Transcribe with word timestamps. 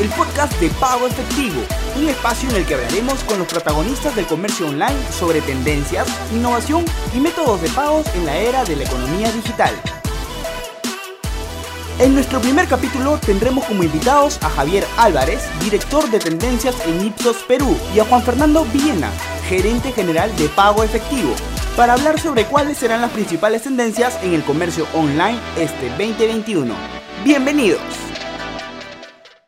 el 0.00 0.08
podcast 0.10 0.58
de 0.60 0.70
Pago 0.70 1.06
Efectivo, 1.06 1.60
un 1.94 2.08
espacio 2.08 2.48
en 2.48 2.56
el 2.56 2.64
que 2.64 2.74
hablaremos 2.74 3.22
con 3.24 3.38
los 3.38 3.46
protagonistas 3.46 4.16
del 4.16 4.24
comercio 4.24 4.66
online 4.66 4.96
sobre 5.10 5.42
tendencias, 5.42 6.08
innovación 6.32 6.86
y 7.14 7.20
métodos 7.20 7.60
de 7.60 7.68
pagos 7.68 8.06
en 8.14 8.24
la 8.24 8.38
era 8.38 8.64
de 8.64 8.76
la 8.76 8.84
economía 8.84 9.30
digital. 9.30 9.74
En 11.98 12.14
nuestro 12.14 12.40
primer 12.40 12.66
capítulo 12.66 13.18
tendremos 13.18 13.66
como 13.66 13.82
invitados 13.82 14.42
a 14.42 14.48
Javier 14.48 14.86
Álvarez, 14.96 15.42
director 15.62 16.10
de 16.10 16.18
tendencias 16.18 16.76
en 16.86 17.04
Ipsos 17.04 17.36
Perú, 17.46 17.76
y 17.94 18.00
a 18.00 18.06
Juan 18.06 18.22
Fernando 18.22 18.64
Villena, 18.72 19.10
gerente 19.46 19.92
general 19.92 20.34
de 20.36 20.48
Pago 20.48 20.82
Efectivo, 20.82 21.34
para 21.76 21.92
hablar 21.92 22.18
sobre 22.18 22.46
cuáles 22.46 22.78
serán 22.78 23.02
las 23.02 23.10
principales 23.10 23.64
tendencias 23.64 24.18
en 24.22 24.32
el 24.32 24.42
comercio 24.44 24.86
online 24.94 25.38
este 25.58 25.90
2021. 25.90 26.74
Bienvenidos. 27.22 28.09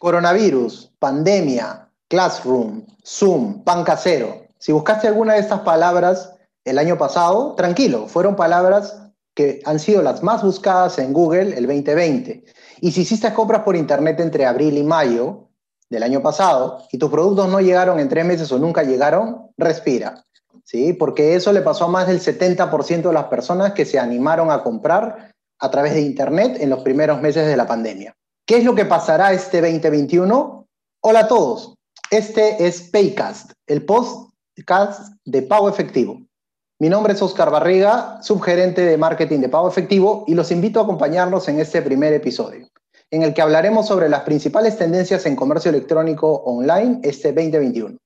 Coronavirus, 0.03 0.91
pandemia, 0.98 1.89
classroom, 2.08 2.85
Zoom, 3.07 3.63
pan 3.63 3.85
casero. 3.85 4.49
Si 4.58 4.72
buscaste 4.72 5.07
alguna 5.07 5.35
de 5.35 5.39
estas 5.39 5.61
palabras 5.61 6.35
el 6.64 6.79
año 6.79 6.99
pasado, 6.99 7.54
tranquilo, 7.54 8.08
fueron 8.08 8.35
palabras 8.35 9.00
que 9.32 9.63
han 9.64 9.79
sido 9.79 10.03
las 10.03 10.25
más 10.25 10.43
buscadas 10.43 10.99
en 10.99 11.13
Google 11.13 11.57
el 11.57 11.68
2020. 11.68 12.43
Y 12.80 12.91
si 12.91 13.03
hiciste 13.03 13.32
compras 13.32 13.63
por 13.63 13.77
Internet 13.77 14.18
entre 14.18 14.44
abril 14.44 14.77
y 14.77 14.82
mayo 14.82 15.46
del 15.89 16.03
año 16.03 16.21
pasado 16.21 16.82
y 16.91 16.99
tus 16.99 17.08
productos 17.08 17.49
no 17.49 17.61
llegaron 17.61 18.00
en 18.00 18.08
tres 18.08 18.25
meses 18.25 18.50
o 18.50 18.58
nunca 18.58 18.82
llegaron, 18.82 19.53
respira. 19.57 20.25
¿sí? 20.64 20.94
Porque 20.94 21.36
eso 21.36 21.53
le 21.53 21.61
pasó 21.61 21.85
a 21.85 21.89
más 21.89 22.08
del 22.08 22.19
70% 22.19 23.03
de 23.03 23.13
las 23.13 23.27
personas 23.27 23.72
que 23.72 23.85
se 23.85 24.00
animaron 24.00 24.50
a 24.50 24.64
comprar 24.64 25.32
a 25.61 25.71
través 25.71 25.94
de 25.94 26.00
Internet 26.00 26.57
en 26.58 26.71
los 26.71 26.82
primeros 26.82 27.22
meses 27.22 27.46
de 27.46 27.57
la 27.57 27.69
pandemia. 27.69 28.16
¿Qué 28.45 28.57
es 28.57 28.64
lo 28.64 28.75
que 28.75 28.85
pasará 28.85 29.32
este 29.32 29.61
2021? 29.61 30.67
Hola 31.03 31.21
a 31.21 31.29
todos. 31.29 31.77
Este 32.11 32.67
es 32.67 32.83
Paycast, 32.91 33.53
el 33.69 33.84
podcast 33.84 35.12
de 35.25 35.42
pago 35.42 35.69
efectivo. 35.69 36.20
Mi 36.81 36.89
nombre 36.89 37.12
es 37.12 37.22
Oscar 37.22 37.53
Barriga, 37.53 38.20
subgerente 38.20 38.84
de 38.84 38.98
marketing 38.98 39.39
de 39.39 39.48
pago 39.48 39.69
efectivo, 39.69 40.25
y 40.27 40.34
los 40.34 40.50
invito 40.50 40.81
a 40.81 40.83
acompañarnos 40.83 41.47
en 41.48 41.61
este 41.61 41.83
primer 41.83 42.12
episodio, 42.14 42.66
en 43.12 43.22
el 43.22 43.33
que 43.33 43.42
hablaremos 43.42 43.86
sobre 43.86 44.08
las 44.08 44.22
principales 44.22 44.77
tendencias 44.77 45.25
en 45.25 45.36
comercio 45.36 45.69
electrónico 45.69 46.42
online 46.44 46.98
este 47.05 47.33
2021. 47.33 47.97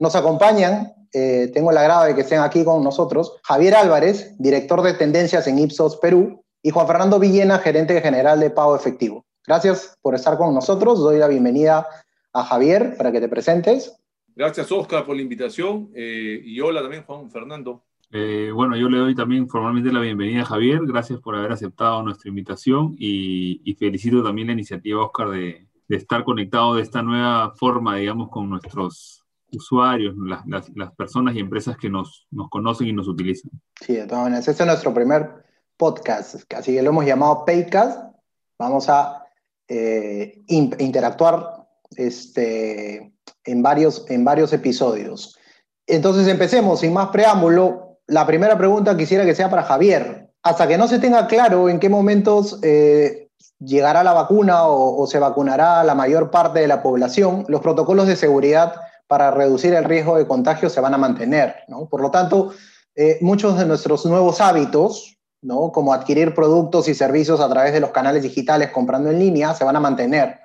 Nos 0.00 0.16
acompañan, 0.16 0.92
eh, 1.12 1.52
tengo 1.54 1.70
el 1.70 1.78
agrado 1.78 2.06
de 2.06 2.16
que 2.16 2.22
estén 2.22 2.40
aquí 2.40 2.64
con 2.64 2.82
nosotros, 2.82 3.36
Javier 3.44 3.76
Álvarez, 3.76 4.34
director 4.38 4.82
de 4.82 4.94
tendencias 4.94 5.46
en 5.46 5.60
Ipsos 5.60 5.98
Perú, 5.98 6.42
y 6.64 6.70
Juan 6.70 6.88
Fernando 6.88 7.20
Villena, 7.20 7.60
gerente 7.60 8.00
general 8.00 8.40
de 8.40 8.50
pago 8.50 8.74
efectivo. 8.74 9.24
Gracias 9.46 9.98
por 10.00 10.14
estar 10.14 10.38
con 10.38 10.54
nosotros. 10.54 10.98
Doy 11.00 11.18
la 11.18 11.28
bienvenida 11.28 11.86
a 12.32 12.44
Javier 12.44 12.96
para 12.96 13.12
que 13.12 13.20
te 13.20 13.28
presentes. 13.28 13.94
Gracias, 14.34 14.72
Oscar, 14.72 15.04
por 15.04 15.16
la 15.16 15.22
invitación. 15.22 15.90
Eh, 15.94 16.40
y 16.42 16.60
hola 16.60 16.80
también, 16.80 17.04
Juan 17.04 17.30
Fernando. 17.30 17.84
Eh, 18.10 18.50
bueno, 18.54 18.76
yo 18.76 18.88
le 18.88 18.98
doy 18.98 19.14
también 19.14 19.48
formalmente 19.48 19.92
la 19.92 20.00
bienvenida 20.00 20.42
a 20.42 20.46
Javier. 20.46 20.80
Gracias 20.86 21.20
por 21.20 21.36
haber 21.36 21.52
aceptado 21.52 22.02
nuestra 22.02 22.28
invitación 22.28 22.96
y, 22.98 23.76
felicito 23.78 24.22
también 24.22 24.46
la 24.46 24.54
iniciativa, 24.54 25.04
Oscar, 25.04 25.30
de, 25.30 25.68
estar 25.88 26.24
conectado 26.24 26.76
de 26.76 26.82
esta 26.82 27.02
nueva 27.02 27.52
forma, 27.54 27.96
digamos, 27.96 28.30
con 28.30 28.48
nuestros 28.48 29.24
usuarios, 29.52 30.16
las, 30.16 30.90
personas 30.92 31.36
y 31.36 31.40
empresas 31.40 31.76
que 31.76 31.90
nos, 31.90 32.26
nos, 32.30 32.48
conocen 32.48 32.88
y 32.88 32.92
nos 32.92 33.08
utilizan. 33.08 33.50
Sí, 33.80 33.94
de 33.94 34.06
todas 34.06 34.24
maneras. 34.24 34.48
Este 34.48 34.62
es 34.62 34.66
nuestro 34.66 34.94
primer 34.94 35.44
podcast, 35.76 36.52
así 36.54 36.72
que 36.72 36.82
lo 36.82 36.88
hemos 36.88 37.04
llamado 37.04 37.44
Paycast. 37.44 38.14
Vamos 38.58 38.88
a 38.88 39.23
eh, 39.68 40.42
interactuar 40.46 41.66
este, 41.96 43.12
en, 43.44 43.62
varios, 43.62 44.04
en 44.08 44.24
varios 44.24 44.52
episodios. 44.52 45.38
Entonces 45.86 46.28
empecemos, 46.28 46.80
sin 46.80 46.92
más 46.92 47.08
preámbulo. 47.08 47.98
La 48.06 48.26
primera 48.26 48.56
pregunta 48.58 48.96
quisiera 48.96 49.24
que 49.24 49.34
sea 49.34 49.50
para 49.50 49.62
Javier. 49.62 50.30
Hasta 50.42 50.68
que 50.68 50.76
no 50.76 50.88
se 50.88 50.98
tenga 50.98 51.26
claro 51.26 51.68
en 51.68 51.80
qué 51.80 51.88
momentos 51.88 52.58
eh, 52.62 53.28
llegará 53.58 54.04
la 54.04 54.12
vacuna 54.12 54.66
o, 54.66 55.06
se 55.06 55.18
vacunará 55.18 55.82
la 55.84 55.94
mayor 55.94 56.30
parte 56.30 56.60
de 56.60 56.68
la 56.68 56.82
población, 56.82 57.44
los 57.48 57.60
protocolos 57.60 58.06
de 58.06 58.16
seguridad 58.16 58.74
para 59.06 59.30
reducir 59.30 59.74
el 59.74 59.84
riesgo 59.84 60.16
de 60.16 60.26
contagio 60.26 60.68
se 60.70 60.80
van 60.80 60.94
a 60.94 60.98
mantener. 60.98 61.56
Por 61.90 62.00
lo 62.00 62.10
tanto, 62.10 62.52
eh, 62.94 63.18
muchos 63.20 63.58
de 63.58 63.66
nuestros 63.66 64.04
nuevos 64.06 64.40
hábitos, 64.40 65.13
¿no? 65.44 65.70
como 65.70 65.92
adquirir 65.92 66.34
productos 66.34 66.88
y 66.88 66.94
servicios 66.94 67.38
a 67.40 67.48
través 67.48 67.72
de 67.72 67.80
los 67.80 67.90
canales 67.90 68.22
digitales 68.22 68.70
comprando 68.70 69.10
en 69.10 69.18
línea, 69.18 69.54
se 69.54 69.64
van 69.64 69.76
a 69.76 69.80
mantener. 69.80 70.40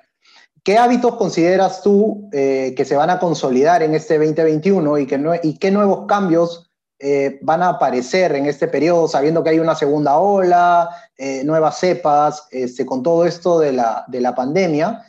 ¿Qué 0.62 0.76
hábitos 0.76 1.16
consideras 1.16 1.82
tú 1.82 2.28
eh, 2.32 2.74
que 2.76 2.84
se 2.84 2.94
van 2.94 3.08
a 3.08 3.18
consolidar 3.18 3.82
en 3.82 3.94
este 3.94 4.18
2021 4.18 4.98
y, 4.98 5.06
que 5.06 5.40
y 5.42 5.58
qué 5.58 5.70
nuevos 5.70 6.06
cambios 6.06 6.70
eh, 6.98 7.38
van 7.40 7.62
a 7.62 7.70
aparecer 7.70 8.36
en 8.36 8.44
este 8.44 8.68
periodo, 8.68 9.08
sabiendo 9.08 9.42
que 9.42 9.50
hay 9.50 9.58
una 9.58 9.74
segunda 9.74 10.18
ola, 10.18 10.90
eh, 11.16 11.42
nuevas 11.44 11.78
cepas, 11.78 12.46
este, 12.50 12.84
con 12.84 13.02
todo 13.02 13.24
esto 13.24 13.58
de 13.58 13.72
la, 13.72 14.04
de 14.06 14.20
la 14.20 14.34
pandemia, 14.34 15.02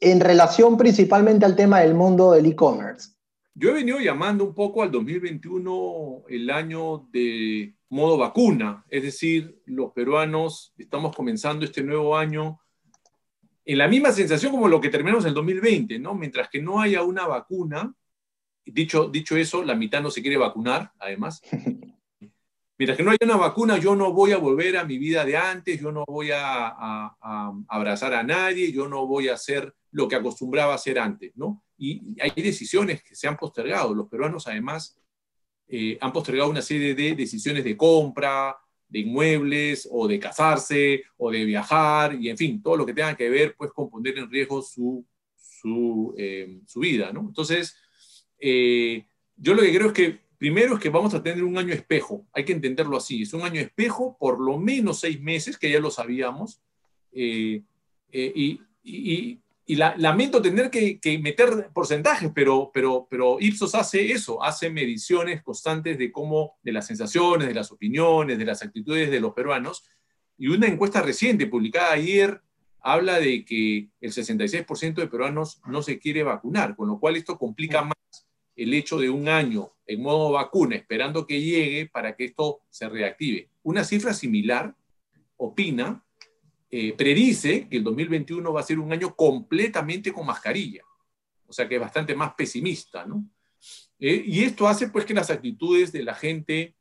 en 0.00 0.20
relación 0.20 0.76
principalmente 0.76 1.46
al 1.46 1.56
tema 1.56 1.80
del 1.80 1.94
mundo 1.94 2.32
del 2.32 2.44
e-commerce? 2.44 3.14
Yo 3.54 3.70
he 3.70 3.74
venido 3.74 4.00
llamando 4.00 4.44
un 4.44 4.52
poco 4.52 4.82
al 4.82 4.90
2021 4.90 6.24
el 6.28 6.50
año 6.50 7.08
de 7.10 7.74
modo 7.90 8.18
vacuna, 8.18 8.84
es 8.88 9.02
decir, 9.02 9.60
los 9.66 9.92
peruanos 9.92 10.74
estamos 10.76 11.14
comenzando 11.14 11.64
este 11.64 11.82
nuevo 11.82 12.16
año 12.16 12.60
en 13.64 13.78
la 13.78 13.88
misma 13.88 14.12
sensación 14.12 14.52
como 14.52 14.68
lo 14.68 14.80
que 14.80 14.90
terminamos 14.90 15.24
en 15.24 15.28
el 15.28 15.34
2020, 15.34 15.98
¿no? 15.98 16.14
Mientras 16.14 16.48
que 16.48 16.60
no 16.60 16.80
haya 16.80 17.02
una 17.02 17.26
vacuna, 17.26 17.94
dicho, 18.64 19.08
dicho 19.08 19.36
eso, 19.36 19.62
la 19.62 19.74
mitad 19.74 20.02
no 20.02 20.10
se 20.10 20.22
quiere 20.22 20.36
vacunar, 20.36 20.92
además. 20.98 21.40
Mientras 22.76 22.96
que 22.96 23.04
no 23.04 23.10
haya 23.10 23.18
una 23.22 23.36
vacuna, 23.36 23.78
yo 23.78 23.94
no 23.94 24.12
voy 24.12 24.32
a 24.32 24.38
volver 24.38 24.76
a 24.76 24.84
mi 24.84 24.98
vida 24.98 25.24
de 25.24 25.36
antes, 25.36 25.80
yo 25.80 25.92
no 25.92 26.04
voy 26.06 26.32
a, 26.32 26.74
a 26.76 27.52
abrazar 27.68 28.12
a 28.14 28.24
nadie, 28.24 28.72
yo 28.72 28.88
no 28.88 29.06
voy 29.06 29.28
a 29.28 29.34
hacer 29.34 29.72
lo 29.92 30.08
que 30.08 30.16
acostumbraba 30.16 30.72
a 30.72 30.76
hacer 30.76 30.98
antes, 30.98 31.32
¿no? 31.36 31.62
Y 31.78 32.20
hay 32.20 32.32
decisiones 32.42 33.02
que 33.02 33.14
se 33.14 33.28
han 33.28 33.36
postergado. 33.36 33.94
Los 33.94 34.08
peruanos, 34.08 34.48
además, 34.48 34.98
eh, 35.68 35.98
han 36.00 36.12
postergado 36.12 36.50
una 36.50 36.62
serie 36.62 36.94
de 36.94 37.14
decisiones 37.14 37.64
de 37.64 37.76
compra, 37.76 38.56
de 38.88 38.98
inmuebles, 39.00 39.88
o 39.90 40.06
de 40.06 40.18
casarse, 40.18 41.04
o 41.16 41.30
de 41.30 41.44
viajar, 41.44 42.14
y 42.20 42.28
en 42.28 42.36
fin, 42.36 42.62
todo 42.62 42.76
lo 42.76 42.86
que 42.86 42.94
tenga 42.94 43.16
que 43.16 43.28
ver 43.28 43.54
pues, 43.56 43.72
con 43.72 43.90
poner 43.90 44.18
en 44.18 44.30
riesgo 44.30 44.62
su, 44.62 45.04
su, 45.36 46.14
eh, 46.16 46.60
vida. 46.76 47.12
¿no? 47.12 47.20
Entonces, 47.20 47.76
eh, 48.38 49.06
yo 49.36 49.54
lo 49.54 49.62
que 49.62 49.74
creo 49.74 49.86
es 49.88 49.92
que 49.92 50.20
primero 50.38 50.74
es 50.74 50.80
que 50.80 50.90
vamos 50.90 51.14
a 51.14 51.22
tener 51.22 51.42
un 51.42 51.56
año 51.56 51.72
espejo, 51.72 52.26
hay 52.32 52.44
que 52.44 52.52
entenderlo 52.52 52.96
así, 52.96 53.22
es 53.22 53.32
un 53.32 53.42
año 53.42 53.60
espejo 53.60 54.16
por 54.18 54.40
lo 54.40 54.58
menos 54.58 55.00
seis 55.00 55.20
meses, 55.20 55.56
que 55.56 55.70
ya 55.70 55.80
lo 55.80 55.90
sabíamos, 55.90 56.60
y 57.12 57.64
lamento 59.66 60.42
tener 60.42 60.70
que, 60.70 61.18
meter 61.22 61.70
porcentajes, 61.72 62.30
pero, 62.34 62.70
pero, 62.72 63.06
pero 63.08 63.38
Ipsos 63.40 63.74
hace 63.74 64.12
eso, 64.12 64.42
hace 64.42 64.70
mediciones 64.70 65.42
constantes 65.42 65.98
de 65.98 66.12
cómo, 66.12 66.58
de 66.62 66.72
las 66.72 66.86
sensaciones, 66.86 67.48
de 67.48 67.54
las 67.54 67.72
opiniones, 67.72 68.38
de 68.38 68.44
las 68.44 68.62
actitudes 68.62 69.10
de 69.10 69.20
los 69.20 69.32
peruanos. 69.32 69.84
Y 70.36 70.48
una 70.48 70.66
encuesta 70.66 71.00
reciente 71.00 71.46
publicada 71.46 71.92
ayer 71.92 72.42
habla 72.80 73.18
de 73.18 73.44
que 73.46 73.88
el 74.00 74.12
66% 74.12 74.94
de 74.94 75.06
peruanos 75.06 75.62
no 75.66 75.82
se 75.82 75.98
quiere 75.98 76.22
vacunar, 76.22 76.76
con 76.76 76.88
lo 76.88 77.00
cual 77.00 77.16
esto 77.16 77.38
complica 77.38 77.82
más 77.82 77.94
el 78.56 78.74
hecho 78.74 78.98
de 78.98 79.10
un 79.10 79.28
año 79.28 79.72
en 79.86 80.02
modo 80.02 80.32
vacuna, 80.32 80.76
esperando 80.76 81.26
que 81.26 81.40
llegue 81.40 81.86
para 81.86 82.14
que 82.14 82.26
esto 82.26 82.60
se 82.68 82.88
reactive. 82.88 83.48
Una 83.62 83.84
cifra 83.84 84.12
similar 84.12 84.74
opina 85.36 86.04
eh, 86.76 86.92
predice 86.92 87.68
que 87.68 87.76
el 87.76 87.84
2021 87.84 88.52
va 88.52 88.58
a 88.58 88.64
ser 88.64 88.80
un 88.80 88.92
año 88.92 89.14
completamente 89.14 90.12
con 90.12 90.26
mascarilla. 90.26 90.82
O 91.46 91.52
sea 91.52 91.68
que 91.68 91.76
es 91.76 91.80
bastante 91.80 92.16
más 92.16 92.34
pesimista, 92.34 93.06
¿no? 93.06 93.24
Eh, 94.00 94.24
y 94.26 94.42
esto 94.42 94.66
hace 94.66 94.88
pues 94.88 95.04
que 95.04 95.14
las 95.14 95.30
actitudes 95.30 95.92
de 95.92 96.02
la 96.02 96.16
gente 96.16 96.74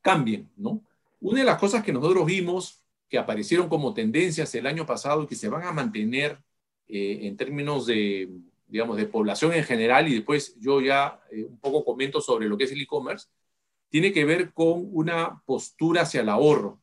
cambien, 0.00 0.50
¿no? 0.56 0.82
Una 1.20 1.40
de 1.40 1.44
las 1.44 1.58
cosas 1.58 1.84
que 1.84 1.92
nosotros 1.92 2.24
vimos 2.24 2.82
que 3.10 3.18
aparecieron 3.18 3.68
como 3.68 3.92
tendencias 3.92 4.54
el 4.54 4.66
año 4.66 4.86
pasado 4.86 5.24
y 5.24 5.26
que 5.26 5.34
se 5.34 5.50
van 5.50 5.64
a 5.64 5.72
mantener 5.72 6.38
eh, 6.88 7.18
en 7.24 7.36
términos 7.36 7.84
de, 7.84 8.26
digamos, 8.68 8.96
de 8.96 9.04
población 9.04 9.52
en 9.52 9.64
general, 9.64 10.08
y 10.08 10.14
después 10.14 10.58
yo 10.58 10.80
ya 10.80 11.20
un 11.30 11.60
poco 11.60 11.84
comento 11.84 12.22
sobre 12.22 12.48
lo 12.48 12.56
que 12.56 12.64
es 12.64 12.72
el 12.72 12.80
e-commerce, 12.80 13.26
tiene 13.90 14.14
que 14.14 14.24
ver 14.24 14.54
con 14.54 14.88
una 14.94 15.42
postura 15.44 16.02
hacia 16.02 16.22
el 16.22 16.30
ahorro 16.30 16.79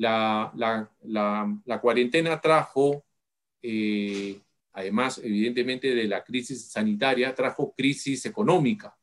la, 0.00 1.80
cuarentena 1.80 2.40
trajo, 2.40 3.04
eh, 3.62 4.40
además, 4.72 5.20
evidentemente, 5.22 5.94
de 5.94 6.04
la 6.04 6.24
crisis 6.24 6.70
sanitaria, 6.70 7.34
trajo 7.34 7.74
crisis 7.76 8.24
económica, 8.26 8.96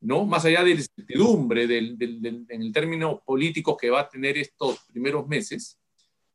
¿no? 0.00 0.24
Más 0.24 0.44
allá 0.44 0.62
de 0.62 0.74
la 0.74 0.80
incertidumbre 0.80 1.66
del, 1.66 1.96
en 2.48 2.62
el 2.62 2.72
término 2.72 3.22
político 3.24 3.76
que 3.76 3.90
va 3.90 4.00
a 4.00 4.08
tener 4.08 4.38
estos 4.38 4.78
primeros 4.86 5.26
meses, 5.26 5.78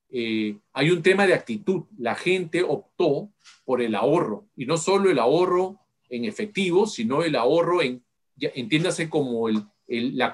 eh, 0.09 0.57
hay 0.73 0.91
un 0.91 1.01
tema 1.01 1.25
de 1.25 1.33
actitud. 1.33 1.83
La 1.97 2.15
gente 2.15 2.63
optó 2.63 3.31
por 3.63 3.81
el 3.81 3.95
ahorro, 3.95 4.47
y 4.55 4.65
no 4.65 4.77
solo 4.77 5.09
el 5.09 5.19
ahorro 5.19 5.79
en 6.09 6.25
efectivo, 6.25 6.85
sino 6.85 7.23
el 7.23 7.35
ahorro 7.35 7.81
en, 7.81 8.03
entiéndase 8.37 9.09
como 9.09 9.49
el, 9.49 9.63
la 9.87 10.33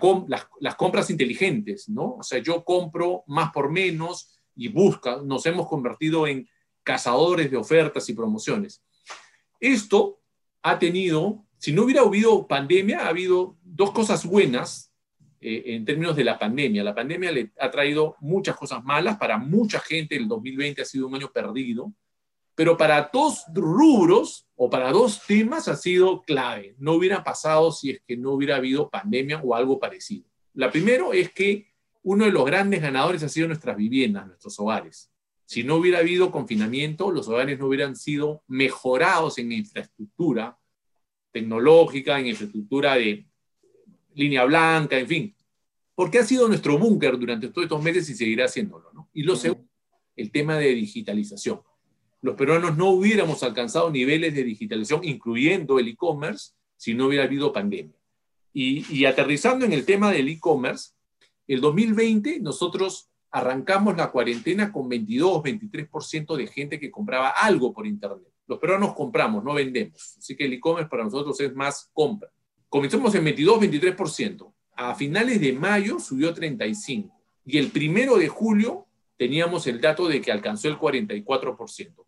las, 0.60 0.76
compras 0.76 1.10
inteligentes, 1.10 1.90
¿no? 1.90 2.16
O 2.16 2.24
sea, 2.24 2.40
yo 2.40 2.64
compro 2.64 3.24
más 3.28 3.52
por 3.52 3.72
menos 3.72 4.40
y 4.56 4.68
busca, 4.68 5.22
nos 5.24 5.46
hemos 5.46 5.68
convertido 5.68 6.28
en 6.28 6.48
cazadores 6.84 7.52
de 7.52 7.58
ofertas 7.58 8.08
y 8.10 8.14
promociones. 8.14 8.84
Esto 9.60 10.20
ha 10.62 10.80
tenido, 10.80 11.46
si 11.58 11.74
no 11.74 11.84
hubiera 11.84 12.02
habido 12.02 12.48
pandemia, 12.48 13.06
ha 13.06 13.10
habido 13.10 13.58
dos 13.62 13.92
cosas 13.92 14.26
buenas 14.26 14.94
eh, 15.40 15.64
en 15.76 15.86
términos 15.86 16.16
de 16.16 16.24
la 16.24 16.38
pandemia. 16.38 16.84
La 16.84 16.96
pandemia 16.96 17.32
le 17.32 17.52
ha 17.60 17.70
traído 17.70 18.16
muchas 18.20 18.56
cosas 18.56 18.84
malas, 18.84 19.18
para 19.18 19.38
mucha 19.38 19.80
gente 19.80 20.16
el 20.16 20.28
2020 20.28 20.82
ha 20.82 20.86
sido 20.86 21.08
un 21.08 21.16
año 21.16 21.32
perdido, 21.32 21.94
pero 22.56 22.78
para 22.78 23.10
dos 23.12 23.46
rubros 23.54 24.48
o 24.56 24.70
para 24.70 24.92
dos 24.92 25.22
temas 25.26 25.68
ha 25.68 25.76
sido 25.76 26.22
clave. 26.22 26.76
No 26.78 26.94
hubiera 26.94 27.24
pasado 27.24 27.72
si 27.72 27.92
es 27.92 28.02
que 28.06 28.18
no 28.18 28.32
hubiera 28.32 28.58
habido 28.58 28.90
pandemia 28.90 29.42
o 29.44 29.56
algo 29.56 29.80
parecido. 29.80 30.26
La 30.54 30.72
primero 30.72 31.14
es 31.14 31.32
que 31.32 31.72
uno 32.04 32.26
de 32.26 32.32
los 32.32 32.46
grandes 32.46 32.82
ganadores 32.82 33.24
ha 33.24 33.30
sido 33.30 33.48
nuestras 33.48 33.78
viviendas, 33.78 34.28
nuestros 34.28 34.60
hogares. 34.60 35.12
Si 35.46 35.64
no 35.64 35.76
hubiera 35.76 36.00
habido 36.00 36.32
confinamiento, 36.32 37.12
los 37.12 37.28
hogares 37.28 37.60
no 37.60 37.68
hubieran 37.68 37.96
sido 37.96 38.44
mejorados 38.48 39.38
en 39.38 39.52
infraestructura 39.52 40.58
tecnológica, 41.32 42.20
en 42.20 42.28
infraestructura 42.28 42.96
de 42.96 43.28
línea 44.14 44.46
blanca, 44.46 44.98
en 44.98 45.08
fin. 45.08 45.36
Porque 45.94 46.20
ha 46.20 46.24
sido 46.24 46.48
nuestro 46.48 46.78
búnker 46.78 47.18
durante 47.18 47.50
todos 47.50 47.66
estos 47.66 47.84
meses 47.84 48.10
y 48.10 48.16
seguirá 48.16 48.46
haciéndolo. 48.46 48.92
¿no? 48.94 49.10
Y 49.14 49.24
lo 49.24 49.36
segundo, 49.36 49.70
el 50.16 50.32
tema 50.32 50.58
de 50.58 50.70
digitalización. 50.70 51.62
Los 52.22 52.36
peruanos 52.36 52.78
no 52.78 52.90
hubiéramos 52.90 53.42
alcanzado 53.44 53.90
niveles 53.90 54.34
de 54.36 54.44
digitalización, 54.44 55.04
incluyendo 55.04 55.80
el 55.80 55.88
e-commerce, 55.88 56.52
si 56.78 56.94
no 56.94 57.08
hubiera 57.08 57.26
habido 57.26 57.52
pandemia. 57.52 57.96
Y, 58.54 58.86
y 58.94 59.06
aterrizando 59.06 59.66
en 59.66 59.74
el 59.74 59.86
tema 59.86 60.12
del 60.12 60.30
e-commerce, 60.30 60.92
el 61.48 61.62
2020 61.62 62.40
nosotros 62.40 63.10
arrancamos 63.32 63.98
la 63.98 64.12
cuarentena 64.12 64.72
con 64.72 64.90
22, 64.90 65.42
23% 65.42 66.36
de 66.36 66.48
gente 66.48 66.80
que 66.80 66.92
compraba 66.92 67.30
algo 67.30 67.74
por 67.74 67.88
Internet. 67.88 68.28
Los 68.48 68.60
peruanos 68.60 68.94
compramos, 68.94 69.44
no 69.44 69.54
vendemos. 69.54 70.18
Así 70.18 70.36
que 70.36 70.46
el 70.46 70.54
e-commerce 70.54 70.90
para 70.90 71.06
nosotros 71.06 71.40
es 71.40 71.56
más 71.56 71.90
compra. 71.94 72.30
Comenzamos 72.68 73.16
en 73.16 73.24
22, 73.24 73.62
23%. 73.62 74.54
A 74.76 74.96
finales 74.96 75.40
de 75.40 75.54
mayo 75.54 76.00
subió 76.00 76.34
35%. 76.36 77.12
Y 77.46 77.58
el 77.58 77.72
primero 77.72 78.18
de 78.18 78.28
julio 78.28 78.88
teníamos 79.18 79.68
el 79.68 79.82
dato 79.82 80.08
de 80.08 80.22
que 80.22 80.32
alcanzó 80.32 80.68
el 80.68 80.78
44%. 80.78 82.06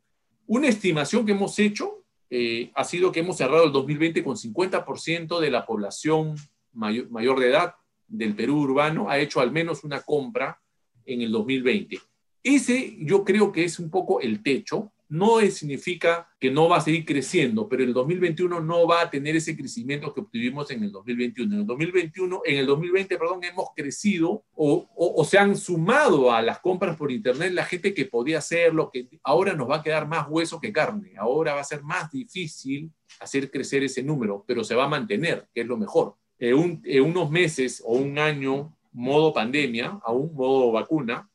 Una 0.48 0.68
estimación 0.68 1.26
que 1.26 1.32
hemos 1.32 1.58
hecho 1.60 2.04
eh, 2.30 2.72
ha 2.76 2.84
sido 2.84 3.12
que 3.12 3.20
hemos 3.20 3.38
cerrado 3.38 3.66
el 3.66 3.72
2020 3.72 4.24
con 4.24 4.36
50% 4.36 5.40
de 5.40 5.52
la 5.52 5.66
población 5.66 6.36
mayor, 6.72 7.10
mayor 7.10 7.40
de 7.40 7.50
edad 7.50 7.76
del 8.08 8.36
Perú 8.36 8.62
urbano 8.62 9.10
ha 9.10 9.20
hecho 9.20 9.40
al 9.40 9.52
menos 9.52 9.84
una 9.84 10.02
compra 10.02 10.62
en 11.06 11.22
el 11.22 11.32
2020. 11.32 12.00
Ese 12.44 12.98
yo 13.00 13.24
creo 13.24 13.52
que 13.52 13.64
es 13.64 13.80
un 13.80 13.90
poco 13.90 14.20
el 14.20 14.44
techo. 14.44 14.93
No 15.14 15.40
significa 15.42 16.28
que 16.40 16.50
no 16.50 16.68
va 16.68 16.78
a 16.78 16.82
seguir 16.82 17.06
creciendo, 17.06 17.70
pero 17.70 17.84
el 17.84 17.94
2021 17.94 18.60
no 18.62 18.88
va 18.88 19.02
a 19.02 19.12
tener 19.12 19.36
ese 19.36 19.56
crecimiento 19.56 20.12
que 20.12 20.22
obtuvimos 20.22 20.72
en 20.72 20.84
el 20.84 20.92
2021. 20.92 21.54
En 21.54 21.60
el 21.60 21.68
2021, 21.68 22.42
en 22.44 22.58
el 22.58 22.66
2020, 22.66 23.18
perdón, 23.20 23.44
hemos 23.44 23.68
crecido 23.76 24.44
o, 24.56 25.24
se 25.24 25.38
han 25.38 25.56
sumado 25.56 26.32
a 26.32 26.42
las 26.42 26.62
compras 26.62 26.98
por 26.98 27.12
internet 27.12 27.54
la 27.54 27.64
gente 27.64 27.94
que 27.94 28.06
podía 28.06 28.40
hacerlo, 28.40 28.90
que 28.92 29.08
ahora 29.22 29.54
nos 29.54 29.70
va 29.70 29.78
a 29.78 29.84
quedar 29.84 30.08
más 30.08 30.26
hueso 30.28 30.60
que 30.60 30.74
carne. 30.74 31.14
Ahora 31.16 31.54
va 31.54 31.62
a 31.62 31.64
ser 31.64 31.84
más 31.84 32.12
difícil 32.12 32.92
hacer 33.20 33.52
crecer 33.52 33.84
ese 33.84 34.02
número, 34.02 34.44
pero 34.48 34.64
se 34.64 34.74
va 34.74 34.86
a 34.86 34.90
mantener, 34.90 35.48
que 35.54 35.62
es 35.62 35.68
lo 35.68 35.78
mejor. 35.78 36.16
En, 36.40 36.82
en 36.84 37.04
unos 37.04 37.30
meses 37.30 37.84
o 37.86 37.94
un 37.98 38.18
año 38.18 38.76
modo 38.92 39.32
pandemia, 39.32 40.00
a 40.04 40.12
un 40.12 40.34
modo 40.34 40.72
vacuna, 40.72 41.30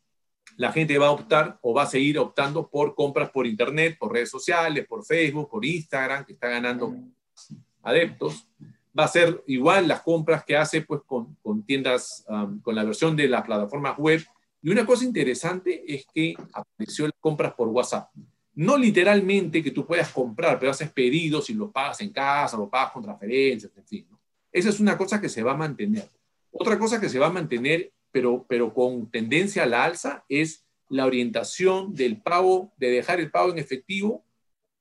la 0.59 0.73
gente 0.73 0.99
va 0.99 1.07
a 1.07 1.13
optar 1.13 1.57
o 1.63 1.73
va 1.73 1.85
a 1.85 1.87
seguir 1.87 2.19
optando 2.19 2.69
por 2.69 2.97
compras 2.97 3.31
por 3.31 3.47
Internet, 3.47 3.97
por 3.97 4.13
redes 4.13 4.29
sociales, 4.29 4.85
por 4.89 5.05
Facebook, 5.05 5.49
por 5.49 5.65
Instagram, 5.65 6.25
que 6.25 6.33
está 6.33 6.49
ganando 6.49 6.97
adeptos. 7.81 8.49
Va 8.99 9.05
a 9.05 9.09
ser 9.09 9.45
igual 9.47 9.87
las 9.87 10.03
compras 10.03 10.45
que 10.45 10.57
hace 10.57 10.83
pues, 10.83 11.03
con, 11.07 11.37
con 11.43 11.63
tiendas, 11.63 12.25
um, 12.29 12.61
con 12.61 12.75
la 12.75 12.83
versión 12.83 13.15
de 13.15 13.29
las 13.29 13.45
plataformas 13.45 13.97
web. 13.99 14.21
Y 14.61 14.71
una 14.71 14.85
cosa 14.85 15.05
interesante 15.05 15.85
es 15.87 16.05
que 16.13 16.35
apareció 16.53 17.05
las 17.05 17.21
compras 17.21 17.55
por 17.55 17.69
WhatsApp. 17.69 18.11
No 18.57 18.77
literalmente 18.77 19.63
que 19.63 19.71
tú 19.71 19.87
puedas 19.87 20.11
comprar, 20.11 20.59
pero 20.59 20.73
haces 20.73 20.91
pedidos 20.91 21.49
y 21.51 21.55
los 21.55 21.71
pagas 21.71 22.01
en 22.01 22.11
casa, 22.11 22.57
lo 22.57 22.69
pagas 22.69 22.91
con 22.91 23.05
transferencias, 23.05 23.71
en 23.77 23.87
fin. 23.87 24.07
Esa 24.51 24.71
es 24.71 24.81
una 24.81 24.99
cosa 24.99 25.21
que 25.21 25.29
se 25.29 25.41
va 25.41 25.53
a 25.53 25.57
mantener. 25.57 26.11
Otra 26.51 26.77
cosa 26.77 27.01
que 27.01 27.09
se 27.09 27.21
va 27.21 27.29
a 27.29 27.33
mantener, 27.33 27.93
pero, 28.11 28.47
pero 28.49 28.73
con 28.75 29.11
tendencia 29.11 29.65
a 29.65 29.67
la 29.67 29.85
alza, 29.85 30.25
es 30.29 30.67
la 30.89 31.07
orientación 31.07 31.95
del 31.95 32.21
pago, 32.21 32.73
de 32.77 32.91
dejar 32.91 33.21
el 33.21 33.31
pago 33.31 33.53
en 33.53 33.59
efectivo 33.59 34.25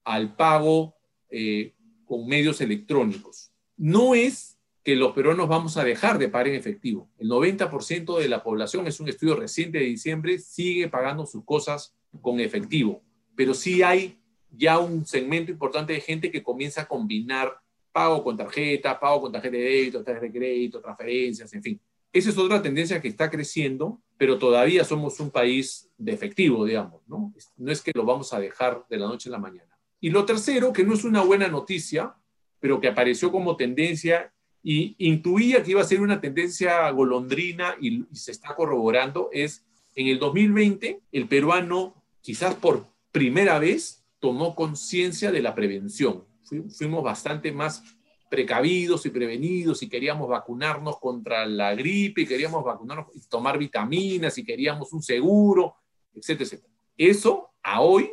al 0.03 0.35
pago 0.35 0.95
eh, 1.29 1.73
con 2.05 2.27
medios 2.27 2.61
electrónicos. 2.61 3.51
No 3.75 4.15
es 4.15 4.57
que 4.83 4.95
los 4.95 5.11
peruanos 5.11 5.49
vamos 5.49 5.75
a 5.75 5.83
dejar 5.83 6.17
de 6.17 6.29
pagar 6.29 6.47
en 6.47 6.55
efectivo. 6.55 7.09
El 7.17 7.27
90% 7.27 8.17
de 8.17 8.29
la 8.29 8.41
población, 8.41 8.87
es 8.87 9.01
un 9.01 9.09
estudio 9.09 9.35
reciente 9.35 9.79
de 9.79 9.83
diciembre, 9.83 10.39
sigue 10.39 10.87
pagando 10.87 11.25
sus 11.25 11.43
cosas 11.43 11.93
con 12.21 12.39
efectivo. 12.39 13.03
Pero 13.35 13.53
sí 13.53 13.83
hay 13.83 14.17
ya 14.49 14.79
un 14.79 15.05
segmento 15.05 15.51
importante 15.51 15.91
de 15.91 15.99
gente 15.99 16.31
que 16.31 16.41
comienza 16.41 16.83
a 16.83 16.87
combinar 16.87 17.59
pago 17.91 18.23
con 18.23 18.37
tarjeta, 18.37 18.97
pago 18.97 19.21
con 19.21 19.31
tarjeta 19.31 19.57
de 19.57 19.63
débito, 19.63 20.03
tarjeta 20.03 20.27
de 20.27 20.31
crédito, 20.31 20.79
transferencias, 20.79 21.53
en 21.53 21.63
fin. 21.63 21.81
Esa 22.13 22.29
es 22.29 22.37
otra 22.37 22.61
tendencia 22.61 23.01
que 23.01 23.07
está 23.07 23.29
creciendo, 23.29 24.01
pero 24.17 24.37
todavía 24.37 24.83
somos 24.83 25.19
un 25.19 25.29
país 25.29 25.89
de 25.97 26.13
efectivo, 26.13 26.65
digamos, 26.65 27.01
¿no? 27.07 27.33
No 27.57 27.71
es 27.71 27.81
que 27.81 27.91
lo 27.93 28.05
vamos 28.05 28.33
a 28.33 28.39
dejar 28.39 28.85
de 28.89 28.97
la 28.97 29.07
noche 29.07 29.29
a 29.29 29.33
la 29.33 29.39
mañana. 29.39 29.77
Y 29.99 30.09
lo 30.09 30.25
tercero, 30.25 30.73
que 30.73 30.83
no 30.83 30.93
es 30.93 31.03
una 31.03 31.21
buena 31.21 31.47
noticia, 31.47 32.15
pero 32.59 32.79
que 32.79 32.87
apareció 32.87 33.31
como 33.31 33.55
tendencia 33.55 34.33
y 34.63 34.95
intuía 34.97 35.63
que 35.63 35.71
iba 35.71 35.81
a 35.81 35.85
ser 35.85 36.01
una 36.01 36.19
tendencia 36.19 36.89
golondrina 36.91 37.75
y, 37.79 38.05
y 38.11 38.15
se 38.15 38.31
está 38.31 38.55
corroborando, 38.55 39.29
es 39.31 39.65
en 39.95 40.07
el 40.07 40.19
2020 40.19 41.01
el 41.11 41.27
peruano, 41.27 42.03
quizás 42.21 42.55
por 42.55 42.87
primera 43.11 43.59
vez, 43.59 44.03
tomó 44.19 44.55
conciencia 44.55 45.31
de 45.31 45.41
la 45.41 45.53
prevención 45.53 46.27
fuimos 46.69 47.03
bastante 47.03 47.51
más 47.51 47.83
precavidos 48.29 49.05
y 49.05 49.09
prevenidos 49.09 49.81
y 49.83 49.89
queríamos 49.89 50.27
vacunarnos 50.27 50.99
contra 50.99 51.45
la 51.45 51.75
gripe, 51.75 52.21
y 52.21 52.27
queríamos 52.27 52.63
vacunarnos 52.63 53.07
y 53.15 53.21
tomar 53.27 53.57
vitaminas 53.57 54.37
y 54.37 54.43
queríamos 54.43 54.91
un 54.93 55.01
seguro, 55.01 55.75
etcétera, 56.13 56.45
etcétera. 56.45 56.73
Eso 56.97 57.51
a 57.63 57.81
hoy 57.81 58.11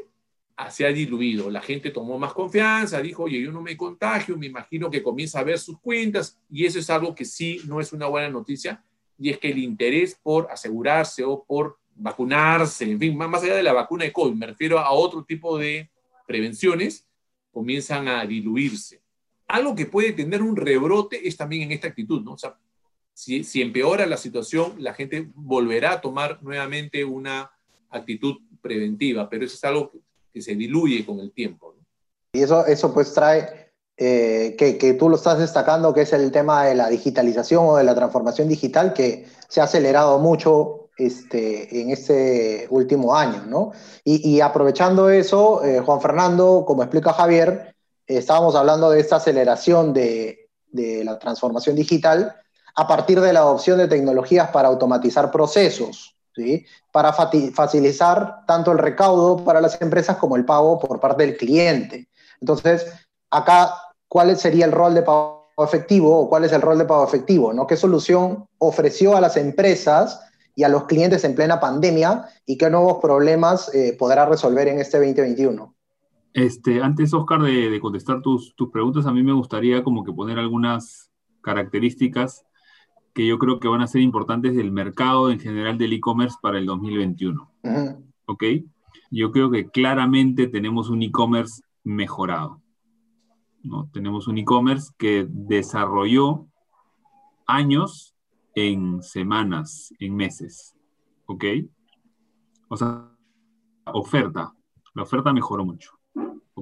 se 0.71 0.87
ha 0.87 0.93
diluido. 0.93 1.51
La 1.51 1.61
gente 1.61 1.91
tomó 1.91 2.19
más 2.19 2.33
confianza, 2.33 3.01
dijo, 3.01 3.25
oye, 3.25 3.41
yo 3.41 3.51
no 3.51 3.61
me 3.61 3.77
contagio, 3.77 4.37
me 4.37 4.47
imagino 4.47 4.91
que 4.91 5.03
comienza 5.03 5.41
a 5.41 5.45
ver 5.45 5.59
sus 5.59 5.79
cuentas 5.81 6.39
y 6.49 6.65
eso 6.65 6.79
es 6.79 6.89
algo 6.91 7.15
que 7.15 7.25
sí 7.25 7.61
no 7.67 7.81
es 7.81 7.93
una 7.93 8.07
buena 8.07 8.29
noticia 8.29 8.85
y 9.19 9.31
es 9.31 9.39
que 9.39 9.51
el 9.51 9.59
interés 9.59 10.19
por 10.23 10.49
asegurarse 10.51 11.25
o 11.25 11.45
por 11.45 11.79
vacunarse, 11.97 12.91
en 12.91 12.99
fin, 12.99 13.17
más 13.17 13.43
allá 13.43 13.55
de 13.55 13.63
la 13.63 13.73
vacuna 13.73 14.05
de 14.05 14.13
COVID, 14.13 14.35
me 14.35 14.47
refiero 14.47 14.81
a 14.81 14.91
otro 14.91 15.25
tipo 15.25 15.57
de 15.57 15.91
prevenciones, 16.27 17.07
comienzan 17.53 18.09
a 18.09 18.27
diluirse. 18.27 19.04
Algo 19.49 19.75
que 19.75 19.87
puede 19.87 20.13
tener 20.13 20.43
un 20.43 20.57
rebrote 20.57 21.27
es 21.27 21.37
también 21.37 21.63
en 21.63 21.73
esta 21.73 21.89
actitud, 21.89 22.23
¿no? 22.23 22.33
O 22.33 22.39
sea, 22.39 22.57
si, 23.13 23.45
si 23.45 23.63
empeora 23.63 24.07
la 24.07 24.17
situación, 24.17 24.75
la 24.79 24.95
gente 24.95 25.31
volverá 25.35 25.93
a 25.93 26.01
tomar 26.01 26.43
nuevamente 26.43 27.05
una 27.05 27.51
actitud 27.91 28.37
preventiva, 28.61 29.29
pero 29.29 29.45
eso 29.45 29.55
es 29.55 29.65
algo 29.65 29.93
que, 30.33 30.43
se 30.43 30.57
diluye 30.57 31.07
con 31.07 31.21
el 31.21 31.31
tiempo. 31.31 31.77
¿no? 31.77 31.87
Y 32.33 32.43
eso, 32.43 32.67
eso 32.67 32.93
pues 32.93 33.15
trae, 33.15 33.73
eh, 33.97 34.57
que, 34.59 34.77
que, 34.79 34.95
tú 34.95 35.09
lo 35.09 35.15
estás 35.15 35.39
destacando, 35.39 35.95
que 35.95 36.01
es 36.01 36.13
el 36.13 36.33
tema 36.33 36.65
de 36.65 36.75
la 36.75 36.89
digitalización 36.89 37.65
o 37.65 37.77
de 37.77 37.85
la 37.85 37.95
transformación 37.95 38.49
digital, 38.49 38.93
que 38.93 39.27
se 39.49 39.61
ha 39.61 39.65
acelerado 39.65 40.19
mucho 40.19 40.85
este, 40.97 41.81
en 41.81 41.91
este 41.91 42.67
último 42.71 43.17
año, 43.17 43.45
¿no? 43.47 43.73
Y, 44.05 44.41
aprovechando 44.41 45.11
eso, 45.11 45.65
eh, 45.65 45.81
Juan 45.81 46.01
Fernando, 46.01 46.65
como 46.67 46.83
explica 46.83 47.13
Javier, 47.13 47.74
estábamos 48.07 48.55
hablando 48.55 48.91
de 48.91 49.01
esta 49.01 49.17
aceleración 49.17 49.93
de, 49.93 50.41
la 50.73 51.19
transformación 51.21 51.77
digital 51.77 52.35
a 52.75 52.89
partir 52.89 53.21
de 53.21 53.33
la 53.33 53.41
adopción 53.41 53.79
de 53.79 53.87
tecnologías 53.87 54.49
para 54.51 54.67
automatizar 54.67 55.31
procesos, 55.31 56.17
¿sí? 56.35 56.67
Para 56.91 57.13
facilitar 57.13 58.45
tanto 58.47 58.73
el 58.73 58.79
recaudo 58.79 59.45
para 59.45 59.61
las 59.61 59.81
empresas 59.81 60.17
como 60.17 60.35
el 60.35 60.45
pago 60.45 60.81
por 60.81 60.99
parte 60.99 61.25
del 61.25 61.37
cliente. 61.37 62.09
Entonces, 62.41 62.87
acá, 63.31 63.73
¿cuál 64.09 64.37
sería 64.37 64.65
el 64.65 64.73
rol 64.73 64.95
de 64.95 65.03
pago 65.03 65.53
efectivo 65.59 66.19
o 66.19 66.29
cuál 66.29 66.43
es 66.45 66.53
el 66.53 66.63
rol 66.63 66.79
de 66.79 66.87
pago 66.87 67.05
efectivo? 67.05 67.53
¿no? 67.53 67.69
¿Qué 67.69 67.77
solución 67.77 68.49
ofreció 68.59 69.17
a 69.17 69.21
las 69.21 69.37
empresas 69.37 70.21
y 70.57 70.63
a 70.63 70.69
los 70.69 70.85
clientes 70.85 71.25
en 71.25 71.35
plena 71.35 71.61
pandemia 71.61 72.29
y 72.47 72.57
qué 72.57 72.71
nuevos 72.71 72.99
problemas 73.01 73.73
eh, 73.75 73.97
podrá 73.99 74.27
resolver 74.27 74.69
en 74.69 74.81
este 74.81 74.99
2021. 74.99 75.74
Este, 76.35 76.83
antes, 76.83 77.15
Oscar, 77.15 77.43
de, 77.43 77.79
contestar 77.81 78.21
tus, 78.21 78.57
tus, 78.57 78.71
preguntas, 78.71 79.07
a 79.07 79.13
mí 79.13 79.23
me 79.23 79.33
gustaría 79.33 79.85
como 79.85 80.03
que 80.03 80.13
poner 80.13 80.41
algunas 80.41 81.13
características 81.43 82.45
que 83.15 83.25
yo 83.25 83.39
creo 83.39 83.61
que 83.61 83.69
van 83.69 83.83
a 83.83 83.87
ser 83.87 84.01
importantes 84.01 84.57
del 84.57 84.73
mercado 84.73 85.31
en 85.31 85.39
general 85.39 85.79
del 85.79 85.93
e-commerce 85.93 86.37
para 86.43 86.59
el 86.59 86.67
2021. 86.67 87.53
¿Ok? 88.27 88.45
Yo 89.13 89.31
creo 89.31 89.49
que 89.53 89.71
claramente 89.71 90.49
tenemos 90.49 90.91
un 90.91 91.03
e-commerce 91.03 91.63
mejorado. 91.85 92.61
¿no? 93.63 93.89
Tenemos 93.93 94.27
un 94.27 94.39
e-commerce 94.39 94.93
que 94.99 95.29
desarrolló 95.31 96.49
años 97.47 98.17
en 98.57 99.01
semanas, 99.05 99.95
en 100.01 100.17
meses. 100.17 100.75
¿Ok? 101.27 101.45
O 102.69 102.77
sea, 102.77 103.09
oferta. 103.87 104.53
La 104.95 105.05
oferta 105.05 105.33
mejoró 105.33 105.65
mucho. 105.65 105.93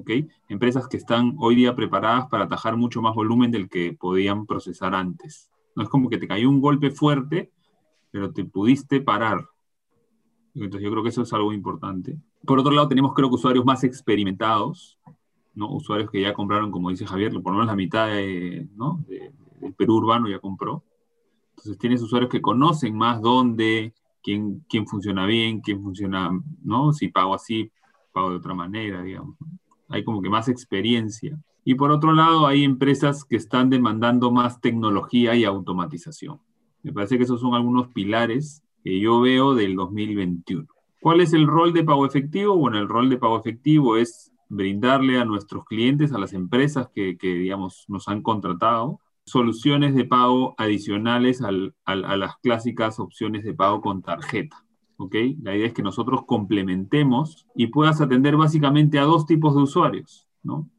¿Ok? 0.03 0.29
Empresas 0.49 0.89
que 0.89 0.97
están 0.97 1.35
hoy 1.39 1.55
día 1.55 1.75
preparadas 1.75 2.27
para 2.27 2.43
atajar 2.43 2.75
mucho 2.75 3.01
más 3.01 3.15
volumen 3.15 3.51
del 3.51 3.69
que 3.69 3.93
podían 3.93 4.45
procesar 4.45 4.93
antes. 4.93 5.49
No 5.77 5.83
es 5.83 5.89
como 5.89 6.09
que 6.09 6.17
te 6.17 6.27
cayó 6.27 6.49
un 6.49 6.59
golpe 6.59 6.91
fuerte, 6.91 7.51
pero 8.11 8.33
te 8.33 8.43
pudiste 8.43 8.99
parar. 8.99 9.47
Entonces 10.55 10.81
yo 10.81 10.91
creo 10.91 11.03
que 11.03 11.09
eso 11.09 11.21
es 11.21 11.31
algo 11.31 11.53
importante. 11.53 12.17
Por 12.45 12.59
otro 12.59 12.73
lado, 12.73 12.89
tenemos 12.89 13.13
creo 13.13 13.29
que 13.29 13.35
usuarios 13.35 13.63
más 13.63 13.85
experimentados, 13.85 14.99
¿no? 15.55 15.71
Usuarios 15.71 16.11
que 16.11 16.21
ya 16.21 16.33
compraron, 16.33 16.69
como 16.69 16.89
dice 16.89 17.07
Javier, 17.07 17.31
por 17.31 17.53
lo 17.53 17.59
menos 17.59 17.67
la 17.67 17.75
mitad 17.75 18.07
del 18.09 18.67
Perú 19.77 19.95
urbano 19.95 20.27
ya 20.27 20.39
compró. 20.39 20.83
Entonces 21.51 21.77
tienes 21.77 22.01
usuarios 22.01 22.29
que 22.29 22.41
conocen 22.41 22.97
más 22.97 23.21
dónde, 23.21 23.93
quién, 24.21 24.65
quién 24.67 24.85
funciona 24.85 25.25
bien, 25.25 25.61
quién 25.61 25.81
funciona, 25.81 26.29
¿no? 26.61 26.91
Si 26.91 27.07
pago 27.07 27.33
así, 27.33 27.71
pago 28.11 28.31
de 28.31 28.37
otra 28.37 28.53
manera, 28.53 29.01
digamos. 29.01 29.37
Hay 29.93 30.03
como 30.03 30.23
que 30.23 30.29
más 30.29 30.49
experiencia. 30.49 31.37
Y 31.63 31.75
por 31.75 31.91
otro 31.91 32.13
lado, 32.13 32.47
hay 32.47 32.63
empresas 32.63 33.23
que 33.23 33.35
están 33.35 33.69
demandando 33.69 34.31
más 34.31 34.59
tecnología 34.59 35.35
y 35.35 35.45
automatización. 35.45 36.39
Me 36.81 36.91
parece 36.91 37.17
que 37.17 37.25
esos 37.25 37.39
son 37.39 37.53
algunos 37.53 37.89
pilares 37.89 38.63
que 38.83 38.99
yo 38.99 39.21
veo 39.21 39.53
del 39.53 39.75
2021. 39.75 40.67
¿Cuál 40.99 41.21
es 41.21 41.31
el 41.33 41.45
rol 41.45 41.73
de 41.73 41.83
pago 41.83 42.07
efectivo? 42.07 42.57
Bueno, 42.57 42.79
el 42.79 42.89
rol 42.89 43.07
de 43.07 43.17
pago 43.17 43.37
efectivo 43.39 43.95
es 43.95 44.31
brindarle 44.49 45.19
a 45.19 45.25
nuestros 45.25 45.63
clientes, 45.65 46.11
a 46.11 46.17
las 46.17 46.33
empresas 46.33 46.89
que, 46.93 47.15
digamos, 47.21 47.85
nos 47.87 48.07
han 48.07 48.23
contratado, 48.23 48.99
soluciones 49.23 49.93
de 49.93 50.05
pago 50.05 50.55
adicionales 50.57 51.41
a 51.41 51.95
las 51.95 52.37
clásicas 52.37 52.99
opciones 52.99 53.43
de 53.43 53.53
pago 53.53 53.79
con 53.79 54.01
tarjeta. 54.01 54.65
¿Ok? 54.97 55.15
La 55.41 55.55
idea 55.55 55.67
es 55.67 55.73
que 55.73 55.83
nosotros 55.83 56.25
complementemos 56.25 57.47
y 57.55 57.67
puedas 57.67 58.01
atender 58.01 58.37
básicamente 58.37 58.99
a 58.99 59.03
dos 59.03 59.25
tipos 59.25 59.55
de 59.55 59.61
usuarios, 59.61 60.27
¿no? 60.43 60.69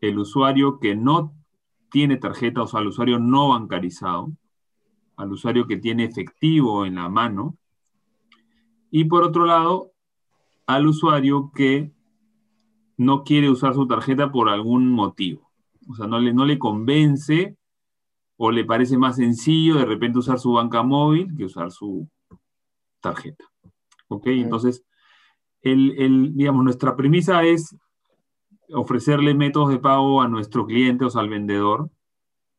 El 0.00 0.18
usuario 0.18 0.78
que 0.78 0.94
no 0.94 1.34
tiene 1.90 2.16
tarjeta, 2.16 2.62
o 2.62 2.66
sea, 2.66 2.80
al 2.80 2.88
usuario 2.88 3.18
no 3.18 3.48
bancarizado, 3.50 4.32
al 5.16 5.32
usuario 5.32 5.66
que 5.66 5.78
tiene 5.78 6.04
efectivo 6.04 6.84
en 6.84 6.96
la 6.96 7.08
mano, 7.08 7.56
y 8.90 9.04
por 9.04 9.24
otro 9.24 9.46
lado, 9.46 9.92
al 10.66 10.86
usuario 10.86 11.50
que 11.54 11.92
no 12.96 13.24
quiere 13.24 13.50
usar 13.50 13.74
su 13.74 13.86
tarjeta 13.86 14.32
por 14.32 14.48
algún 14.48 14.90
motivo. 14.90 15.50
O 15.88 15.94
sea, 15.94 16.06
no 16.06 16.18
le, 16.18 16.32
no 16.32 16.44
le 16.44 16.58
convence 16.58 17.56
o 18.36 18.50
le 18.50 18.64
parece 18.64 18.98
más 18.98 19.16
sencillo 19.16 19.76
de 19.76 19.84
repente 19.84 20.18
usar 20.18 20.38
su 20.38 20.52
banca 20.52 20.82
móvil 20.82 21.34
que 21.36 21.44
usar 21.44 21.70
su 21.70 22.08
tarjeta. 23.00 23.44
¿Ok? 24.08 24.26
Entonces, 24.28 24.84
el, 25.62 26.34
digamos, 26.34 26.64
nuestra 26.64 26.96
premisa 26.96 27.42
es 27.42 27.76
ofrecerle 28.72 29.34
métodos 29.34 29.70
de 29.70 29.78
pago 29.78 30.22
a 30.22 30.28
nuestro 30.28 30.66
cliente, 30.66 31.04
o 31.04 31.10
sea, 31.10 31.22
al 31.22 31.28
vendedor, 31.28 31.90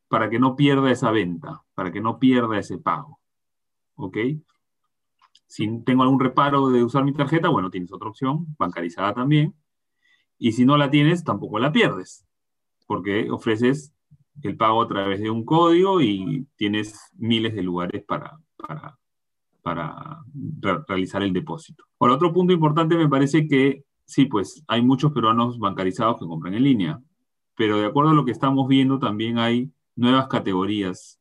para 0.08 0.30
que 0.30 0.40
no 0.40 0.56
pierda 0.56 0.92
esa 0.92 1.12
venta, 1.12 1.64
para 1.74 1.92
que 1.92 2.02
no 2.02 2.20
pierda 2.20 2.58
ese 2.58 2.78
pago. 2.78 3.20
¿Ok? 3.96 4.18
Si 5.48 5.84
tengo 5.84 6.04
algún 6.04 6.20
reparo 6.20 6.70
de 6.70 6.84
usar 6.84 7.04
mi 7.04 7.14
tarjeta, 7.14 7.50
bueno, 7.50 7.70
tienes 7.70 7.92
otra 7.92 8.10
opción, 8.10 8.46
bancarizada 8.58 9.14
también. 9.14 9.56
Y 10.38 10.52
si 10.52 10.66
no 10.66 10.78
la 10.78 10.90
tienes, 10.92 11.24
tampoco 11.24 11.60
la 11.60 11.72
pierdes, 11.72 12.26
porque 12.86 13.32
ofreces 13.32 13.94
el 14.44 14.56
pago 14.56 14.82
a 14.82 14.88
través 14.88 15.20
de 15.20 15.30
un 15.30 15.46
código 15.46 16.02
y 16.02 16.48
tienes 16.56 17.00
miles 17.14 17.56
de 17.56 17.64
lugares 17.64 18.04
para, 18.04 18.38
para, 18.56 19.00
para 19.68 20.24
realizar 20.88 21.22
el 21.24 21.34
depósito. 21.34 21.84
Por 21.98 22.10
otro 22.10 22.32
punto 22.32 22.54
importante 22.54 22.96
me 22.96 23.10
parece 23.10 23.50
que 23.50 23.84
sí, 24.06 24.24
pues 24.24 24.64
hay 24.66 24.82
muchos 24.82 25.12
peruanos 25.12 25.60
bancarizados 25.60 26.18
que 26.18 26.26
compran 26.26 26.54
en 26.54 26.64
línea, 26.64 27.02
pero 27.54 27.78
de 27.78 27.88
acuerdo 27.88 28.12
a 28.12 28.14
lo 28.14 28.24
que 28.24 28.32
estamos 28.32 28.66
viendo 28.70 28.98
también 28.98 29.40
hay 29.40 29.70
nuevas 29.98 30.30
categorías 30.30 31.20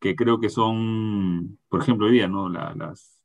que 0.00 0.16
creo 0.16 0.40
que 0.40 0.48
son, 0.48 1.58
por 1.68 1.82
ejemplo, 1.82 2.06
hoy 2.06 2.12
día, 2.12 2.28
¿no? 2.28 2.48
La, 2.48 2.74
las, 2.74 3.20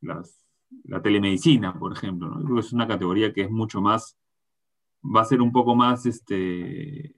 la 0.84 1.02
telemedicina, 1.02 1.80
por 1.80 1.94
ejemplo, 1.94 2.30
creo 2.44 2.56
que 2.56 2.60
es 2.60 2.74
una 2.74 2.90
categoría 2.90 3.32
que 3.32 3.44
es 3.44 3.52
mucho 3.52 3.80
más, 3.80 4.18
va 5.02 5.22
a 5.22 5.26
ser 5.26 5.42
un 5.42 5.54
poco 5.54 5.78
más 5.78 6.06
este, 6.06 7.16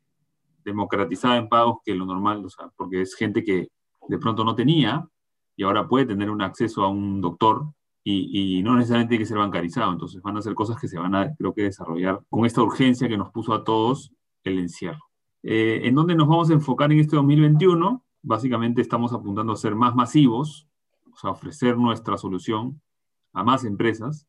democratizada 0.64 1.38
en 1.38 1.50
pagos 1.50 1.80
que 1.84 1.96
lo 1.96 2.06
normal, 2.06 2.46
o 2.46 2.50
sea, 2.50 2.70
porque 2.78 3.02
es 3.02 3.16
gente 3.16 3.44
que 3.44 3.70
de 4.08 4.18
pronto 4.20 4.44
no 4.44 4.54
tenía 4.54 5.10
y 5.56 5.64
ahora 5.64 5.88
puede 5.88 6.06
tener 6.06 6.30
un 6.30 6.42
acceso 6.42 6.84
a 6.84 6.90
un 6.90 7.22
doctor 7.22 7.68
y, 8.08 8.62
no 8.62 8.76
necesariamente 8.76 9.10
tiene 9.10 9.24
que 9.24 9.28
ser 9.28 9.40
bancarizado. 9.40 9.92
Entonces 9.92 10.22
van 10.22 10.38
a 10.38 10.42
ser 10.42 10.54
cosas 10.54 10.80
que 10.80 10.88
se 10.88 11.00
van 11.00 11.16
a, 11.16 11.34
creo 11.36 11.54
que, 11.54 11.64
desarrollar 11.64 12.22
con 12.30 12.46
esta 12.46 12.62
urgencia 12.62 13.08
que 13.08 13.18
nos 13.18 13.32
puso 13.32 13.54
a 13.54 13.64
todos 13.64 14.12
el 14.44 14.60
encierro. 14.60 15.00
Eh, 15.42 15.82
¿En 15.84 15.96
dónde 15.96 16.16
nos 16.16 16.28
vamos 16.28 16.50
a 16.50 16.54
enfocar 16.54 16.92
en 16.92 17.00
este 17.00 17.16
2021? 17.16 18.04
Básicamente 18.22 18.82
estamos 18.82 19.12
apuntando 19.12 19.54
a 19.54 19.56
ser 19.56 19.76
más 19.76 19.96
masivos, 19.96 20.68
o 21.12 21.18
sea, 21.18 21.32
ofrecer 21.32 21.78
nuestra 21.78 22.18
solución 22.18 22.80
a 23.34 23.44
más 23.44 23.66
empresas. 23.66 24.28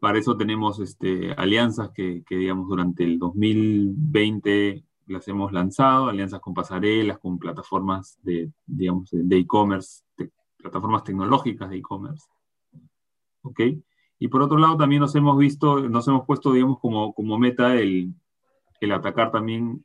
Para 0.00 0.18
eso 0.18 0.36
tenemos 0.36 0.78
este, 0.78 1.32
alianzas 1.32 1.90
que, 1.90 2.22
que, 2.26 2.36
digamos, 2.36 2.68
durante 2.68 3.04
el 3.04 3.18
2020 3.18 4.84
las 5.06 5.26
hemos 5.28 5.52
lanzado, 5.52 6.08
alianzas 6.08 6.40
con 6.40 6.52
pasarelas, 6.52 7.18
con 7.18 7.38
plataformas 7.38 8.18
de, 8.22 8.52
digamos, 8.66 9.08
de 9.12 9.38
e-commerce, 9.38 10.02
plataformas 10.58 11.04
tecnológicas 11.04 11.70
de 11.70 11.76
e-commerce. 11.76 12.26
¿Ok? 13.42 13.60
Y 14.18 14.28
por 14.28 14.42
otro 14.42 14.58
lado, 14.58 14.76
también 14.76 15.00
nos 15.00 15.14
hemos 15.14 15.38
visto, 15.38 15.88
nos 15.88 16.06
hemos 16.08 16.26
puesto, 16.26 16.52
digamos, 16.52 16.80
como, 16.80 17.14
como 17.14 17.38
meta 17.38 17.76
el, 17.76 18.14
el 18.80 18.92
atacar 18.92 19.30
también 19.30 19.84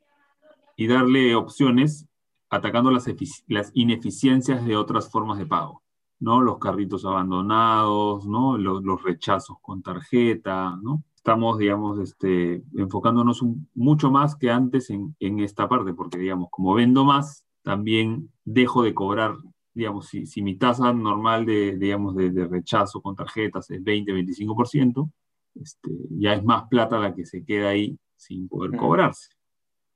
y 0.76 0.86
darle 0.86 1.34
opciones 1.34 2.06
atacando 2.50 2.90
las, 2.90 3.06
las 3.48 3.70
ineficiencias 3.74 4.64
de 4.64 4.76
otras 4.76 5.10
formas 5.10 5.38
de 5.38 5.46
pago, 5.46 5.82
¿no? 6.20 6.40
Los 6.40 6.58
carritos 6.58 7.04
abandonados, 7.04 8.26
¿no? 8.26 8.58
Los, 8.58 9.02
rechazos 9.02 9.56
con 9.60 9.82
tarjeta, 9.82 10.76
¿no? 10.82 11.02
Estamos, 11.14 11.58
digamos, 11.58 11.98
este, 12.00 12.62
enfocándonos 12.76 13.42
mucho 13.74 14.10
más 14.10 14.36
que 14.36 14.50
antes 14.50 14.90
en, 14.90 15.16
en 15.20 15.40
esta 15.40 15.68
parte, 15.68 15.94
porque, 15.94 16.18
digamos, 16.18 16.48
como 16.50 16.74
vendo 16.74 17.04
más, 17.04 17.44
también 17.62 18.30
dejo 18.44 18.82
de 18.82 18.94
cobrar 18.94 19.36
digamos, 19.74 20.06
si, 20.08 20.26
si 20.26 20.40
mi 20.40 20.56
tasa 20.56 20.92
normal 20.92 21.44
de, 21.44 21.76
digamos, 21.76 22.14
de, 22.14 22.30
de, 22.30 22.46
rechazo 22.46 23.02
con 23.02 23.16
tarjetas 23.16 23.70
es 23.70 23.82
20-25%, 23.82 25.10
este, 25.56 25.90
ya 26.10 26.34
es 26.34 26.44
más 26.44 26.68
plata 26.68 26.98
la 26.98 27.14
que 27.14 27.26
se 27.26 27.44
queda 27.44 27.70
ahí 27.70 27.98
sin 28.16 28.48
poder 28.48 28.76
cobrarse. 28.76 29.30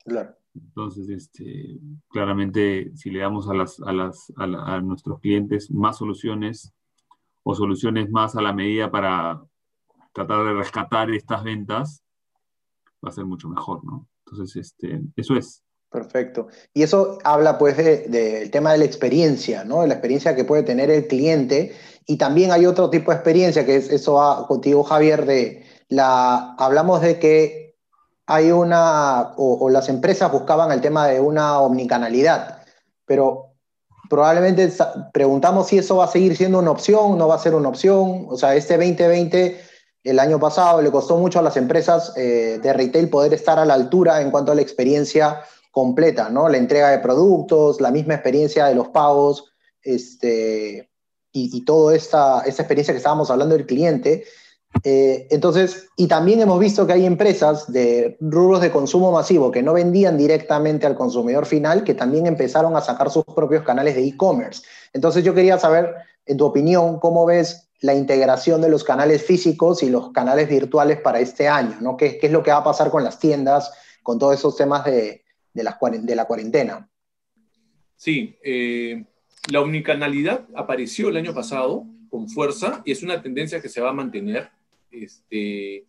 Claro. 0.05 0.35
Entonces, 0.55 1.09
este, 1.09 1.79
claramente, 2.09 2.91
si 2.97 3.11
le 3.11 3.21
damos 3.21 3.49
a, 3.49 3.55
las, 3.55 3.81
a, 3.81 3.93
las, 3.93 4.33
a, 4.37 4.45
a, 4.45 4.81
nuestros 4.81 5.21
clientes 5.21 5.71
más 5.71 5.99
soluciones 5.99 6.75
o 7.45 7.55
soluciones 7.55 8.11
más 8.11 8.35
a 8.35 8.43
la 8.43 8.53
medida 8.53 8.91
para 8.91 9.41
tratar 10.13 10.45
de 10.45 10.55
rescatar 10.55 11.11
estas 11.11 11.45
ventas, 11.45 12.03
va 13.05 13.11
a 13.11 13.13
ser 13.13 13.25
mucho 13.25 13.49
mejor, 13.49 13.85
¿no? 13.85 14.09
Entonces, 14.25 14.57
este, 14.57 15.01
eso 15.17 15.37
es. 15.37 15.65
Perfecto. 15.91 16.49
Y 16.75 16.83
eso 16.83 17.19
habla 17.25 17.57
pues 17.57 17.77
del 17.77 18.11
de, 18.11 18.49
tema 18.51 18.73
de 18.73 18.79
la 18.79 18.85
experiencia, 18.85 19.65
¿no? 19.65 19.83
De 19.83 19.89
la 19.89 19.95
experiencia 19.95 20.37
que 20.37 20.45
puede 20.45 20.63
tener 20.63 20.91
el 20.91 21.07
cliente. 21.07 21.75
Y 22.07 22.19
también 22.19 22.53
hay 22.53 22.67
otro 22.67 22.91
tipo 22.91 23.11
de 23.11 23.17
experiencia, 23.17 23.65
que 23.65 23.77
es, 23.77 23.91
eso 23.91 24.15
va 24.15 24.47
contigo, 24.47 24.85
Javier, 24.85 25.25
de 25.25 25.65
la, 25.89 26.55
hablamos 26.59 27.01
de 27.01 27.19
que 27.19 27.77
hay 28.27 28.51
una, 28.51 29.33
o, 29.39 29.71
las 29.71 29.89
empresas 29.89 30.31
buscaban 30.31 30.71
el 30.71 30.83
tema 30.83 31.07
de 31.07 31.21
una 31.21 31.61
omnicanalidad, 31.61 32.63
pero 33.07 33.55
probablemente 34.11 34.71
preguntamos 35.15 35.69
si 35.69 35.79
eso 35.79 35.97
va 35.97 36.05
a 36.05 36.09
seguir 36.09 36.37
siendo 36.37 36.59
una 36.59 36.71
opción, 36.71 37.17
no 37.17 37.29
va 37.29 37.37
a 37.37 37.39
ser 37.39 37.55
una 37.55 37.71
opción. 37.71 38.27
O 38.29 38.37
sea, 38.37 38.55
este 38.55 38.77
2020, 38.77 39.59
el 40.05 40.19
año 40.19 40.39
pasado, 40.39 40.83
le 40.83 40.91
costó 40.91 41.17
mucho 41.17 41.39
a 41.39 41.43
las 41.43 41.57
empresas 41.57 42.13
eh, 42.17 42.59
de 42.63 42.73
retail 42.75 43.09
poder 43.09 43.33
estar 43.33 43.59
a 43.59 43.65
la 43.65 43.73
altura 43.73 44.21
en 44.21 44.31
cuanto 44.31 44.53
a 44.53 44.55
la 44.55 44.63
experiencia 44.63 45.41
completa, 45.79 46.29
¿no? 46.29 46.49
La 46.49 46.57
entrega 46.57 46.91
de 46.91 46.99
productos, 46.99 47.81
la 47.81 47.93
misma 47.93 48.15
experiencia 48.15 48.67
de 48.67 48.75
los 48.75 48.89
pagos, 48.89 49.45
este, 49.81 50.91
y, 51.31 51.65
toda 51.65 51.95
esta, 51.95 52.43
experiencia 52.45 52.93
que 52.93 52.99
estábamos 52.99 53.31
hablando 53.31 53.55
del 53.57 53.65
cliente. 53.65 54.25
Eh, 54.83 55.29
entonces, 55.31 55.87
y 55.97 56.09
también 56.09 56.41
hemos 56.41 56.59
visto 56.59 56.85
que 56.85 56.95
hay 56.95 57.07
empresas 57.07 57.71
de 57.73 58.17
rubros 58.21 58.61
de 58.61 58.73
consumo 58.73 59.13
masivo 59.13 59.53
que 59.53 59.63
no 59.63 59.73
vendían 59.75 60.19
directamente 60.19 60.85
al 60.85 60.97
consumidor 60.97 61.47
final, 61.47 61.85
que 61.85 61.95
también 61.95 62.27
empezaron 62.27 62.75
a 62.75 62.81
sacar 62.81 63.09
sus 63.09 63.25
propios 63.25 63.63
canales 63.63 63.95
de 63.95 64.05
e-commerce. 64.05 64.63
Entonces, 64.93 65.23
yo 65.23 65.33
quería 65.33 65.61
saber, 65.61 65.95
en 66.27 66.39
tu 66.39 66.45
opinión, 66.45 66.99
cómo 66.99 67.25
ves 67.25 67.69
la 67.83 67.95
integración 67.95 68.61
de 68.61 68.69
los 68.69 68.83
canales 68.83 69.23
físicos 69.23 69.85
y 69.85 69.91
los 69.91 70.11
canales 70.11 70.49
virtuales 70.49 71.01
para 71.01 71.21
este 71.21 71.47
año, 71.47 71.77
¿no? 71.81 71.97
¿Qué, 71.97 72.19
qué 72.19 72.27
es 72.27 72.33
lo 72.33 72.43
que 72.43 72.51
va 72.51 72.57
a 72.57 72.65
pasar 72.65 72.91
con 72.91 73.05
las 73.05 73.21
tiendas, 73.21 73.71
con 74.03 74.19
todos 74.19 74.35
esos 74.35 74.57
temas 74.57 74.85
de, 74.85 75.23
de, 75.53 75.63
la, 75.63 76.25
cuarentena? 76.27 76.89
Sí, 77.97 78.37
eh, 78.43 79.05
la 79.51 79.61
omnicanalidad 79.61 80.47
apareció 80.55 81.09
el 81.09 81.17
año 81.17 81.35
pasado 81.35 81.87
con 82.11 82.29
fuerza 82.29 82.83
y 82.85 82.93
es 82.93 83.03
una 83.03 83.23
tendencia 83.23 83.61
que 83.61 83.69
se 83.69 83.81
va 83.81 83.91
a 83.91 83.95
mantener 83.95 84.51
este, 84.91 85.85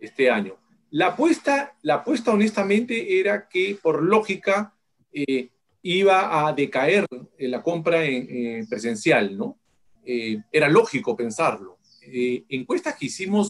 este 0.00 0.30
año. 0.30 0.56
La 0.90 1.08
apuesta, 1.08 1.76
la 1.82 1.94
apuesta 1.94 2.32
honestamente 2.32 3.18
era 3.18 3.48
que 3.48 3.78
por 3.82 4.02
lógica 4.02 4.74
eh, 5.12 5.50
iba 5.82 6.46
a 6.46 6.52
decaer 6.52 7.06
la 7.38 7.62
compra 7.62 8.04
en, 8.04 8.66
presencial, 8.68 9.36
¿no? 9.36 9.58
Eh, 10.04 10.42
era 10.52 10.68
lógico 10.68 11.16
pensarlo. 11.16 11.78
Eh, 12.02 12.44
encuestas 12.48 12.96
que 12.96 13.06
hicimos 13.06 13.48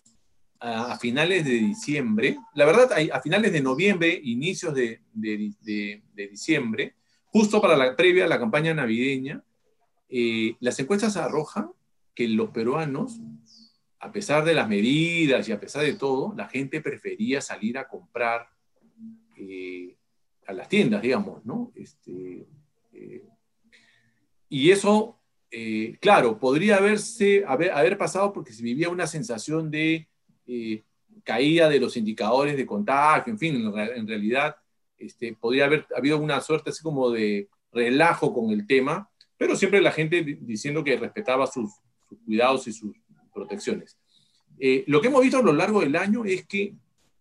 a, 0.61 0.99
finales 0.99 1.45
de 1.45 1.53
diciembre, 1.53 2.39
la 2.55 2.65
verdad, 2.65 2.91
a, 3.13 3.21
finales 3.21 3.53
de 3.53 3.61
noviembre, 3.61 4.21
inicios 4.23 4.75
de, 4.75 5.01
diciembre, 6.15 6.95
justo 7.27 7.61
para 7.61 7.77
la 7.77 7.95
previa 7.95 8.25
a 8.25 8.29
la 8.29 8.39
campaña 8.39 8.75
navideña, 8.75 9.43
las 10.61 10.79
encuestas 10.79 11.17
arrojan 11.17 11.71
que 12.15 12.29
los 12.29 12.51
peruanos 12.51 13.21
a 14.07 14.13
pesar 14.13 14.45
de 14.45 14.55
las 14.55 14.69
medidas 14.69 15.49
y 15.49 15.53
a 15.53 15.61
pesar 15.61 15.83
de 15.83 15.95
todo, 15.95 16.33
la 16.37 16.49
gente 16.49 16.81
prefería 16.81 17.41
salir 17.41 17.77
a 17.77 17.89
comprar 17.89 18.49
eh, 19.37 19.97
a 20.47 20.53
las 20.53 20.69
tiendas, 20.69 21.03
digamos, 21.03 21.45
¿no? 21.45 21.73
Este, 21.75 22.47
eh, 22.93 23.25
y 24.49 24.71
eso, 24.71 25.19
eh, 25.51 25.97
claro, 26.01 26.39
podría 26.39 26.77
haberse, 26.77 27.45
haber, 27.47 27.73
haber, 27.73 27.99
pasado 27.99 28.33
porque 28.33 28.53
se 28.53 28.63
vivía 28.63 28.91
una 28.91 29.09
sensación 29.09 29.71
de 29.71 30.09
caída 31.25 31.69
de 31.69 31.81
los 31.81 31.97
indicadores 31.97 32.57
de 32.57 32.67
contagio, 32.67 33.33
en 33.33 33.39
fin, 33.39 33.57
en, 33.57 34.07
realidad 34.07 34.57
este, 34.97 35.35
podría 35.35 35.65
haber 35.65 35.87
habido 35.97 36.19
una 36.19 36.41
suerte 36.41 36.71
así 36.71 36.83
como 36.83 37.11
de 37.11 37.49
relajo 37.73 38.33
con 38.33 38.51
el 38.51 38.67
tema, 38.67 39.11
pero 39.37 39.57
siempre 39.57 39.81
la 39.81 39.93
gente 39.93 40.23
diciendo 40.41 40.83
que 40.83 40.97
respetaba 40.97 41.47
sus 41.47 41.73
cuidados 42.25 42.67
y 42.69 42.73
sus 42.73 42.97
protecciones. 43.35 43.99
Eh, 44.59 44.85
lo 44.87 45.01
que 45.01 45.09
hemos 45.09 45.21
visto 45.21 45.39
a 45.39 45.43
lo 45.43 45.53
largo 45.53 45.81
del 45.81 45.97
año 45.97 46.25
es 46.25 46.47
que 46.47 46.75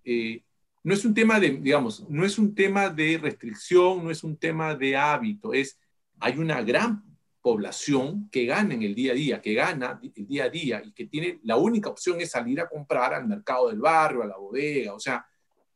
eh, 0.05 0.41
no 0.83 0.93
es 0.93 1.03
un 1.03 1.13
tema 1.13 1.39
de, 1.39 1.49
digamos, 1.49 2.05
no 2.09 2.23
es 2.25 2.37
un 2.37 2.53
tema 2.53 2.89
de 2.89 3.17
restricción, 3.17 4.03
no 4.03 4.11
es 4.11 4.23
un 4.23 4.37
tema 4.37 4.75
de 4.75 4.95
hábito, 4.95 5.51
es, 5.51 5.79
hay 6.19 6.37
una 6.37 6.61
gran 6.61 7.03
población 7.45 8.27
que 8.31 8.47
gana 8.47 8.73
en 8.73 8.81
el 8.81 8.95
día 8.95 9.11
a 9.11 9.15
día, 9.15 9.39
que 9.39 9.53
gana 9.53 9.99
el 10.01 10.25
día 10.25 10.45
a 10.45 10.49
día 10.49 10.81
y 10.83 10.91
que 10.93 11.05
tiene, 11.05 11.39
la 11.43 11.57
única 11.57 11.91
opción 11.91 12.19
es 12.19 12.31
salir 12.31 12.59
a 12.59 12.67
comprar 12.67 13.13
al 13.13 13.27
mercado 13.27 13.69
del 13.69 13.79
barrio, 13.79 14.23
a 14.23 14.25
la 14.25 14.35
bodega, 14.35 14.95
o 14.95 14.99
sea, 14.99 15.23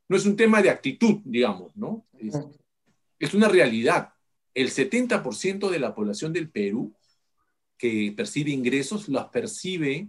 no 0.07 0.17
es 0.17 0.25
un 0.25 0.35
tema 0.35 0.63
de 0.63 0.71
actitud, 0.71 1.19
digamos, 1.23 1.75
¿no? 1.75 2.07
Es, 2.17 2.33
es 3.19 3.35
una 3.35 3.47
realidad. 3.47 4.15
El 4.55 4.71
70% 4.71 5.69
de 5.69 5.77
la 5.77 5.93
población 5.93 6.33
del 6.33 6.49
Perú 6.49 6.91
que 7.77 8.15
percibe 8.17 8.49
ingresos 8.49 9.07
los 9.07 9.25
percibe 9.25 10.07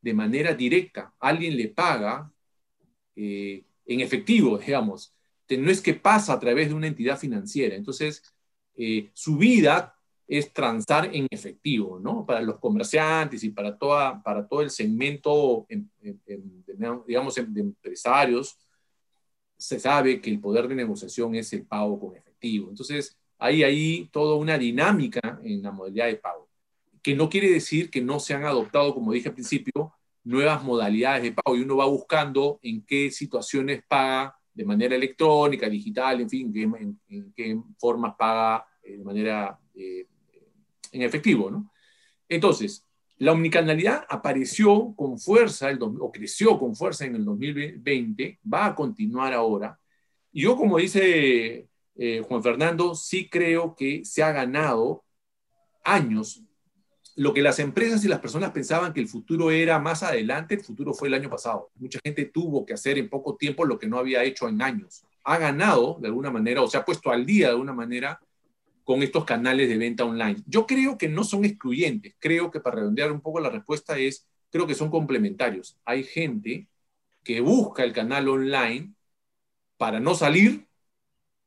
de 0.00 0.14
manera 0.14 0.54
directa, 0.54 1.12
alguien 1.20 1.58
le 1.58 1.68
paga 1.68 2.32
eh, 3.16 3.62
en 3.84 4.00
efectivo, 4.00 4.56
digamos. 4.56 5.14
No 5.50 5.70
es 5.70 5.82
que 5.82 5.92
pasa 5.92 6.32
a 6.32 6.40
través 6.40 6.68
de 6.68 6.74
una 6.74 6.86
entidad 6.86 7.18
financiera. 7.18 7.76
Entonces, 7.76 8.22
eh, 8.74 9.10
su 9.12 9.36
vida 9.36 9.94
es 10.38 10.50
transar 10.50 11.10
en 11.12 11.26
efectivo, 11.30 12.00
¿no? 12.00 12.24
Para 12.24 12.40
los 12.40 12.58
comerciantes 12.58 13.44
y 13.44 13.50
para, 13.50 13.76
toda, 13.76 14.22
para 14.22 14.48
todo 14.48 14.62
el 14.62 14.70
segmento, 14.70 15.66
digamos, 17.06 17.34
de 17.34 17.60
empresarios, 17.60 18.56
se 19.58 19.78
sabe 19.78 20.22
que 20.22 20.30
el 20.30 20.40
poder 20.40 20.68
de 20.68 20.74
negociación 20.74 21.34
es 21.34 21.52
el 21.52 21.66
pago 21.66 22.00
con 22.00 22.16
efectivo. 22.16 22.70
Entonces, 22.70 23.14
hay 23.38 23.62
ahí 23.62 24.08
toda 24.10 24.36
una 24.36 24.56
dinámica 24.56 25.38
en 25.44 25.62
la 25.62 25.70
modalidad 25.70 26.06
de 26.06 26.16
pago 26.16 26.48
que 27.02 27.14
no 27.14 27.28
quiere 27.28 27.50
decir 27.50 27.90
que 27.90 28.00
no 28.00 28.18
se 28.18 28.32
han 28.32 28.44
adoptado, 28.44 28.94
como 28.94 29.12
dije 29.12 29.28
al 29.28 29.34
principio, 29.34 29.92
nuevas 30.24 30.62
modalidades 30.62 31.24
de 31.24 31.32
pago 31.32 31.56
y 31.56 31.60
uno 31.60 31.76
va 31.76 31.86
buscando 31.86 32.58
en 32.62 32.86
qué 32.86 33.10
situaciones 33.10 33.82
paga 33.86 34.34
de 34.54 34.64
manera 34.64 34.94
electrónica, 34.94 35.68
digital, 35.68 36.20
en 36.20 36.30
fin, 36.30 36.98
en, 37.08 37.32
qué 37.34 37.60
formas 37.78 38.14
paga 38.16 38.64
eh, 38.82 38.96
de 38.96 39.04
manera 39.04 39.58
eh, 39.74 40.06
en 40.92 41.02
efectivo, 41.02 41.50
¿no? 41.50 41.72
Entonces, 42.28 42.86
la 43.18 43.32
omnicanalidad 43.32 44.04
apareció 44.08 44.94
con 44.96 45.18
fuerza, 45.18 45.70
el, 45.70 45.78
o 45.82 46.10
creció 46.10 46.58
con 46.58 46.74
fuerza 46.74 47.04
en 47.04 47.16
el 47.16 47.24
2020, 47.24 48.40
va 48.52 48.66
a 48.66 48.74
continuar 48.74 49.32
ahora. 49.32 49.78
Yo, 50.32 50.56
como 50.56 50.78
dice 50.78 51.68
eh, 51.96 52.22
Juan 52.26 52.42
Fernando, 52.42 52.94
sí 52.94 53.28
creo 53.28 53.74
que 53.76 54.04
se 54.04 54.22
ha 54.22 54.32
ganado 54.32 55.04
años 55.84 56.42
lo 57.14 57.34
que 57.34 57.42
las 57.42 57.58
empresas 57.58 58.04
y 58.04 58.08
las 58.08 58.20
personas 58.20 58.52
pensaban 58.52 58.92
que 58.92 59.00
el 59.00 59.08
futuro 59.08 59.50
era 59.50 59.78
más 59.78 60.02
adelante, 60.02 60.54
el 60.54 60.64
futuro 60.64 60.94
fue 60.94 61.08
el 61.08 61.14
año 61.14 61.28
pasado. 61.28 61.70
Mucha 61.74 61.98
gente 62.02 62.24
tuvo 62.24 62.64
que 62.64 62.72
hacer 62.72 62.98
en 62.98 63.10
poco 63.10 63.36
tiempo 63.36 63.64
lo 63.64 63.78
que 63.78 63.86
no 63.86 63.98
había 63.98 64.24
hecho 64.24 64.48
en 64.48 64.62
años. 64.62 65.04
Ha 65.24 65.36
ganado 65.36 65.98
de 66.00 66.08
alguna 66.08 66.30
manera 66.30 66.62
o 66.62 66.68
se 66.68 66.78
ha 66.78 66.84
puesto 66.84 67.10
al 67.10 67.26
día 67.26 67.48
de 67.48 67.52
alguna 67.52 67.74
manera 67.74 68.18
con 68.84 69.02
estos 69.02 69.24
canales 69.24 69.68
de 69.68 69.76
venta 69.78 70.04
online. 70.04 70.42
Yo 70.46 70.66
creo 70.66 70.98
que 70.98 71.08
no 71.08 71.24
son 71.24 71.44
excluyentes. 71.44 72.14
Creo 72.18 72.50
que 72.50 72.60
para 72.60 72.76
redondear 72.76 73.12
un 73.12 73.20
poco 73.20 73.40
la 73.40 73.50
respuesta 73.50 73.98
es, 73.98 74.26
creo 74.50 74.66
que 74.66 74.74
son 74.74 74.90
complementarios. 74.90 75.78
Hay 75.84 76.04
gente 76.04 76.68
que 77.22 77.40
busca 77.40 77.84
el 77.84 77.92
canal 77.92 78.28
online 78.28 78.94
para 79.76 80.00
no 80.00 80.14
salir. 80.14 80.66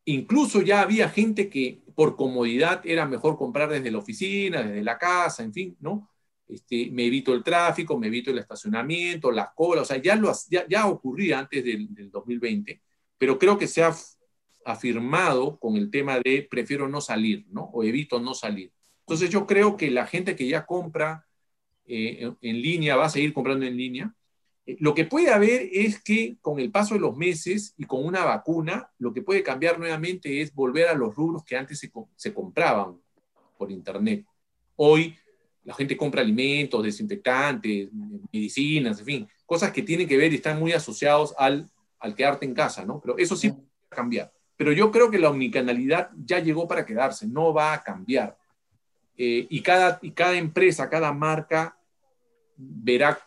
Incluso 0.06 0.62
ya 0.62 0.82
había 0.82 1.10
gente 1.10 1.50
que 1.50 1.82
por 1.96 2.16
comodidad 2.16 2.82
era 2.86 3.06
mejor 3.06 3.38
comprar 3.38 3.70
desde 3.70 3.92
la 3.92 4.00
oficina, 4.00 4.62
desde 4.64 4.84
la 4.84 4.98
casa, 4.98 5.44
en 5.44 5.54
fin, 5.54 5.78
¿no? 5.80 6.10
Este, 6.48 6.92
me 6.92 7.06
evito 7.06 7.34
el 7.34 7.44
tráfico, 7.44 7.98
me 7.98 8.08
evito 8.08 8.30
el 8.32 8.38
estacionamiento, 8.38 9.32
las 9.32 9.50
colas, 9.56 9.84
o 9.84 9.86
sea, 9.86 9.98
ya, 9.98 10.16
lo, 10.16 10.32
ya, 10.50 10.66
ya 10.68 10.88
ocurría 10.88 11.40
antes 11.40 11.64
del, 11.64 11.90
2020, 12.12 12.82
pero 13.18 13.40
creo 13.40 13.58
que 13.58 13.68
se 13.68 13.84
ha 13.84 13.96
afirmado 14.66 15.58
con 15.60 15.78
el 15.78 15.90
tema 15.90 16.20
de 16.20 16.46
prefiero 16.50 16.90
no 16.90 17.00
salir, 17.00 17.46
¿no? 17.50 17.70
O 17.72 17.84
evito 17.84 18.20
no 18.20 18.34
salir. 18.34 18.72
Entonces 19.02 19.30
yo 19.30 19.46
creo 19.46 19.78
que 19.78 19.92
la 19.92 20.08
gente 20.08 20.36
que 20.36 20.48
ya 20.48 20.66
compra 20.66 21.26
eh, 21.86 22.32
en 22.42 22.62
línea 22.62 22.96
va 22.96 23.06
a 23.06 23.10
seguir 23.10 23.32
comprando 23.34 23.66
en 23.66 23.78
línea, 23.78 24.14
lo 24.80 24.96
que 24.96 25.06
puede 25.06 25.30
haber 25.30 25.70
es 25.72 26.02
que 26.02 26.38
con 26.42 26.60
el 26.60 26.72
paso 26.72 26.96
de 26.96 27.00
los 27.00 27.16
meses 27.16 27.76
y 27.78 27.86
con 27.86 28.04
una 28.04 28.26
vacuna, 28.26 28.92
lo 28.98 29.14
que 29.14 29.22
puede 29.22 29.44
cambiar 29.44 29.78
nuevamente 29.78 30.42
es 30.42 30.54
volver 30.54 30.88
a 30.88 30.96
los 30.96 31.16
rubros 31.16 31.44
que 31.44 31.56
antes 31.56 31.88
se, 32.16 32.34
compraban 32.34 33.00
por 33.60 33.72
Internet. 33.72 34.26
Hoy 34.76 35.16
la 35.64 35.76
gente 35.76 35.96
compra 35.96 36.22
alimentos, 36.22 36.84
desinfectantes, 36.84 37.90
medicinas, 38.34 39.00
en 39.00 39.06
fin, 39.06 39.28
cosas 39.46 39.72
que 39.72 39.84
tienen 39.84 40.08
que 40.08 40.18
ver 40.18 40.34
y 40.34 40.38
están 40.38 40.60
muy 40.60 40.74
asociados 40.74 41.36
al, 41.38 41.70
al 42.00 42.16
quedarte 42.16 42.46
en 42.46 42.56
casa, 42.56 42.84
¿no? 42.86 43.00
Pero 43.00 43.20
eso 43.20 43.36
sí 43.36 43.52
puede 43.52 43.68
cambiar. 43.90 44.35
Pero 44.58 44.72
yo 44.72 44.92
creo 44.92 45.12
que 45.12 45.20
la 45.20 45.30
omnicanalidad 45.30 46.12
ya 46.26 46.40
llegó 46.40 46.68
para 46.68 46.86
quedarse, 46.86 47.28
no 47.28 47.54
va 47.54 47.74
a 47.74 47.84
cambiar. 47.84 48.38
Eh, 49.18 49.48
y, 49.50 49.62
cada, 49.62 50.00
y 50.02 50.12
cada 50.12 50.36
empresa, 50.36 50.90
cada 50.90 51.12
marca 51.14 51.78
verá 52.58 53.20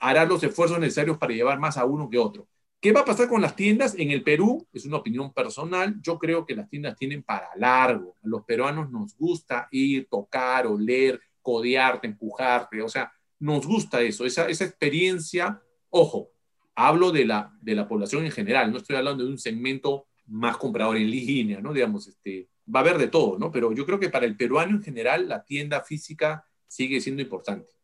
hará 0.00 0.24
los 0.24 0.42
esfuerzos 0.42 0.78
necesarios 0.78 1.18
para 1.18 1.34
llevar 1.34 1.58
más 1.58 1.76
a 1.76 1.84
uno 1.84 2.08
que 2.08 2.18
otro. 2.18 2.48
¿Qué 2.80 2.92
va 2.92 3.00
a 3.00 3.04
pasar 3.04 3.28
con 3.28 3.42
las 3.42 3.54
tiendas? 3.54 3.94
En 3.98 4.10
el 4.10 4.22
Perú, 4.22 4.66
es 4.72 4.86
una 4.86 4.96
opinión 4.96 5.32
personal, 5.34 6.00
yo 6.00 6.18
creo 6.18 6.46
que 6.46 6.56
las 6.56 6.68
tiendas 6.68 6.96
tienen 6.96 7.22
para 7.22 7.50
largo. 7.56 8.16
A 8.24 8.26
los 8.26 8.42
peruanos 8.44 8.90
nos 8.90 9.14
gusta 9.14 9.68
ir, 9.70 10.08
tocar, 10.08 10.66
oler, 10.66 11.20
codearte, 11.42 12.06
empujarte, 12.06 12.80
o 12.80 12.88
sea, 12.88 13.12
nos 13.38 13.66
gusta 13.66 14.00
eso, 14.00 14.24
esa, 14.24 14.48
esa 14.48 14.64
experiencia, 14.64 15.62
ojo, 15.90 16.30
hablo 16.74 17.12
de 17.12 17.26
la, 17.26 17.52
de 17.60 17.74
la 17.74 17.88
población 17.88 18.24
en 18.24 18.30
general, 18.30 18.70
no 18.70 18.78
estoy 18.78 18.96
hablando 18.96 19.24
de 19.24 19.30
un 19.30 19.38
segmento 19.38 20.06
más 20.30 20.56
comprador 20.56 20.96
en 20.96 21.10
línea, 21.10 21.60
¿no? 21.60 21.72
Digamos, 21.72 22.08
este, 22.08 22.48
va 22.72 22.80
a 22.80 22.82
haber 22.82 22.98
de 22.98 23.08
todo, 23.08 23.38
¿no? 23.38 23.50
Pero 23.52 23.72
yo 23.72 23.84
creo 23.84 24.00
que 24.00 24.08
para 24.08 24.26
el 24.26 24.36
peruano 24.36 24.76
en 24.76 24.82
general 24.82 25.28
la 25.28 25.44
tienda 25.44 25.82
física 25.82 26.46
sigue 26.66 27.00
siendo 27.00 27.20
importante 27.20 27.80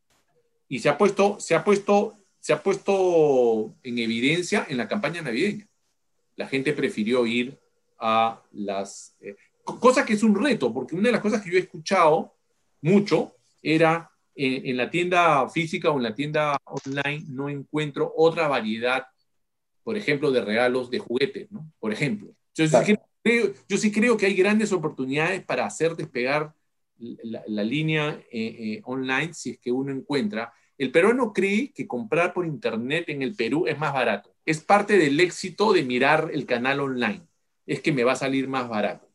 y 0.68 0.78
se 0.78 0.88
ha 0.88 0.98
puesto, 0.98 1.38
se 1.40 1.54
ha 1.54 1.64
puesto, 1.64 2.14
se 2.40 2.52
ha 2.52 2.62
puesto 2.62 3.74
en 3.82 3.98
evidencia 3.98 4.66
en 4.68 4.76
la 4.76 4.88
campaña 4.88 5.22
navideña. 5.22 5.68
La 6.36 6.46
gente 6.46 6.72
prefirió 6.72 7.26
ir 7.26 7.58
a 7.98 8.42
las... 8.52 9.16
Eh, 9.20 9.36
cosa 9.64 10.04
que 10.04 10.12
es 10.12 10.22
un 10.22 10.40
reto, 10.40 10.72
porque 10.72 10.94
una 10.94 11.08
de 11.08 11.12
las 11.12 11.20
cosas 11.20 11.42
que 11.42 11.50
yo 11.50 11.56
he 11.56 11.62
escuchado 11.62 12.34
mucho 12.82 13.34
era, 13.62 14.10
en, 14.34 14.76
la 14.76 14.90
tienda 14.90 15.48
física 15.48 15.90
o 15.90 15.96
en 15.96 16.04
la 16.04 16.14
tienda 16.14 16.56
online 16.64 17.24
no 17.28 17.48
encuentro 17.48 18.12
otra 18.16 18.46
variedad, 18.48 19.06
por 19.86 19.96
ejemplo, 19.96 20.32
de 20.32 20.40
regalos 20.40 20.90
de 20.90 20.98
juguetes, 20.98 21.48
¿no? 21.52 21.70
Por 21.78 21.92
ejemplo. 21.92 22.34
Yo, 22.56 22.66
sí 22.66 22.96
creo, 23.22 23.52
yo 23.68 23.76
sí 23.76 23.92
creo 23.92 24.16
que 24.16 24.26
hay 24.26 24.34
grandes 24.34 24.72
oportunidades 24.72 25.44
para 25.44 25.64
hacer 25.64 25.94
despegar 25.94 26.52
la, 26.98 27.62
línea 27.62 28.20
eh, 28.32 28.56
eh, 28.58 28.80
online 28.82 29.32
si 29.32 29.50
es 29.50 29.60
que 29.60 29.70
uno 29.70 29.92
encuentra. 29.92 30.52
El 30.76 30.90
peruano 30.90 31.32
cree 31.32 31.72
que 31.72 31.86
comprar 31.86 32.34
por 32.34 32.46
internet 32.46 33.04
en 33.10 33.22
el 33.22 33.36
Perú 33.36 33.68
es 33.68 33.78
más 33.78 33.92
barato. 33.92 34.34
Es 34.44 34.58
parte 34.58 34.98
del 34.98 35.20
éxito 35.20 35.72
de 35.72 35.84
mirar 35.84 36.30
el 36.32 36.46
canal 36.46 36.80
online. 36.80 37.22
Es 37.64 37.80
que 37.80 37.92
me 37.92 38.02
va 38.02 38.14
a 38.14 38.16
salir 38.16 38.48
más 38.48 38.68
barato. 38.68 39.08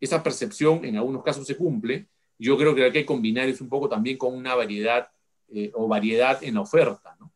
Esa 0.00 0.20
percepción 0.24 0.84
en 0.84 0.96
algunos 0.96 1.22
casos 1.22 1.46
se 1.46 1.56
cumple, 1.56 2.08
yo 2.40 2.58
creo 2.58 2.74
que 2.74 2.82
hay 2.82 2.92
que 2.92 3.06
combinar 3.06 3.48
eso 3.48 3.62
un 3.62 3.70
poco 3.70 3.88
también 3.88 4.18
con 4.18 4.34
una 4.34 4.56
variedad 4.56 5.10
eh, 5.48 5.70
o 5.74 5.86
variedad 5.86 6.42
en 6.42 6.54
la 6.54 6.62
oferta. 6.62 7.16
¿no? 7.20 7.32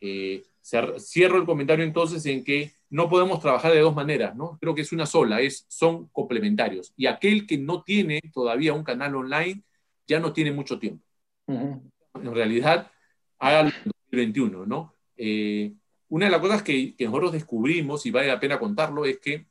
Eh, 0.00 0.42
cierro 0.62 1.38
el 1.38 1.44
comentario 1.44 1.84
entonces 1.84 2.24
en 2.26 2.44
que 2.44 2.72
no 2.90 3.08
podemos 3.08 3.40
trabajar 3.40 3.72
de 3.72 3.80
dos 3.80 3.94
maneras, 3.94 4.36
¿no? 4.36 4.58
Creo 4.60 4.74
que 4.74 4.82
es 4.82 4.92
una 4.92 5.06
sola, 5.06 5.40
es, 5.40 5.66
son 5.68 6.08
complementarios. 6.08 6.92
Y 6.96 7.06
aquel 7.06 7.46
que 7.46 7.58
no 7.58 7.82
tiene 7.82 8.20
todavía 8.32 8.72
un 8.74 8.84
canal 8.84 9.14
online 9.16 9.62
ya 10.06 10.20
no 10.20 10.32
tiene 10.32 10.52
mucho 10.52 10.78
tiempo. 10.78 11.04
En 11.46 12.34
realidad, 12.34 12.90
hágalo 13.38 13.70
en 13.70 13.92
2021, 14.10 14.66
¿no? 14.66 14.94
Eh, 15.16 15.72
una 16.08 16.26
de 16.26 16.32
las 16.32 16.40
cosas 16.40 16.62
que, 16.62 16.94
que, 16.94 17.06
nosotros 17.06 17.32
descubrimos, 17.32 18.04
y 18.04 18.10
vale 18.10 18.28
la 18.28 18.38
pena 18.38 18.58
contarlo, 18.58 19.04
es 19.04 19.18
que 19.18 19.46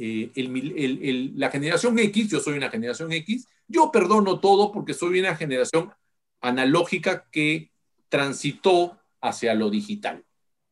el, 0.00 1.32
la 1.36 1.50
generación 1.50 1.98
X, 1.98 2.30
yo 2.30 2.40
soy 2.40 2.56
una 2.56 2.70
generación 2.70 3.12
X, 3.12 3.46
yo 3.68 3.90
perdono 3.90 4.40
todo 4.40 4.72
porque 4.72 4.94
soy 4.94 5.20
una 5.20 5.36
generación 5.36 5.92
analógica 6.40 7.28
que 7.30 7.70
transitó 8.08 8.99
hacia 9.20 9.54
lo 9.54 9.70
digital. 9.70 10.24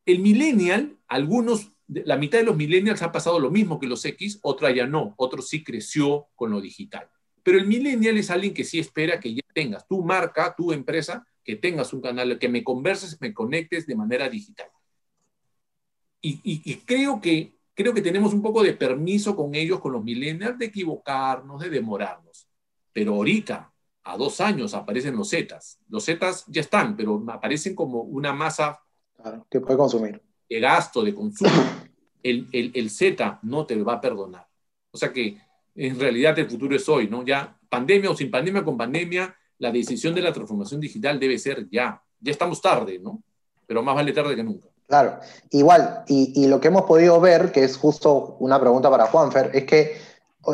El 0.05 0.19
millennial, 0.19 0.97
algunos, 1.07 1.71
la 1.87 2.17
mitad 2.17 2.39
de 2.39 2.45
los 2.45 2.55
millennials 2.55 3.01
ha 3.01 3.11
pasado 3.11 3.39
lo 3.39 3.51
mismo 3.51 3.79
que 3.79 3.87
los 3.87 4.03
X, 4.05 4.39
otra 4.41 4.71
ya 4.71 4.87
no, 4.87 5.13
otro 5.17 5.41
sí 5.41 5.63
creció 5.63 6.27
con 6.35 6.51
lo 6.51 6.61
digital. 6.61 7.09
Pero 7.43 7.57
el 7.57 7.67
millennial 7.67 8.17
es 8.17 8.29
alguien 8.29 8.53
que 8.53 8.63
sí 8.63 8.79
espera 8.79 9.19
que 9.19 9.33
ya 9.33 9.41
tengas 9.53 9.87
tu 9.87 10.03
marca, 10.03 10.53
tu 10.55 10.71
empresa, 10.71 11.25
que 11.43 11.55
tengas 11.55 11.93
un 11.93 12.01
canal, 12.01 12.37
que 12.37 12.49
me 12.49 12.63
converses, 12.63 13.19
me 13.21 13.33
conectes 13.33 13.87
de 13.87 13.95
manera 13.95 14.29
digital. 14.29 14.69
Y, 16.21 16.39
y 16.43 16.75
creo 16.85 17.21
que 17.21 17.59
creo 17.79 17.93
que 17.93 18.01
tenemos 18.01 18.33
un 18.33 18.41
poco 18.41 18.61
de 18.61 18.73
permiso 18.73 19.37
con 19.37 19.55
ellos, 19.55 19.79
con 19.79 19.93
los 19.93 20.03
millennials, 20.03 20.57
de 20.57 20.65
equivocarnos, 20.65 21.61
de 21.61 21.69
demorarnos. 21.69 22.45
Pero 22.91 23.13
ahorita, 23.13 23.71
a 24.11 24.17
dos 24.17 24.41
años, 24.41 24.73
aparecen 24.73 25.15
los 25.15 25.29
Zetas. 25.29 25.79
Los 25.89 26.05
Zetas 26.05 26.45
ya 26.47 26.61
están, 26.61 26.95
pero 26.95 27.23
aparecen 27.29 27.75
como 27.75 28.01
una 28.01 28.33
masa 28.33 28.79
que 29.49 29.59
puede 29.59 29.77
consumir. 29.77 30.21
De 30.49 30.59
gasto, 30.59 31.03
de 31.03 31.13
consumo. 31.13 31.51
El, 32.23 32.47
el, 32.51 32.71
el 32.73 32.89
Z 32.89 33.39
no 33.43 33.65
te 33.65 33.81
va 33.81 33.93
a 33.93 34.01
perdonar. 34.01 34.47
O 34.91 34.97
sea 34.97 35.13
que 35.13 35.37
en 35.75 35.99
realidad 35.99 36.37
el 36.39 36.49
futuro 36.49 36.75
es 36.75 36.87
hoy, 36.89 37.07
¿no? 37.07 37.23
Ya 37.23 37.57
pandemia 37.69 38.09
o 38.09 38.15
sin 38.15 38.31
pandemia, 38.31 38.63
con 38.63 38.77
pandemia, 38.77 39.35
la 39.59 39.71
decisión 39.71 40.15
de 40.15 40.21
la 40.21 40.33
transformación 40.33 40.81
digital 40.81 41.19
debe 41.19 41.37
ser 41.37 41.69
ya. 41.69 42.01
Ya 42.19 42.31
estamos 42.31 42.61
tarde, 42.61 42.99
¿no? 42.99 43.21
Pero 43.65 43.83
más 43.83 43.95
vale 43.95 44.11
tarde 44.11 44.35
que 44.35 44.43
nunca. 44.43 44.67
Claro, 44.87 45.19
igual, 45.51 46.03
y, 46.07 46.47
lo 46.47 46.59
que 46.59 46.69
hemos 46.69 46.81
podido 46.81 47.21
ver, 47.21 47.51
que 47.51 47.63
es 47.63 47.77
justo 47.77 48.37
una 48.39 48.59
pregunta 48.59 48.89
para 48.89 49.05
Juanfer, 49.05 49.51
es 49.53 49.65
que 49.65 49.95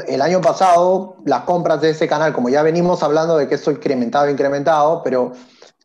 el 0.01 0.21
año 0.21 0.41
pasado 0.41 1.17
las 1.25 1.41
compras 1.43 1.81
de 1.81 1.91
ese 1.91 2.08
canal, 2.08 2.34
como 2.34 2.49
ya 2.49 2.63
venimos 2.63 3.03
hablando 3.03 3.38
de 3.38 3.47
que 3.47 3.55
esto 3.55 3.71
incrementado, 3.71 4.29
incrementado, 4.29 5.01
pero 5.03 5.31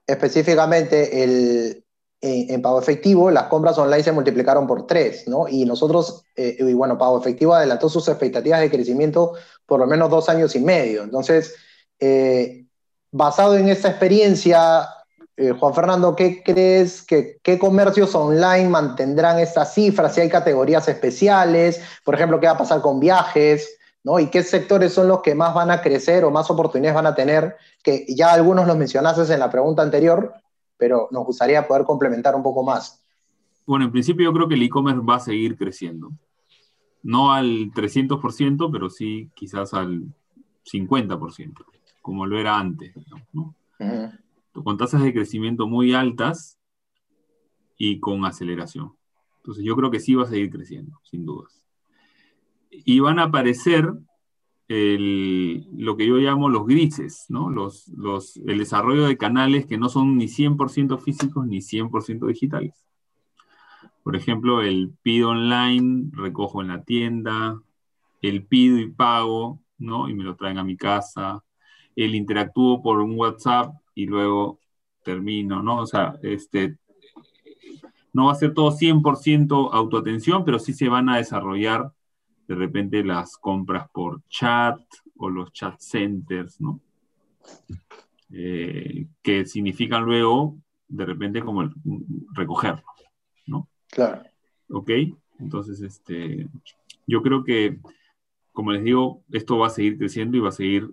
específicamente 0.07 1.23
el, 1.23 1.85
en, 2.21 2.61
pago 2.61 2.81
efectivo, 2.81 3.31
las 3.31 3.45
compras 3.45 3.79
online 3.79 4.03
se 4.03 4.13
multiplicaron 4.13 4.67
por 4.67 4.87
tres, 4.87 5.27
¿no? 5.27 5.49
Y 5.49 5.65
nosotros, 5.65 6.25
eh, 6.37 6.57
y 6.59 6.73
bueno, 6.75 6.99
pago 6.99 7.19
efectivo 7.19 7.55
adelantó 7.55 7.89
sus 7.89 8.07
expectativas 8.09 8.61
de 8.61 8.71
crecimiento 8.71 9.35
por 9.65 9.81
lo 9.81 9.87
menos 9.87 10.11
dos 10.11 10.29
años 10.29 10.55
y 10.55 10.61
medio. 10.61 11.03
Entonces, 11.03 11.55
eh, 11.99 12.67
basado 13.11 13.57
en 13.57 13.69
esta 13.69 13.89
experiencia, 13.89 14.87
eh, 15.37 15.53
Juan 15.59 15.75
Fernando, 15.75 16.15
¿qué 16.15 16.43
crees 16.43 17.03
que 17.03 17.39
qué 17.43 17.59
comercios 17.59 18.15
online 18.15 18.69
mantendrán 18.69 19.39
estas 19.39 19.73
cifras? 19.73 20.15
Si 20.15 20.21
hay 20.21 20.29
categorías 20.29 20.87
especiales, 20.89 21.81
por 22.05 22.15
ejemplo, 22.15 22.39
¿qué 22.39 22.47
va 22.47 22.53
a 22.53 22.59
pasar 22.59 22.83
con 22.83 23.01
viajes? 23.01 23.79
¿No? 24.05 24.19
¿Y 24.19 24.29
qué 24.29 24.43
sectores 24.43 24.93
son 24.93 25.09
los 25.09 25.21
que 25.21 25.35
más 25.35 25.55
van 25.55 25.71
a 25.71 25.81
crecer 25.83 26.25
o 26.25 26.31
más 26.31 26.51
oportunidades 26.51 26.95
van 26.95 27.07
a 27.07 27.15
tener? 27.15 27.57
Que 27.83 28.07
ya 28.09 28.33
algunos 28.33 28.67
los 28.67 28.77
mencionaste 28.77 29.33
en 29.33 29.41
la 29.41 29.51
pregunta 29.51 29.83
anterior, 29.83 30.35
pero 30.77 31.09
nos 31.11 31.27
gustaría 31.27 31.67
poder 31.67 31.85
complementar 31.85 32.35
un 32.35 32.43
poco 32.43 32.63
más. 32.63 33.05
Bueno, 33.67 33.85
en 33.85 33.93
principio 33.93 34.25
yo 34.25 34.33
creo 34.33 34.49
que 34.49 34.55
el 34.55 34.63
e-commerce 34.63 35.05
va 35.05 35.17
a 35.17 35.21
seguir 35.21 35.57
creciendo. 35.57 36.11
No 37.03 37.33
al 37.33 37.73
300%, 37.73 38.71
pero 38.73 38.91
sí 38.91 39.31
quizás 39.35 39.75
al 39.75 40.05
50%, 40.65 41.65
como 42.03 42.27
lo 42.27 42.39
era 42.39 42.59
antes. 42.59 42.95
¿no? 43.33 43.55
con 44.53 44.77
tasas 44.77 45.03
de 45.03 45.15
crecimiento 45.15 45.67
muy 45.67 45.95
altas 45.95 46.59
y 47.79 47.99
con 48.01 48.25
aceleración. 48.25 48.93
Entonces 49.37 49.65
yo 49.65 49.75
creo 49.77 49.91
que 49.91 50.01
sí 50.01 50.15
va 50.15 50.25
a 50.25 50.29
seguir 50.29 50.51
creciendo, 50.51 51.01
sin 51.03 51.25
dudas. 51.25 51.60
Y 52.71 53.01
van 53.01 53.19
a 53.19 53.25
aparecer 53.25 53.93
lo 54.73 55.97
que 55.97 56.07
yo 56.07 56.17
llamo 56.19 56.49
los 56.49 56.65
grises, 56.65 57.27
¿no? 57.29 57.51
Los, 57.51 57.89
los, 57.89 58.37
el 58.37 58.59
desarrollo 58.59 59.07
de 59.07 59.17
canales 59.17 59.67
que 59.67 59.79
no 59.79 59.89
son 59.89 60.17
ni 60.17 60.29
100% 60.29 60.97
físicos 60.99 61.45
ni 61.47 61.59
100% 61.59 62.27
digitales. 62.29 62.87
Por 64.05 64.15
ejemplo, 64.15 64.63
el 64.63 64.93
pido 65.03 65.31
online, 65.31 66.11
recojo 66.13 66.63
en 66.63 66.69
la 66.69 66.85
tienda, 66.85 67.61
el 68.23 68.47
pido 68.47 68.79
y 68.79 68.91
pago, 68.91 69.61
¿no? 69.79 70.09
Y 70.09 70.15
me 70.15 70.23
lo 70.23 70.37
traen 70.37 70.59
a 70.59 70.65
mi 70.65 70.77
casa, 70.77 71.43
el 71.97 72.15
interactúo 72.15 72.81
por 72.81 73.01
un 73.01 73.19
WhatsApp 73.19 73.75
y 73.95 74.07
luego 74.07 74.61
termino, 75.03 75.63
¿no? 75.63 75.79
O 75.79 75.87
sea, 75.87 76.15
este, 76.23 76.79
no 78.13 78.27
va 78.27 78.33
a 78.33 78.37
ser 78.37 78.55
todo 78.55 78.71
100% 78.71 79.71
autoatención, 79.73 80.45
pero 80.45 80.61
sí 80.61 80.73
se 80.75 80.89
van 80.89 81.09
a 81.09 81.17
desarrollar 81.17 81.93
de 82.51 82.57
repente 82.57 83.05
las 83.05 83.37
compras 83.37 83.89
por 83.93 84.27
chat 84.29 84.81
o 85.19 85.31
los 85.31 85.53
chat 85.53 85.79
centers, 85.79 86.61
¿no? 86.61 86.81
Eh, 88.33 89.07
que 89.23 89.47
significan 89.47 90.05
luego, 90.05 90.59
de 90.89 91.07
repente, 91.07 91.43
como 91.43 91.71
recogerlo, 92.33 92.83
¿no? 93.47 93.69
Claro. 93.89 94.25
¿Ok? 94.69 94.91
Entonces, 95.39 95.81
este, 95.81 96.49
yo 97.07 97.23
creo 97.23 97.45
que, 97.45 97.79
como 98.51 98.73
les 98.73 98.83
digo, 98.83 99.23
esto 99.31 99.57
va 99.57 99.69
a 99.69 99.71
seguir 99.71 99.97
creciendo 99.97 100.37
y 100.37 100.41
va 100.41 100.49
a 100.49 100.53
seguir 100.53 100.91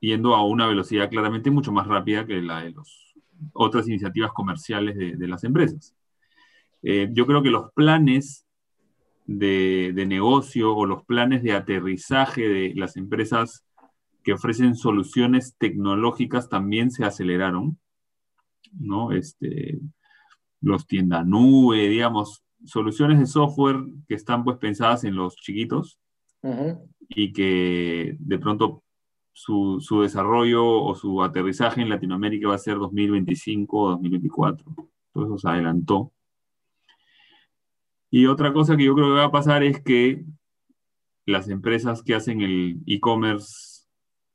yendo 0.00 0.34
a 0.34 0.44
una 0.44 0.66
velocidad 0.66 1.10
claramente 1.10 1.52
mucho 1.52 1.70
más 1.70 1.86
rápida 1.86 2.26
que 2.26 2.42
la 2.42 2.62
de 2.62 2.72
las 2.72 3.14
otras 3.52 3.86
iniciativas 3.86 4.32
comerciales 4.32 4.96
de, 4.96 5.28
las 5.28 5.44
empresas. 5.44 5.94
Eh, 6.82 7.08
yo 7.12 7.24
creo 7.24 7.40
que 7.40 7.50
los 7.50 7.70
planes 7.72 8.48
de, 9.38 10.06
negocio 10.06 10.74
o 10.74 10.86
los 10.86 11.04
planes 11.04 11.42
de 11.42 11.52
aterrizaje 11.52 12.48
de 12.48 12.74
las 12.74 12.96
empresas 12.96 13.64
que 14.24 14.32
ofrecen 14.32 14.74
soluciones 14.74 15.54
tecnológicas 15.56 16.48
también 16.48 16.90
se 16.90 17.04
aceleraron, 17.04 17.78
¿no? 18.72 19.12
Este, 19.12 19.78
los 20.60 20.86
tiendas 20.86 21.26
nube, 21.26 21.88
digamos, 21.88 22.42
soluciones 22.64 23.20
de 23.20 23.26
software 23.26 23.76
que 24.08 24.14
están 24.14 24.42
pues 24.44 24.58
pensadas 24.58 25.04
en 25.04 25.14
los 25.14 25.36
chiquitos 25.36 25.98
y 27.08 27.32
que 27.32 28.16
de 28.18 28.38
pronto 28.38 28.82
su, 29.32 29.80
desarrollo 30.02 30.82
o 30.82 30.94
su 30.94 31.22
aterrizaje 31.22 31.80
en 31.80 31.88
Latinoamérica 31.88 32.48
va 32.48 32.56
a 32.56 32.58
ser 32.58 32.78
2025 32.78 33.78
o 33.78 33.90
2024. 33.90 34.64
Todo 35.12 35.24
eso 35.24 35.38
se 35.38 35.48
adelantó. 35.48 36.12
Y 38.10 38.26
otra 38.26 38.52
cosa 38.52 38.76
que 38.76 38.84
yo 38.84 38.94
creo 38.94 39.08
que 39.08 39.20
va 39.20 39.24
a 39.24 39.32
pasar 39.32 39.62
es 39.62 39.80
que 39.80 40.24
las 41.26 41.48
empresas 41.48 42.02
que 42.02 42.14
hacen 42.14 42.40
el 42.40 42.82
e-commerce 42.86 43.86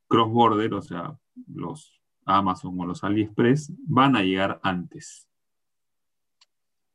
cross-border, 0.08 0.74
o 0.74 0.82
sea, 0.82 1.18
los 1.48 2.02
Amazon 2.26 2.80
o 2.80 2.86
los 2.86 3.04
AliExpress, 3.04 3.74
van 3.88 4.16
a 4.16 4.24
llegar 4.24 4.60
antes. 4.64 5.28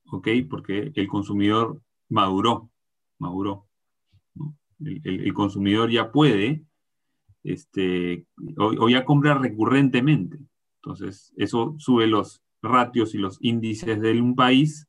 ¿Ok? 0.07 0.29
Porque 0.49 0.93
el 0.95 1.09
consumidor 1.09 1.83
maduró, 2.09 2.71
maduró. 3.19 3.67
el 5.05 5.35
consumidor 5.35 5.91
ya 5.91 6.11
puede 6.11 6.65
este, 7.43 8.27
o, 8.57 8.89
ya 8.89 9.05
compra 9.05 9.35
recurrentemente. 9.35 10.39
Entonces, 10.83 11.33
eso 11.37 11.75
sube 11.79 12.07
los 12.07 12.43
ratios 12.63 13.15
y 13.15 13.19
los 13.19 13.39
índices 13.41 14.01
de 14.01 14.21
un 14.21 14.35
país 14.35 14.89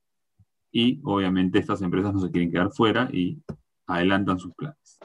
y 0.72 1.00
obviamente 1.04 1.60
estas 1.60 1.82
empresas 1.82 2.14
no 2.14 2.20
se 2.20 2.32
quieren 2.32 2.52
quedar 2.52 2.72
fuera 2.72 3.10
y 3.12 3.42
adelantan 3.88 4.40
sus 4.40 4.54
planes. 4.56 5.00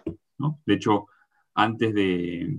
De 0.65 0.75
hecho, 0.75 1.07
antes 1.55 1.95
de, 1.95 2.59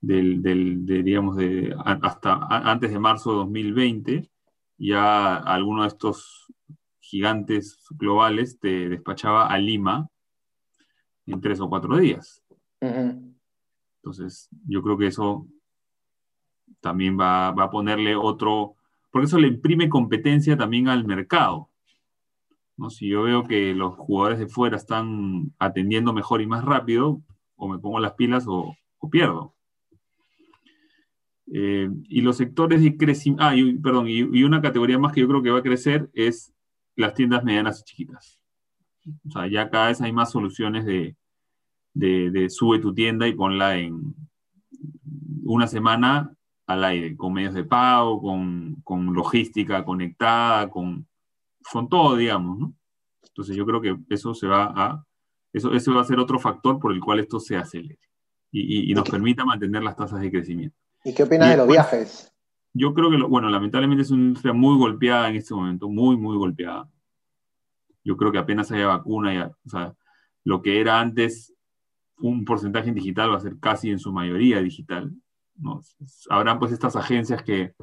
del, 0.00 0.42
del 0.42 0.86
de, 0.86 1.02
digamos, 1.02 1.36
de, 1.36 1.74
hasta 1.84 2.38
antes 2.48 2.90
de 2.92 2.98
marzo 2.98 3.30
de 3.30 3.36
2020, 3.38 4.30
ya 4.78 5.36
alguno 5.36 5.82
de 5.82 5.88
estos 5.88 6.52
gigantes 7.00 7.78
globales 7.90 8.58
te 8.58 8.88
despachaba 8.88 9.48
a 9.48 9.58
Lima 9.58 10.08
en 11.26 11.40
tres 11.40 11.60
o 11.60 11.68
cuatro 11.68 11.96
días. 11.98 12.42
Entonces, 12.80 14.48
yo 14.66 14.82
creo 14.82 14.98
que 14.98 15.06
eso 15.06 15.46
también 16.80 17.18
va, 17.18 17.50
va, 17.52 17.64
a 17.64 17.70
ponerle 17.70 18.14
otro, 18.14 18.76
porque 19.10 19.26
eso 19.26 19.38
le 19.38 19.48
imprime 19.48 19.88
competencia 19.88 20.56
también 20.56 20.88
al 20.88 21.06
mercado. 21.06 21.70
¿No? 22.76 22.90
Si 22.90 23.08
yo 23.08 23.22
veo 23.22 23.44
que 23.44 23.74
los 23.74 23.94
jugadores 23.94 24.38
de 24.38 24.46
fuera 24.46 24.76
están 24.76 25.52
atendiendo 25.58 26.12
mejor 26.12 26.40
y 26.40 26.46
más 26.46 26.64
rápido, 26.64 27.22
o 27.56 27.68
me 27.68 27.78
pongo 27.78 28.00
las 28.00 28.14
pilas 28.14 28.44
o, 28.46 28.76
pierdo. 29.10 29.54
Eh, 31.52 31.90
y 32.08 32.22
los 32.22 32.38
sectores 32.38 32.82
de 32.82 32.96
crecimiento, 32.96 33.44
ah, 33.44 33.54
perdón, 33.82 34.08
y, 34.08 34.20
y, 34.20 34.44
una 34.44 34.62
categoría 34.62 34.98
más 34.98 35.12
que 35.12 35.20
yo 35.20 35.28
creo 35.28 35.42
que 35.42 35.50
va 35.50 35.58
a 35.58 35.62
crecer 35.62 36.08
es 36.14 36.54
las 36.96 37.12
tiendas 37.12 37.44
medianas 37.44 37.80
y 37.80 37.84
chiquitas. 37.84 38.40
O 39.28 39.30
sea, 39.30 39.46
ya 39.46 39.68
cada 39.68 39.88
vez 39.88 40.00
hay 40.00 40.10
más 40.10 40.30
soluciones 40.30 40.86
de, 40.86 41.16
de, 41.92 42.30
de 42.30 42.48
sube 42.48 42.78
tu 42.78 42.94
tienda 42.94 43.28
y 43.28 43.34
ponla 43.34 43.76
en 43.76 44.14
una 45.44 45.66
semana 45.66 46.34
al 46.66 46.84
aire, 46.84 47.14
con 47.14 47.34
medios 47.34 47.52
de 47.52 47.64
pago, 47.64 48.22
con, 48.22 48.76
con 48.82 49.12
logística 49.12 49.84
conectada, 49.84 50.70
con, 50.70 51.06
con 51.72 51.88
todo, 51.88 52.16
digamos, 52.16 52.58
¿no? 52.58 52.74
Entonces 53.22 53.56
yo 53.56 53.66
creo 53.66 53.80
que 53.80 53.96
eso 54.10 54.34
se 54.34 54.46
va 54.46 54.72
a, 54.74 55.04
eso, 55.52 55.72
eso 55.72 55.94
va 55.94 56.02
a 56.02 56.04
ser 56.04 56.18
otro 56.18 56.38
factor 56.38 56.78
por 56.78 56.92
el 56.92 57.00
cual 57.00 57.20
esto 57.20 57.40
se 57.40 57.56
acelere 57.56 57.98
y, 58.50 58.60
y, 58.60 58.90
y 58.90 58.94
nos 58.94 59.08
permita 59.08 59.44
mantener 59.44 59.82
las 59.82 59.96
tasas 59.96 60.20
de 60.20 60.30
crecimiento. 60.30 60.76
¿Y 61.04 61.14
qué 61.14 61.24
opinas 61.24 61.50
de 61.50 61.56
los 61.56 61.68
viajes? 61.68 62.32
Yo 62.72 62.92
creo 62.94 63.10
que, 63.10 63.18
lo, 63.18 63.28
bueno, 63.28 63.48
lamentablemente 63.50 64.02
es 64.02 64.10
una 64.10 64.24
industria 64.24 64.52
muy 64.52 64.76
golpeada 64.76 65.28
en 65.28 65.36
este 65.36 65.54
momento, 65.54 65.88
muy, 65.88 66.16
muy 66.16 66.36
golpeada. 66.36 66.88
Yo 68.02 68.16
creo 68.16 68.32
que 68.32 68.38
apenas 68.38 68.70
haya 68.72 68.86
vacuna, 68.86 69.32
ya, 69.32 69.46
o 69.64 69.68
sea, 69.68 69.94
lo 70.44 70.60
que 70.60 70.80
era 70.80 71.00
antes 71.00 71.54
un 72.18 72.44
porcentaje 72.44 72.88
en 72.88 72.94
digital 72.94 73.30
va 73.30 73.36
a 73.36 73.40
ser 73.40 73.58
casi 73.58 73.90
en 73.90 73.98
su 73.98 74.12
mayoría 74.12 74.60
digital. 74.60 75.12
¿no? 75.56 75.80
Habrán 76.30 76.58
pues 76.58 76.72
estas 76.72 76.96
agencias 76.96 77.42
que, 77.42 77.74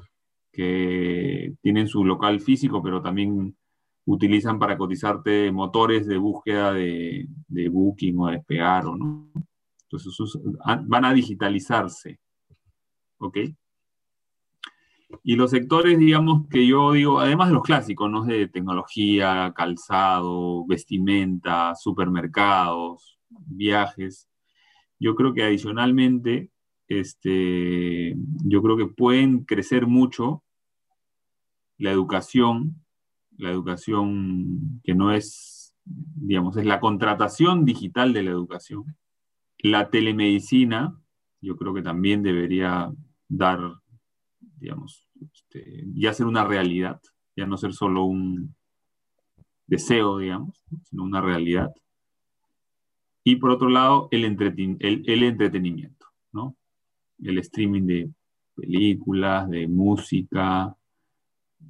que 0.51 1.53
tienen 1.61 1.87
su 1.87 2.03
local 2.05 2.39
físico, 2.39 2.81
pero 2.81 3.01
también 3.01 3.55
utilizan 4.13 4.59
para 4.59 4.77
cotizarte 4.77 5.51
motores 5.51 6.07
de 6.07 6.17
búsqueda 6.17 6.73
de, 6.73 7.27
de 7.47 7.69
Booking 7.69 8.19
o 8.19 8.27
de 8.27 8.33
Despegar, 8.33 8.85
¿o 8.85 8.95
¿no? 8.95 9.31
Entonces 9.83 10.41
van 10.85 11.05
a 11.05 11.13
digitalizarse. 11.13 12.19
¿Ok? 13.17 13.37
Y 15.23 15.35
los 15.35 15.51
sectores, 15.51 15.99
digamos, 15.99 16.47
que 16.49 16.65
yo 16.65 16.93
digo, 16.93 17.19
además 17.19 17.49
de 17.49 17.55
los 17.55 17.63
clásicos, 17.63 18.09
¿no? 18.09 18.23
De 18.23 18.47
tecnología, 18.47 19.53
calzado, 19.55 20.65
vestimenta, 20.65 21.75
supermercados, 21.75 23.19
viajes, 23.29 24.29
yo 24.99 25.15
creo 25.15 25.33
que 25.33 25.43
adicionalmente, 25.43 26.51
este, 26.87 28.15
yo 28.45 28.61
creo 28.61 28.77
que 28.77 28.85
pueden 28.85 29.43
crecer 29.45 29.87
mucho 29.87 30.43
la 31.77 31.91
educación, 31.91 32.80
la 33.41 33.49
educación 33.49 34.81
que 34.83 34.93
no 34.93 35.11
es, 35.11 35.73
digamos, 35.83 36.57
es 36.57 36.65
la 36.65 36.79
contratación 36.79 37.65
digital 37.65 38.13
de 38.13 38.23
la 38.23 38.31
educación, 38.31 38.95
la 39.57 39.89
telemedicina, 39.89 40.95
yo 41.41 41.57
creo 41.57 41.73
que 41.73 41.81
también 41.81 42.21
debería 42.21 42.91
dar, 43.27 43.59
digamos, 44.39 45.07
este, 45.19 45.85
ya 45.95 46.13
ser 46.13 46.27
una 46.27 46.45
realidad, 46.45 47.01
ya 47.35 47.47
no 47.47 47.57
ser 47.57 47.73
solo 47.73 48.03
un 48.03 48.55
deseo, 49.65 50.19
digamos, 50.19 50.63
sino 50.83 51.03
una 51.03 51.21
realidad. 51.21 51.73
Y 53.23 53.37
por 53.37 53.49
otro 53.49 53.69
lado, 53.69 54.07
el, 54.11 54.25
entreten 54.25 54.77
el, 54.79 55.03
el 55.07 55.23
entretenimiento, 55.23 56.05
¿no? 56.31 56.55
El 57.23 57.39
streaming 57.39 57.83
de 57.83 58.11
películas, 58.55 59.49
de 59.49 59.67
música, 59.67 60.75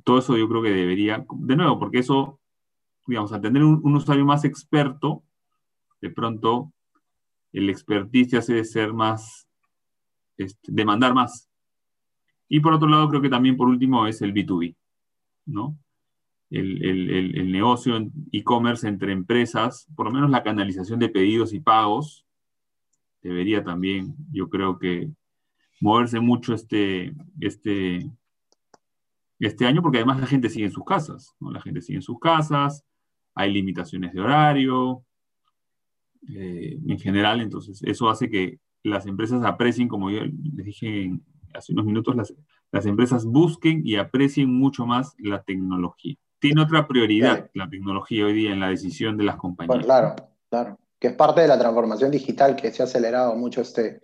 todo 0.04 0.20
eso 0.20 0.38
yo 0.38 0.48
creo 0.48 0.62
que 0.62 0.72
debería, 0.72 1.26
de 1.30 1.56
nuevo, 1.56 1.80
porque 1.80 2.00
eso, 2.00 2.40
digamos, 3.08 3.32
al 3.34 3.42
tener 3.42 3.64
un, 3.64 3.96
usuario 3.96 4.26
más 4.26 4.46
experto, 4.46 5.24
de 6.02 6.10
pronto 6.10 6.72
el 7.54 7.70
expertise 7.70 8.36
hace 8.36 8.64
ser 8.64 8.94
más, 8.94 9.48
este, 10.38 10.72
demandar 10.72 11.14
más. 11.14 11.50
Y 12.48 12.60
por 12.60 12.74
otro 12.74 12.88
lado, 12.88 13.10
creo 13.10 13.22
que 13.22 13.30
también 13.30 13.58
por 13.58 13.68
último 13.68 14.08
es 14.08 14.22
el 14.22 14.34
B2B, 14.34 14.76
¿no? 15.46 15.78
el, 16.50 16.84
el, 16.84 17.38
el 17.38 17.52
negocio 17.52 17.96
en 17.96 18.12
e-commerce 18.32 18.88
entre 18.88 19.14
empresas, 19.14 19.88
por 19.96 20.08
lo 20.08 20.12
menos 20.12 20.30
la 20.30 20.44
canalización 20.44 21.00
de 21.00 21.08
pedidos 21.10 21.54
y 21.54 21.62
pagos, 21.62 22.26
debería 23.22 23.64
también, 23.64 24.16
yo 24.34 24.50
creo 24.50 24.78
que, 24.78 25.10
moverse 25.82 26.20
mucho 26.20 26.54
este, 26.54 27.14
este, 27.42 28.10
este 29.48 29.66
año, 29.66 29.82
porque 29.82 30.00
además 30.00 30.20
la 30.20 30.28
gente 30.28 30.50
sigue 30.50 30.66
en 30.66 30.72
sus 30.72 30.86
casas, 30.86 31.36
¿no? 31.40 31.52
La 31.52 31.62
gente 31.62 31.82
sigue 31.82 31.98
en 31.98 32.04
sus 32.04 32.20
casas, 32.20 32.84
hay 33.36 33.52
limitaciones 33.52 34.14
de 34.14 34.22
horario, 34.22 35.04
eh, 36.30 36.78
en 36.88 37.00
general, 37.00 37.42
entonces 37.42 37.82
eso 37.84 38.10
hace 38.10 38.30
que 38.30 38.60
las 38.84 39.06
empresas 39.06 39.44
aprecien, 39.44 39.88
como 39.88 40.10
yo 40.10 40.22
les 40.24 40.66
dije 40.66 41.12
hace 41.54 41.74
unos 41.74 41.86
minutos, 41.86 42.16
las, 42.16 42.34
las 42.72 42.86
empresas 42.86 43.26
busquen 43.26 43.82
y 43.86 43.96
aprecien 43.96 44.54
mucho 44.54 44.86
más 44.86 45.16
la 45.20 45.44
tecnología 45.44 46.18
tiene 46.42 46.64
otra 46.64 46.88
prioridad 46.88 47.50
la 47.54 47.70
tecnología 47.70 48.26
hoy 48.26 48.34
día 48.34 48.52
en 48.52 48.60
la 48.60 48.70
decisión 48.70 49.16
de 49.16 49.24
las 49.24 49.36
compañías. 49.36 49.76
Pues 49.76 49.86
claro, 49.86 50.16
claro, 50.50 50.80
que 51.00 51.10
es 51.10 51.14
parte 51.14 51.42
de 51.42 51.48
la 51.48 51.60
transformación 51.60 52.10
digital 52.10 52.56
que 52.56 52.72
se 52.72 52.82
ha 52.82 52.86
acelerado 52.86 53.36
mucho 53.36 53.62
este, 53.62 54.02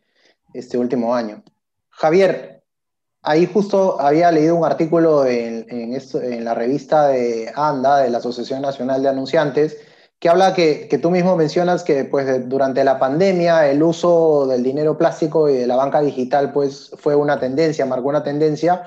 este 0.53 0.77
último 0.77 1.15
año. 1.15 1.43
Javier, 1.89 2.56
ahí 3.27 3.45
justo 3.45 3.99
había 3.99 4.31
leído 4.31 4.55
un 4.55 4.63
artículo 4.63 5.25
en, 5.25 5.65
en, 5.69 6.45
la 6.45 6.53
revista 6.53 7.09
de 7.09 7.51
ANDA, 7.53 7.97
de 7.97 8.09
la 8.09 8.19
Asociación 8.19 8.61
Nacional 8.61 9.03
de 9.03 9.09
Anunciantes, 9.09 9.77
que 10.17 10.29
habla 10.29 10.53
que, 10.53 10.87
que 10.87 10.97
tú 10.97 11.11
mismo 11.11 11.35
mencionas 11.35 11.83
que 11.83 12.05
pues, 12.05 12.47
durante 12.47 12.85
la 12.85 12.97
pandemia 12.97 13.69
el 13.69 13.83
uso 13.83 14.47
del 14.47 14.63
dinero 14.63 14.97
plástico 14.97 15.49
y 15.49 15.57
de 15.57 15.67
la 15.67 15.75
banca 15.75 15.99
digital 15.99 16.53
pues, 16.53 16.91
fue 16.97 17.15
una 17.15 17.37
tendencia, 17.37 17.85
marcó 17.85 18.07
una 18.07 18.23
tendencia, 18.23 18.83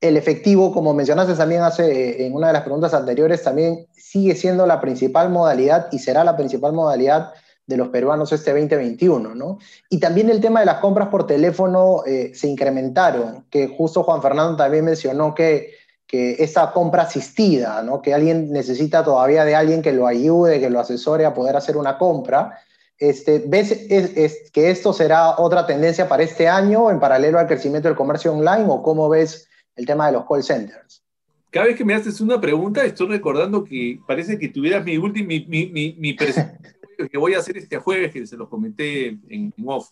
el 0.00 0.16
efectivo, 0.16 0.72
como 0.72 0.92
mencionaste 0.92 1.34
también 1.34 1.62
hace 1.62 2.26
en 2.26 2.34
una 2.34 2.48
de 2.48 2.54
las 2.54 2.62
preguntas 2.62 2.92
anteriores, 2.94 3.44
también 3.44 3.86
sigue 3.92 4.34
siendo 4.34 4.66
la 4.66 4.80
principal 4.80 5.30
modalidad 5.30 5.86
y 5.92 6.00
será 6.00 6.24
la 6.24 6.36
principal 6.36 6.72
modalidad 6.72 7.32
de 7.68 7.76
los 7.76 7.88
peruanos 7.88 8.32
este 8.32 8.50
2021, 8.50 9.34
¿no? 9.34 9.58
Y 9.90 10.00
también 10.00 10.30
el 10.30 10.40
tema 10.40 10.60
de 10.60 10.66
las 10.66 10.78
compras 10.78 11.08
por 11.08 11.26
teléfono 11.26 12.02
eh, 12.06 12.32
se 12.34 12.48
incrementaron, 12.48 13.44
que 13.50 13.68
justo 13.68 14.02
Juan 14.02 14.22
Fernando 14.22 14.56
también 14.56 14.86
mencionó 14.86 15.34
que, 15.34 15.74
que 16.06 16.42
esa 16.42 16.72
compra 16.72 17.02
asistida, 17.02 17.82
¿no? 17.82 18.00
Que 18.00 18.14
alguien 18.14 18.50
necesita 18.50 19.04
todavía 19.04 19.44
de 19.44 19.54
alguien 19.54 19.82
que 19.82 19.92
lo 19.92 20.06
ayude, 20.06 20.60
que 20.60 20.70
lo 20.70 20.80
asesore 20.80 21.26
a 21.26 21.34
poder 21.34 21.56
hacer 21.56 21.76
una 21.76 21.98
compra. 21.98 22.58
Este, 22.96 23.44
¿Ves 23.46 23.70
es, 23.70 24.16
es, 24.16 24.50
que 24.50 24.70
esto 24.70 24.94
será 24.94 25.38
otra 25.38 25.66
tendencia 25.66 26.08
para 26.08 26.22
este 26.22 26.48
año 26.48 26.90
en 26.90 26.98
paralelo 26.98 27.38
al 27.38 27.46
crecimiento 27.46 27.86
del 27.86 27.98
comercio 27.98 28.32
online 28.32 28.64
o 28.66 28.82
cómo 28.82 29.10
ves 29.10 29.46
el 29.76 29.84
tema 29.84 30.06
de 30.06 30.12
los 30.12 30.24
call 30.26 30.42
centers. 30.42 31.02
Cada 31.50 31.66
vez 31.66 31.76
que 31.76 31.84
me 31.84 31.94
haces 31.94 32.20
una 32.22 32.40
pregunta, 32.40 32.82
estoy 32.84 33.08
recordando 33.08 33.62
que 33.62 34.00
parece 34.06 34.38
que 34.38 34.48
tuvieras 34.48 34.84
mi 34.84 34.96
última, 34.96 35.28
mi, 35.28 35.46
mi, 35.46 35.94
mi, 35.98 36.16
que 37.06 37.18
voy 37.18 37.34
a 37.34 37.38
hacer 37.38 37.56
este 37.56 37.78
jueves, 37.78 38.12
que 38.12 38.26
se 38.26 38.36
los 38.36 38.48
comenté 38.48 39.18
en 39.28 39.52
off. 39.64 39.90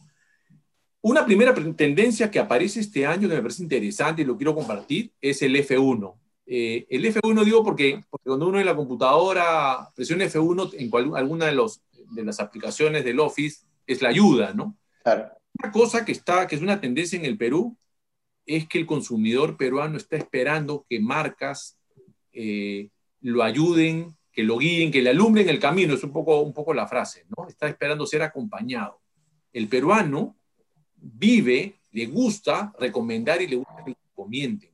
Una 1.02 1.24
primera 1.24 1.54
tendencia 1.54 2.30
que 2.30 2.40
aparece 2.40 2.80
este 2.80 3.06
año 3.06 3.28
que 3.28 3.36
me 3.36 3.42
parece 3.42 3.62
interesante 3.62 4.22
y 4.22 4.24
lo 4.24 4.36
quiero 4.36 4.54
compartir 4.54 5.12
es 5.20 5.40
el 5.42 5.54
F1. 5.54 6.14
Eh, 6.46 6.86
el 6.90 7.04
F1 7.04 7.44
digo 7.44 7.62
porque, 7.62 8.02
porque, 8.10 8.28
cuando 8.28 8.48
uno 8.48 8.58
en 8.58 8.66
la 8.66 8.74
computadora 8.74 9.88
presiona 9.94 10.24
F1 10.24 10.74
en 10.78 10.90
cual, 10.90 11.12
alguna 11.14 11.46
de, 11.46 11.52
los, 11.52 11.82
de 12.10 12.24
las 12.24 12.40
aplicaciones 12.40 13.04
del 13.04 13.20
Office 13.20 13.66
es 13.86 14.02
la 14.02 14.08
ayuda, 14.08 14.52
¿no? 14.52 14.76
Claro. 15.04 15.30
Una 15.62 15.70
cosa 15.70 16.04
que, 16.04 16.12
está, 16.12 16.46
que 16.46 16.56
es 16.56 16.62
una 16.62 16.80
tendencia 16.80 17.18
en 17.18 17.24
el 17.24 17.38
Perú 17.38 17.76
es 18.44 18.66
que 18.68 18.78
el 18.78 18.86
consumidor 18.86 19.56
peruano 19.56 19.96
está 19.96 20.16
esperando 20.16 20.86
que 20.88 21.00
marcas 21.00 21.78
eh, 22.32 22.90
lo 23.20 23.42
ayuden, 23.42 24.15
que 24.36 24.42
lo 24.42 24.58
guíen, 24.58 24.92
que 24.92 25.00
le 25.00 25.08
alumbren 25.08 25.48
el 25.48 25.58
camino, 25.58 25.94
es 25.94 26.04
un 26.04 26.12
poco, 26.12 26.42
un 26.42 26.52
poco 26.52 26.74
la 26.74 26.86
frase, 26.86 27.24
¿no? 27.34 27.48
Está 27.48 27.68
esperando 27.68 28.04
ser 28.04 28.20
acompañado. 28.20 29.00
El 29.50 29.66
peruano 29.66 30.36
vive, 30.94 31.76
le 31.90 32.04
gusta 32.04 32.70
recomendar 32.78 33.40
y 33.40 33.46
le 33.46 33.56
gusta 33.56 33.82
que 33.82 33.92
le 33.92 33.96
recomienden. 34.10 34.70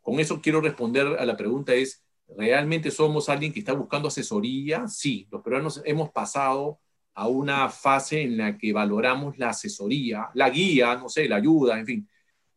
Con 0.00 0.20
eso 0.20 0.40
quiero 0.40 0.60
responder 0.60 1.08
a 1.18 1.26
la 1.26 1.36
pregunta 1.36 1.74
es, 1.74 2.04
¿realmente 2.36 2.92
somos 2.92 3.28
alguien 3.28 3.52
que 3.52 3.58
está 3.58 3.72
buscando 3.72 4.06
asesoría? 4.06 4.86
Sí, 4.86 5.26
los 5.32 5.42
peruanos 5.42 5.82
hemos 5.84 6.10
pasado 6.10 6.78
a 7.14 7.26
una 7.26 7.68
fase 7.70 8.22
en 8.22 8.36
la 8.36 8.56
que 8.56 8.72
valoramos 8.72 9.38
la 9.38 9.48
asesoría, 9.48 10.28
la 10.34 10.50
guía, 10.50 10.94
no 10.94 11.08
sé, 11.08 11.28
la 11.28 11.34
ayuda, 11.34 11.80
en 11.80 11.86
fin, 11.86 12.08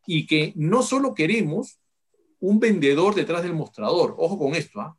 y 0.06 0.28
que 0.28 0.54
no 0.56 0.84
solo 0.84 1.16
queremos 1.16 1.80
un 2.40 2.60
vendedor 2.60 3.16
detrás 3.16 3.42
del 3.42 3.56
mostrador, 3.56 4.14
ojo 4.20 4.38
con 4.38 4.54
esto, 4.54 4.82
¿ah? 4.82 4.96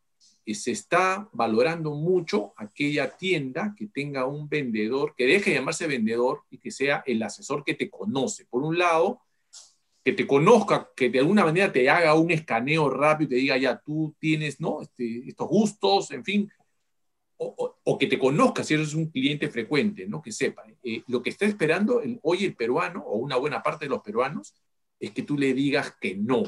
Se 0.46 0.72
está 0.72 1.28
valorando 1.32 1.92
mucho 1.92 2.52
aquella 2.56 3.16
tienda 3.16 3.74
que 3.76 3.86
tenga 3.86 4.26
un 4.26 4.48
vendedor, 4.48 5.14
que 5.16 5.26
deje 5.26 5.50
de 5.50 5.56
llamarse 5.56 5.86
vendedor 5.86 6.42
y 6.50 6.58
que 6.58 6.70
sea 6.70 7.02
el 7.06 7.22
asesor 7.22 7.64
que 7.64 7.74
te 7.74 7.88
conoce. 7.88 8.44
Por 8.46 8.62
un 8.62 8.76
lado, 8.78 9.20
que 10.04 10.12
te 10.12 10.26
conozca, 10.26 10.90
que 10.96 11.10
de 11.10 11.20
alguna 11.20 11.44
manera 11.44 11.72
te 11.72 11.88
haga 11.88 12.14
un 12.14 12.30
escaneo 12.30 12.90
rápido 12.90 13.28
y 13.28 13.30
te 13.30 13.36
diga, 13.36 13.56
ya, 13.56 13.78
tú 13.78 14.14
tienes 14.18 14.60
¿no? 14.60 14.82
Este, 14.82 15.28
estos 15.28 15.48
gustos, 15.48 16.10
en 16.10 16.24
fin, 16.24 16.50
o, 17.36 17.98
que 17.98 18.06
te 18.06 18.18
conozca 18.18 18.62
si 18.64 18.74
eres 18.74 18.94
un 18.94 19.10
cliente 19.10 19.48
frecuente, 19.48 20.06
¿no? 20.06 20.22
que 20.22 20.32
sepa. 20.32 20.64
Eh, 20.82 21.02
lo 21.08 21.22
que 21.22 21.30
está 21.30 21.44
esperando 21.44 22.02
hoy 22.22 22.44
el 22.44 22.54
peruano, 22.54 23.02
o 23.04 23.16
una 23.18 23.36
buena 23.36 23.62
parte 23.62 23.86
de 23.86 23.90
los 23.90 24.02
peruanos, 24.02 24.54
es 24.98 25.10
que 25.10 25.22
tú 25.22 25.36
le 25.36 25.52
digas 25.54 25.96
que 26.00 26.14
no. 26.14 26.42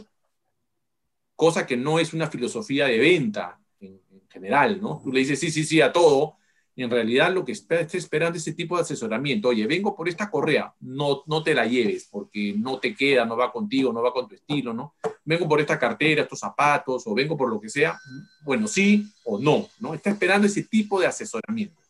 Cosa 1.36 1.66
que 1.66 1.76
no 1.76 1.98
es 1.98 2.14
una 2.14 2.28
filosofía 2.28 2.86
de 2.86 2.98
venta 2.98 3.60
en, 3.80 4.00
general, 4.30 4.80
¿no? 4.80 5.00
Tú 5.02 5.12
le 5.12 5.20
dices 5.20 5.38
sí, 5.38 5.50
sí, 5.50 5.62
sí 5.64 5.80
a 5.80 5.92
todo, 5.92 6.36
y 6.76 6.82
en 6.82 6.90
realidad 6.90 7.32
lo 7.32 7.44
que 7.44 7.52
está, 7.52 7.80
esperando 7.80 8.36
es 8.36 8.42
ese 8.42 8.56
tipo 8.56 8.74
de 8.74 8.82
asesoramiento. 8.82 9.48
Oye, 9.48 9.64
vengo 9.66 9.94
por 9.94 10.08
esta 10.08 10.28
correa, 10.28 10.74
no, 10.80 11.22
no 11.26 11.42
te 11.42 11.54
la 11.54 11.66
lleves 11.66 12.08
porque 12.10 12.52
no 12.58 12.80
te 12.80 12.96
queda, 12.96 13.24
no 13.24 13.36
va 13.36 13.52
contigo, 13.52 13.92
no 13.92 14.02
va 14.02 14.12
con 14.12 14.26
tu 14.26 14.34
estilo, 14.34 14.74
¿no? 14.74 14.94
Vengo 15.24 15.48
por 15.48 15.60
esta 15.60 15.78
cartera, 15.78 16.22
estos 16.22 16.40
zapatos, 16.40 17.06
o 17.06 17.14
vengo 17.14 17.36
por 17.36 17.48
lo 17.48 17.60
que 17.60 17.68
sea. 17.68 17.96
Bueno, 18.42 18.66
sí 18.66 19.08
o 19.24 19.38
no, 19.38 19.68
¿no? 19.78 19.94
Está 19.94 20.10
esperando 20.10 20.48
ese 20.48 20.64
tipo 20.64 21.00
de 21.00 21.06
asesoramiento. 21.06 21.80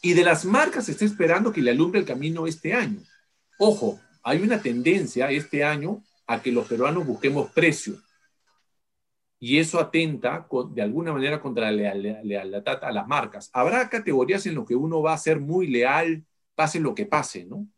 Y 0.00 0.14
de 0.14 0.24
las 0.24 0.46
marcas 0.46 0.88
está 0.88 1.04
esperando 1.04 1.52
que 1.52 1.60
le 1.60 1.72
alumbre 1.72 2.00
el 2.00 2.06
camino 2.06 2.46
este 2.46 2.72
año. 2.72 3.02
Ojo, 3.58 4.00
hay 4.22 4.40
una 4.40 4.62
tendencia 4.62 5.30
este 5.30 5.62
año 5.62 6.02
a 6.26 6.40
que 6.40 6.52
los 6.52 6.66
peruanos 6.66 7.06
busquemos 7.06 7.50
precio 7.50 8.00
y 9.40 9.58
eso 9.58 9.78
atenta 9.78 10.48
de 10.70 10.82
alguna 10.82 11.12
manera 11.12 11.40
contra 11.40 11.70
la 11.70 11.94
lealtad 11.94 12.82
a 12.82 12.90
las 12.90 13.06
marcas. 13.06 13.50
Habrá 13.52 13.88
categorías 13.88 14.44
en 14.46 14.56
las 14.56 14.66
que 14.66 14.74
uno 14.74 15.00
va 15.00 15.12
a 15.12 15.18
ser 15.18 15.38
muy 15.38 15.68
leal, 15.68 16.24
pase 16.54 16.80
lo 16.80 16.94
que 16.94 17.06
pase, 17.06 17.44
¿no? 17.44 17.68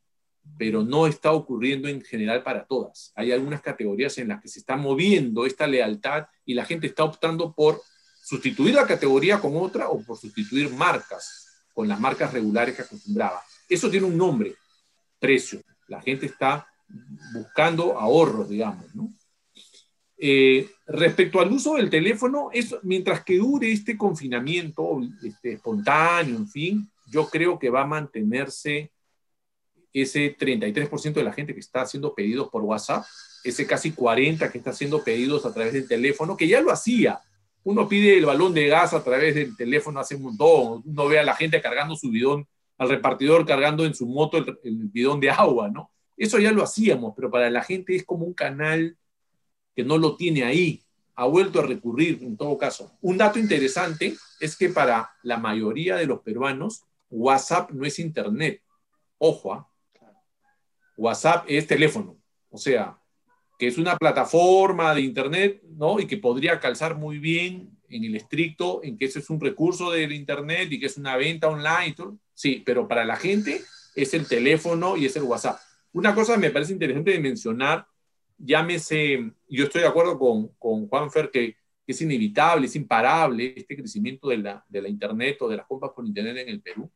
Pero 0.56 0.82
no 0.82 1.06
está 1.06 1.32
ocurriendo 1.32 1.86
en 1.86 2.00
general 2.00 2.42
para 2.42 2.64
todas. 2.64 3.12
Hay 3.14 3.30
algunas 3.30 3.60
categorías 3.60 4.16
en 4.18 4.28
las 4.28 4.40
que 4.40 4.48
se 4.48 4.60
está 4.60 4.76
moviendo 4.76 5.44
esta 5.44 5.66
lealtad 5.66 6.26
y 6.46 6.54
la 6.54 6.64
gente 6.64 6.86
está 6.86 7.04
optando 7.04 7.54
por 7.54 7.80
sustituir 8.22 8.74
la 8.74 8.86
categoría 8.86 9.38
con 9.38 9.56
otra 9.56 9.88
o 9.90 10.02
por 10.02 10.16
sustituir 10.16 10.70
marcas 10.70 11.46
con 11.74 11.88
las 11.88 12.00
marcas 12.00 12.32
regulares 12.32 12.74
que 12.74 12.82
acostumbraba. 12.82 13.42
Eso 13.68 13.90
tiene 13.90 14.06
un 14.06 14.16
nombre, 14.16 14.54
precio. 15.18 15.60
La 15.88 16.00
gente 16.00 16.26
está 16.26 16.66
buscando 17.34 17.98
ahorros, 17.98 18.48
digamos, 18.48 18.94
¿no? 18.94 19.12
Eh, 20.22 20.68
respecto 20.86 21.40
al 21.40 21.50
uso 21.50 21.76
del 21.76 21.88
teléfono, 21.88 22.50
es, 22.52 22.76
mientras 22.82 23.24
que 23.24 23.38
dure 23.38 23.72
este 23.72 23.96
confinamiento 23.96 25.00
este, 25.22 25.54
espontáneo, 25.54 26.36
en 26.36 26.46
fin, 26.46 26.90
yo 27.10 27.26
creo 27.30 27.58
que 27.58 27.70
va 27.70 27.82
a 27.82 27.86
mantenerse 27.86 28.92
ese 29.94 30.36
33% 30.36 31.14
de 31.14 31.24
la 31.24 31.32
gente 31.32 31.54
que 31.54 31.60
está 31.60 31.80
haciendo 31.80 32.14
pedidos 32.14 32.50
por 32.50 32.60
WhatsApp, 32.60 33.06
ese 33.44 33.66
casi 33.66 33.92
40% 33.92 34.52
que 34.52 34.58
está 34.58 34.70
haciendo 34.70 35.02
pedidos 35.02 35.46
a 35.46 35.54
través 35.54 35.72
del 35.72 35.88
teléfono, 35.88 36.36
que 36.36 36.46
ya 36.46 36.60
lo 36.60 36.70
hacía. 36.70 37.22
Uno 37.64 37.88
pide 37.88 38.18
el 38.18 38.26
balón 38.26 38.52
de 38.52 38.66
gas 38.66 38.92
a 38.92 39.02
través 39.02 39.34
del 39.34 39.56
teléfono 39.56 40.00
hace 40.00 40.16
un 40.16 40.22
montón, 40.24 40.82
uno 40.84 41.08
ve 41.08 41.18
a 41.18 41.24
la 41.24 41.34
gente 41.34 41.62
cargando 41.62 41.96
su 41.96 42.10
bidón, 42.10 42.46
al 42.76 42.90
repartidor 42.90 43.46
cargando 43.46 43.86
en 43.86 43.94
su 43.94 44.06
moto 44.06 44.36
el, 44.36 44.58
el 44.64 44.76
bidón 44.88 45.18
de 45.18 45.30
agua, 45.30 45.70
¿no? 45.70 45.90
Eso 46.14 46.38
ya 46.38 46.52
lo 46.52 46.62
hacíamos, 46.62 47.14
pero 47.16 47.30
para 47.30 47.48
la 47.48 47.62
gente 47.62 47.96
es 47.96 48.04
como 48.04 48.26
un 48.26 48.34
canal 48.34 48.98
que 49.74 49.84
no 49.84 49.98
lo 49.98 50.16
tiene 50.16 50.44
ahí, 50.44 50.82
ha 51.14 51.26
vuelto 51.26 51.60
a 51.60 51.66
recurrir 51.66 52.18
en 52.22 52.36
todo 52.36 52.56
caso. 52.56 52.92
Un 53.02 53.18
dato 53.18 53.38
interesante 53.38 54.16
es 54.40 54.56
que 54.56 54.70
para 54.70 55.10
la 55.22 55.36
mayoría 55.36 55.96
de 55.96 56.06
los 56.06 56.20
peruanos, 56.20 56.84
WhatsApp 57.10 57.70
no 57.72 57.84
es 57.84 57.98
Internet. 57.98 58.62
Ojo, 59.18 59.52
¿ah? 59.52 59.68
WhatsApp 60.96 61.44
es 61.48 61.66
teléfono. 61.66 62.16
O 62.50 62.58
sea, 62.58 62.98
que 63.58 63.66
es 63.66 63.76
una 63.76 63.96
plataforma 63.96 64.94
de 64.94 65.02
Internet, 65.02 65.62
¿no? 65.76 66.00
Y 66.00 66.06
que 66.06 66.16
podría 66.16 66.58
calzar 66.58 66.96
muy 66.96 67.18
bien 67.18 67.78
en 67.90 68.04
el 68.04 68.16
estricto, 68.16 68.80
en 68.82 68.96
que 68.96 69.04
ese 69.06 69.18
es 69.18 69.28
un 69.28 69.40
recurso 69.40 69.90
del 69.90 70.12
Internet 70.12 70.72
y 70.72 70.80
que 70.80 70.86
es 70.86 70.96
una 70.96 71.16
venta 71.16 71.48
online. 71.48 71.94
Sí, 72.32 72.62
pero 72.64 72.88
para 72.88 73.04
la 73.04 73.16
gente 73.16 73.62
es 73.94 74.14
el 74.14 74.26
teléfono 74.26 74.96
y 74.96 75.06
es 75.06 75.16
el 75.16 75.24
WhatsApp. 75.24 75.58
Una 75.92 76.14
cosa 76.14 76.34
que 76.34 76.40
me 76.40 76.50
parece 76.50 76.72
interesante 76.72 77.10
de 77.10 77.20
mencionar 77.20 77.86
llámese, 78.40 79.32
yo 79.48 79.64
estoy 79.64 79.82
de 79.82 79.88
acuerdo 79.88 80.18
con, 80.18 80.48
con 80.58 80.88
Juanfer 80.88 81.30
que, 81.30 81.56
que, 81.86 81.92
es 81.92 82.00
inevitable, 82.00 82.66
es 82.66 82.76
imparable 82.76 83.54
este 83.56 83.76
crecimiento 83.76 84.28
de 84.28 84.38
la, 84.38 84.64
de 84.68 84.82
la 84.82 84.88
Internet 84.88 85.38
o 85.40 85.48
de 85.48 85.56
las 85.56 85.66
compras 85.66 85.92
por 85.94 86.06
Internet 86.06 86.38
en 86.38 86.48
el 86.48 86.62
Perú. 86.62 86.90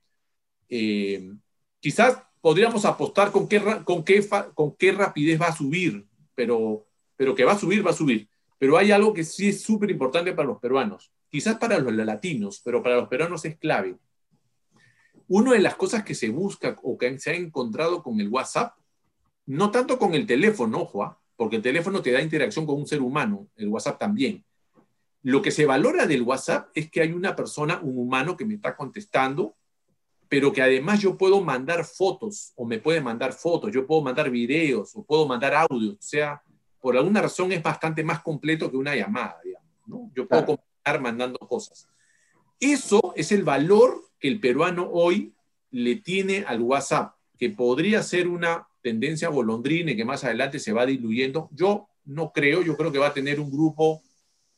Eh, 0.68 1.32
quizás 1.80 2.22
podríamos 2.40 2.84
apostar 2.84 3.30
con 3.30 3.48
qué, 3.48 3.62
con, 3.84 4.04
qué, 4.04 4.26
con 4.54 4.76
qué 4.76 4.92
rapidez 4.92 5.40
va 5.40 5.48
a 5.48 5.56
subir, 5.56 6.06
pero, 6.34 6.86
pero 7.16 7.34
que 7.34 7.44
va 7.44 7.52
a 7.52 7.58
subir, 7.58 7.86
va 7.86 7.90
a 7.90 7.94
subir. 7.94 8.28
Pero 8.58 8.76
hay 8.76 8.90
algo 8.90 9.12
que 9.12 9.24
sí 9.24 9.48
es 9.48 9.62
súper 9.62 9.90
importante 9.90 10.32
para 10.32 10.48
los 10.48 10.58
peruanos, 10.58 11.12
quizás 11.28 11.56
para 11.58 11.78
los 11.78 11.92
latinos, 11.92 12.60
pero 12.64 12.82
para 12.82 12.96
los 12.96 13.08
peruanos 13.08 13.44
es 13.44 13.58
clave. 13.58 13.96
Una 15.26 15.52
de 15.52 15.60
las 15.60 15.74
cosas 15.74 16.04
que 16.04 16.14
se 16.14 16.28
busca 16.28 16.76
o 16.82 16.96
que 16.98 17.18
se 17.18 17.30
ha 17.30 17.34
encontrado 17.34 18.02
con 18.02 18.20
el 18.20 18.28
WhatsApp, 18.28 18.76
no 19.46 19.70
tanto 19.70 19.98
con 19.98 20.14
el 20.14 20.26
teléfono, 20.26 20.88
¿ah? 21.02 21.18
Porque 21.36 21.56
el 21.56 21.62
teléfono 21.62 22.02
te 22.02 22.12
da 22.12 22.20
interacción 22.20 22.66
con 22.66 22.76
un 22.76 22.86
ser 22.86 23.00
humano, 23.00 23.48
el 23.56 23.68
WhatsApp 23.68 23.98
también. 23.98 24.44
Lo 25.22 25.40
que 25.40 25.50
se 25.50 25.66
valora 25.66 26.06
del 26.06 26.22
WhatsApp 26.22 26.68
es 26.74 26.90
que 26.90 27.00
hay 27.00 27.12
una 27.12 27.34
persona, 27.34 27.80
un 27.82 27.98
humano 27.98 28.36
que 28.36 28.44
me 28.44 28.54
está 28.54 28.76
contestando, 28.76 29.56
pero 30.28 30.52
que 30.52 30.62
además 30.62 31.00
yo 31.00 31.16
puedo 31.16 31.40
mandar 31.40 31.84
fotos 31.84 32.52
o 32.56 32.66
me 32.66 32.78
puede 32.78 33.00
mandar 33.00 33.32
fotos, 33.32 33.72
yo 33.72 33.86
puedo 33.86 34.02
mandar 34.02 34.30
videos 34.30 34.94
o 34.94 35.02
puedo 35.02 35.26
mandar 35.26 35.54
audios, 35.54 35.94
o 35.94 36.02
sea, 36.02 36.42
por 36.80 36.96
alguna 36.96 37.22
razón 37.22 37.52
es 37.52 37.62
bastante 37.62 38.04
más 38.04 38.22
completo 38.22 38.70
que 38.70 38.76
una 38.76 38.94
llamada, 38.94 39.38
digamos, 39.42 39.70
¿no? 39.86 40.10
Yo 40.14 40.28
puedo 40.28 40.44
comunicar 40.44 41.00
mandando 41.00 41.38
cosas. 41.38 41.88
Eso 42.60 43.14
es 43.16 43.32
el 43.32 43.42
valor 43.42 44.10
que 44.18 44.28
el 44.28 44.40
peruano 44.40 44.90
hoy 44.90 45.32
le 45.70 45.96
tiene 45.96 46.44
al 46.46 46.60
WhatsApp, 46.60 47.16
que 47.38 47.50
podría 47.50 48.02
ser 48.02 48.28
una 48.28 48.68
tendencia 48.84 49.30
golondrina 49.30 49.96
que 49.96 50.04
más 50.04 50.24
adelante 50.24 50.58
se 50.58 50.74
va 50.74 50.84
diluyendo. 50.84 51.48
Yo 51.52 51.88
no 52.04 52.32
creo, 52.32 52.62
yo 52.62 52.76
creo 52.76 52.92
que 52.92 52.98
va 52.98 53.08
a 53.08 53.14
tener 53.14 53.40
un 53.40 53.50
grupo 53.50 54.02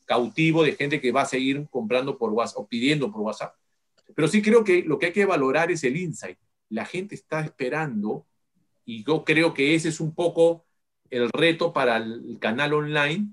cautivo 0.05 0.65
de 0.65 0.73
gente 0.73 1.01
que 1.01 1.13
va 1.13 1.23
a 1.23 1.27
seguir 1.27 1.69
comprando 1.71 2.19
por 2.19 2.33
WhatsApp 2.33 2.59
o 2.59 2.67
pidiendo 2.67 3.13
por 3.13 3.21
WhatsApp. 3.23 3.55
Pero 4.17 4.27
sí 4.27 4.43
creo 4.43 4.65
que 4.65 4.83
lo 4.83 4.99
que 4.99 5.07
hay 5.07 5.13
que 5.13 5.25
valorar 5.27 5.71
es 5.71 5.85
el 5.85 5.97
insight. 5.97 6.39
La 6.69 6.85
gente 6.85 7.15
está 7.15 7.41
esperando 7.41 8.27
y 8.85 9.05
yo 9.05 9.25
creo 9.25 9.55
que 9.55 9.77
ese 9.77 9.91
es 9.91 10.01
un 10.01 10.13
poco 10.13 10.65
el 11.09 11.31
reto 11.31 11.73
para 11.73 11.99
el 11.99 12.39
canal 12.41 12.75
online 12.75 13.29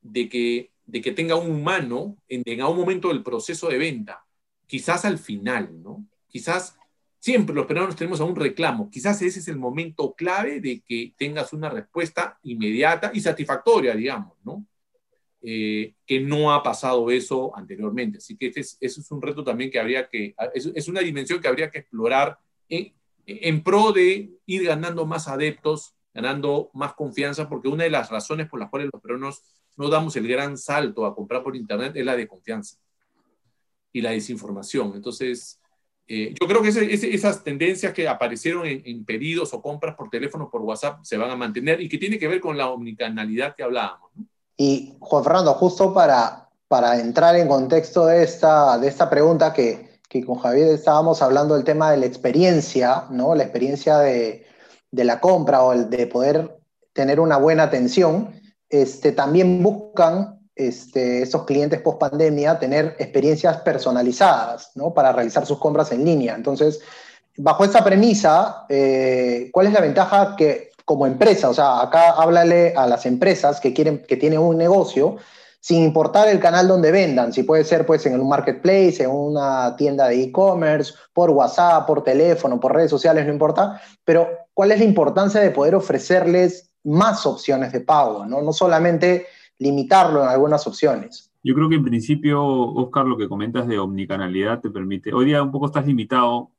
de 0.00 0.28
que, 0.28 0.70
de 0.86 1.00
que 1.00 1.10
tenga 1.10 1.34
un 1.34 1.50
humano 1.50 2.16
en, 2.28 2.42
en 2.46 2.60
algún 2.60 2.78
momento 2.78 3.08
del 3.08 3.24
proceso 3.24 3.68
de 3.68 3.78
venta, 3.78 4.24
quizás 4.68 5.04
al 5.04 5.18
final, 5.18 5.82
¿no? 5.82 6.06
Quizás 6.28 6.76
Siempre 7.26 7.56
los 7.56 7.66
peruanos 7.66 7.96
tenemos 7.96 8.20
a 8.20 8.24
un 8.24 8.36
reclamo. 8.36 8.88
Quizás 8.88 9.20
ese 9.20 9.40
es 9.40 9.48
el 9.48 9.56
momento 9.56 10.14
clave 10.14 10.60
de 10.60 10.80
que 10.86 11.12
tengas 11.18 11.52
una 11.52 11.68
respuesta 11.68 12.38
inmediata 12.44 13.10
y 13.12 13.20
satisfactoria, 13.20 13.96
digamos, 13.96 14.34
¿no? 14.44 14.64
Eh, 15.42 15.96
que 16.06 16.20
no 16.20 16.54
ha 16.54 16.62
pasado 16.62 17.10
eso 17.10 17.50
anteriormente. 17.56 18.18
Así 18.18 18.36
que 18.36 18.46
ese 18.46 18.60
es, 18.60 18.78
es 18.80 19.10
un 19.10 19.20
reto 19.20 19.42
también 19.42 19.72
que 19.72 19.80
habría 19.80 20.08
que, 20.08 20.36
es, 20.54 20.70
es 20.72 20.86
una 20.86 21.00
dimensión 21.00 21.40
que 21.40 21.48
habría 21.48 21.68
que 21.68 21.78
explorar 21.78 22.38
en, 22.68 23.64
pro 23.64 23.90
de 23.90 24.30
ir 24.46 24.64
ganando 24.64 25.04
más 25.04 25.26
adeptos, 25.26 25.96
ganando 26.14 26.70
más 26.74 26.94
confianza, 26.94 27.48
porque 27.48 27.66
una 27.66 27.82
de 27.82 27.90
las 27.90 28.08
razones 28.08 28.48
por 28.48 28.60
las 28.60 28.70
cuales 28.70 28.88
los 28.92 29.02
peruanos 29.02 29.42
no 29.76 29.88
damos 29.88 30.14
el 30.14 30.28
gran 30.28 30.56
salto 30.56 31.04
a 31.04 31.16
comprar 31.16 31.42
por 31.42 31.56
Internet 31.56 31.90
es 31.96 32.04
la 32.04 32.14
de 32.14 32.28
confianza 32.28 32.78
y 33.92 34.00
la 34.00 34.12
desinformación. 34.12 34.92
Entonces, 34.94 35.60
eh, 36.08 36.34
yo 36.40 36.46
creo 36.46 36.62
que 36.62 36.68
esas 36.68 37.42
tendencias 37.42 37.92
que 37.92 38.08
aparecieron 38.08 38.64
en, 38.66 39.04
pedidos 39.04 39.52
o 39.52 39.60
compras 39.60 39.96
por 39.96 40.08
teléfono, 40.08 40.48
por 40.50 40.62
WhatsApp, 40.62 41.00
se 41.02 41.16
van 41.16 41.30
a 41.30 41.36
mantener 41.36 41.80
y 41.80 41.88
que 41.88 41.98
tiene 41.98 42.18
que 42.18 42.28
ver 42.28 42.40
con 42.40 42.56
la 42.56 42.68
omnicanalidad 42.68 43.56
que 43.56 43.64
hablábamos. 43.64 44.10
Y 44.56 44.94
Juan 45.00 45.24
Fernando, 45.24 45.54
justo 45.54 45.92
para, 45.92 46.48
para 46.68 47.00
entrar 47.00 47.36
en 47.36 47.48
contexto 47.48 48.06
de 48.06 48.22
esta, 48.22 48.78
de 48.78 48.88
esta 48.88 49.10
pregunta 49.10 49.52
que, 49.52 50.00
que 50.08 50.24
con 50.24 50.38
Javier 50.38 50.68
estábamos 50.68 51.22
hablando 51.22 51.54
del 51.54 51.64
tema 51.64 51.90
de 51.90 51.98
la 51.98 52.06
experiencia, 52.06 53.04
¿no? 53.10 53.34
la 53.34 53.42
experiencia 53.42 53.98
de, 53.98 54.46
de 54.90 55.04
la 55.04 55.20
compra 55.20 55.62
o 55.62 55.72
el 55.72 55.90
de 55.90 56.06
poder 56.06 56.56
tener 56.92 57.18
una 57.20 57.36
buena 57.36 57.64
atención, 57.64 58.40
este, 58.68 59.12
también 59.12 59.62
buscan 59.62 60.35
este, 60.56 61.22
estos 61.22 61.44
clientes 61.44 61.80
post 61.82 61.98
pandemia 61.98 62.58
tener 62.58 62.96
experiencias 62.98 63.58
personalizadas, 63.58 64.70
¿no? 64.74 64.92
Para 64.92 65.12
realizar 65.12 65.44
sus 65.44 65.58
compras 65.58 65.92
en 65.92 66.04
línea. 66.04 66.34
Entonces, 66.34 66.80
bajo 67.36 67.64
esta 67.64 67.84
premisa, 67.84 68.64
eh, 68.68 69.50
¿cuál 69.52 69.66
es 69.66 69.74
la 69.74 69.80
ventaja 69.80 70.34
que 70.34 70.70
como 70.86 71.06
empresa, 71.06 71.50
o 71.50 71.54
sea, 71.54 71.82
acá 71.82 72.10
háblale 72.10 72.72
a 72.76 72.86
las 72.86 73.06
empresas 73.06 73.60
que 73.60 73.74
quieren, 73.74 74.04
que 74.06 74.16
tienen 74.16 74.38
un 74.38 74.56
negocio, 74.56 75.16
sin 75.58 75.82
importar 75.82 76.28
el 76.28 76.38
canal 76.38 76.68
donde 76.68 76.92
vendan, 76.92 77.32
si 77.32 77.42
puede 77.42 77.64
ser 77.64 77.84
pues 77.84 78.06
en 78.06 78.20
un 78.20 78.28
marketplace, 78.28 79.02
en 79.02 79.10
una 79.10 79.74
tienda 79.76 80.06
de 80.06 80.22
e-commerce, 80.22 80.94
por 81.12 81.30
WhatsApp, 81.30 81.88
por 81.88 82.04
teléfono, 82.04 82.60
por 82.60 82.72
redes 82.72 82.90
sociales, 82.90 83.26
no 83.26 83.32
importa, 83.32 83.82
pero 84.04 84.28
¿cuál 84.54 84.70
es 84.70 84.78
la 84.78 84.84
importancia 84.84 85.40
de 85.40 85.50
poder 85.50 85.74
ofrecerles 85.74 86.70
más 86.84 87.26
opciones 87.26 87.72
de 87.72 87.80
pago, 87.80 88.24
no, 88.24 88.40
no 88.42 88.52
solamente 88.52 89.26
limitarlo 89.58 90.22
en 90.22 90.28
algunas 90.28 90.66
opciones? 90.66 91.32
Yo 91.42 91.54
creo 91.54 91.68
que 91.68 91.76
en 91.76 91.84
principio, 91.84 92.44
Oscar, 92.44 93.06
lo 93.06 93.16
que 93.16 93.28
comentas 93.28 93.68
de 93.68 93.78
omnicanalidad 93.78 94.60
te 94.60 94.70
permite, 94.70 95.12
hoy 95.12 95.26
día 95.26 95.42
un 95.42 95.52
poco 95.52 95.66
estás 95.66 95.86
limitado 95.86 96.50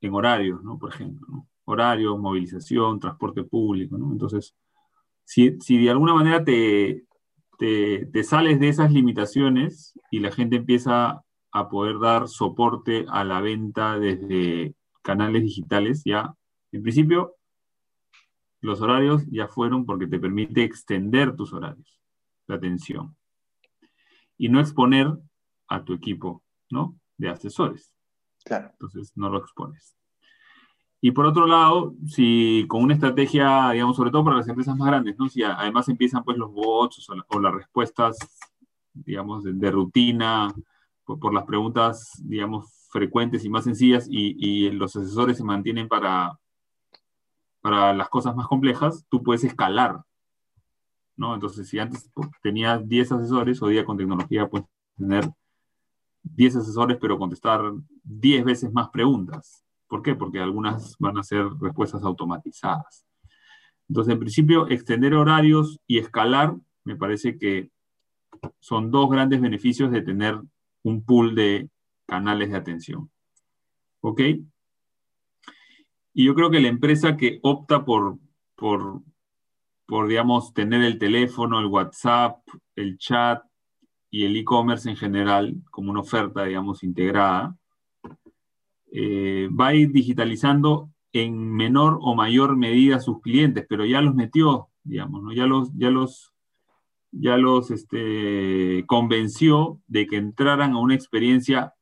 en 0.00 0.14
horarios, 0.14 0.62
¿no? 0.62 0.78
Por 0.78 0.92
ejemplo, 0.92 1.26
¿no? 1.28 1.46
horarios, 1.66 2.18
movilización, 2.18 3.00
transporte 3.00 3.42
público, 3.42 3.96
¿no? 3.96 4.12
Entonces, 4.12 4.54
si, 5.24 5.58
si 5.60 5.82
de 5.82 5.90
alguna 5.90 6.14
manera 6.14 6.44
te, 6.44 7.04
te, 7.58 8.06
te, 8.06 8.24
sales 8.24 8.60
de 8.60 8.68
esas 8.68 8.92
limitaciones 8.92 9.98
y 10.10 10.20
la 10.20 10.30
gente 10.30 10.56
empieza 10.56 11.22
a 11.52 11.68
poder 11.68 11.98
dar 11.98 12.28
soporte 12.28 13.06
a 13.08 13.24
la 13.24 13.40
venta 13.40 13.98
desde 13.98 14.74
canales 15.02 15.42
digitales, 15.42 16.02
ya, 16.04 16.34
en 16.72 16.82
principio, 16.82 17.36
los 18.60 18.80
horarios 18.80 19.24
ya 19.30 19.46
fueron 19.46 19.84
porque 19.86 20.06
te 20.06 20.18
permite 20.18 20.64
extender 20.64 21.36
tus 21.36 21.52
horarios, 21.52 22.00
la 22.46 22.56
atención, 22.56 23.16
y 24.36 24.48
no 24.48 24.60
exponer 24.60 25.12
a 25.68 25.84
tu 25.84 25.92
equipo, 25.94 26.42
¿no? 26.70 26.98
De 27.16 27.28
asesores. 27.28 27.92
Claro. 28.44 28.70
Entonces, 28.72 29.12
no 29.14 29.30
lo 29.30 29.38
expones. 29.38 29.96
Y 31.00 31.10
por 31.10 31.26
otro 31.26 31.46
lado, 31.46 31.94
si 32.06 32.64
con 32.66 32.82
una 32.82 32.94
estrategia, 32.94 33.70
digamos, 33.72 33.94
sobre 33.94 34.10
todo 34.10 34.24
para 34.24 34.38
las 34.38 34.48
empresas 34.48 34.74
más 34.74 34.88
grandes, 34.88 35.18
¿no? 35.18 35.28
Si 35.28 35.42
además 35.42 35.86
empiezan 35.90 36.24
pues 36.24 36.38
los 36.38 36.50
bots 36.50 37.06
o, 37.28 37.40
las 37.40 37.54
respuestas, 37.54 38.16
digamos, 38.94 39.44
de, 39.44 39.70
rutina, 39.70 40.50
por, 41.04 41.34
las 41.34 41.44
preguntas, 41.44 42.10
digamos, 42.22 42.88
frecuentes 42.88 43.44
y 43.44 43.50
más 43.50 43.64
sencillas 43.64 44.06
y, 44.08 44.34
y, 44.38 44.70
los 44.70 44.96
asesores 44.96 45.36
se 45.36 45.44
mantienen 45.44 45.88
para, 45.88 46.38
para 47.60 47.92
las 47.92 48.08
cosas 48.08 48.34
más 48.34 48.46
complejas, 48.46 49.04
tú 49.10 49.22
puedes 49.22 49.44
escalar, 49.44 50.00
¿no? 51.16 51.34
Entonces, 51.34 51.68
si 51.68 51.78
antes 51.78 52.10
tenías 52.42 52.86
10 52.88 53.12
asesores, 53.12 53.62
hoy 53.62 53.74
día 53.74 53.84
con 53.84 53.96
tecnología 53.96 54.48
puedes 54.48 54.66
tener 54.96 55.30
10 56.22 56.56
asesores, 56.56 56.98
pero 57.00 57.18
contestar 57.18 57.60
10 58.02 58.44
veces 58.44 58.72
más 58.72 58.88
preguntas. 58.90 59.64
¿Por 59.86 60.02
qué? 60.02 60.14
Porque 60.14 60.40
algunas 60.40 60.96
van 60.98 61.18
a 61.18 61.22
ser 61.22 61.46
respuestas 61.60 62.02
automatizadas. 62.02 63.06
Entonces, 63.88 64.12
en 64.12 64.18
principio, 64.18 64.68
extender 64.68 65.14
horarios 65.14 65.78
y 65.86 65.98
escalar 65.98 66.56
me 66.84 66.96
parece 66.96 67.38
que 67.38 67.70
son 68.60 68.90
dos 68.90 69.10
grandes 69.10 69.40
beneficios 69.40 69.90
de 69.90 70.02
tener 70.02 70.40
un 70.82 71.04
pool 71.04 71.34
de 71.34 71.70
canales 72.06 72.50
de 72.50 72.56
atención. 72.56 73.10
¿Ok? 74.00 74.20
Y 76.12 76.24
yo 76.26 76.34
creo 76.34 76.50
que 76.50 76.60
la 76.60 76.68
empresa 76.68 77.16
que 77.16 77.40
opta 77.42 77.84
por, 77.84 78.18
por, 78.54 79.02
por 79.86 80.08
tener 80.54 80.82
el 80.82 80.98
teléfono, 80.98 81.60
el 81.60 81.66
WhatsApp, 81.66 82.38
el 82.74 82.96
chat 82.98 83.42
y 84.10 84.24
el 84.24 84.36
e-commerce 84.36 84.88
en 84.88 84.96
general 84.96 85.54
como 85.70 85.90
una 85.90 86.00
oferta, 86.00 86.44
digamos, 86.44 86.82
integrada, 86.82 87.54
eh, 88.92 89.48
va 89.48 89.66
a 89.68 89.74
ir 89.74 89.92
digitalizando 89.92 90.90
en 91.12 91.52
menor 91.52 91.98
o 92.00 92.14
mayor 92.14 92.56
medida 92.56 93.00
sus 93.00 93.20
clientes, 93.20 93.66
pero 93.68 93.84
ya 93.84 94.00
los 94.00 94.14
metió, 94.14 94.68
digamos, 94.82 95.34
ya 95.34 95.46
los, 95.46 95.70
ya 95.76 95.90
los, 95.90 96.32
ya 97.10 97.36
los 97.36 97.70
este, 97.70 98.84
convenció 98.86 99.80
de 99.86 100.06
que 100.06 100.16
entraran 100.16 100.72
a 100.72 100.78
una 100.78 100.94
experiencia 100.94 101.74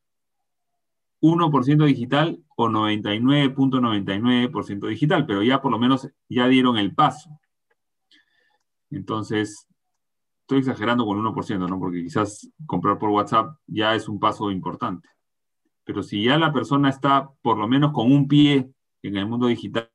1% 1.21 1.85
digital 1.85 2.43
o 2.57 2.69
99.99% 2.69 4.89
digital, 4.89 5.25
pero 5.25 5.41
ya 5.43 5.63
por 5.63 5.71
lo 5.71 5.79
menos 5.79 6.09
ya 6.29 6.49
dieron 6.49 6.79
el 6.79 6.95
paso. 6.95 7.31
Entonces, 8.93 9.67
estoy 10.43 10.59
exagerando 10.59 11.05
con 11.05 11.19
1%, 11.19 11.69
¿no? 11.69 11.79
Porque 11.79 12.03
quizás 12.03 12.49
comprar 12.67 12.99
por 12.99 13.11
WhatsApp 13.11 13.57
ya 13.67 13.95
es 13.95 14.09
un 14.09 14.21
paso 14.21 14.51
importante. 14.51 15.09
Pero 15.85 16.03
si 16.03 16.23
ya 16.25 16.39
la 16.39 16.53
persona 16.53 16.91
está 16.91 17.29
por 17.43 17.59
lo 17.59 17.67
menos 17.67 17.93
con 17.93 18.13
un 18.13 18.29
pie 18.29 18.71
en 19.03 19.17
el 19.17 19.27
mundo 19.27 19.47
digital, 19.47 19.91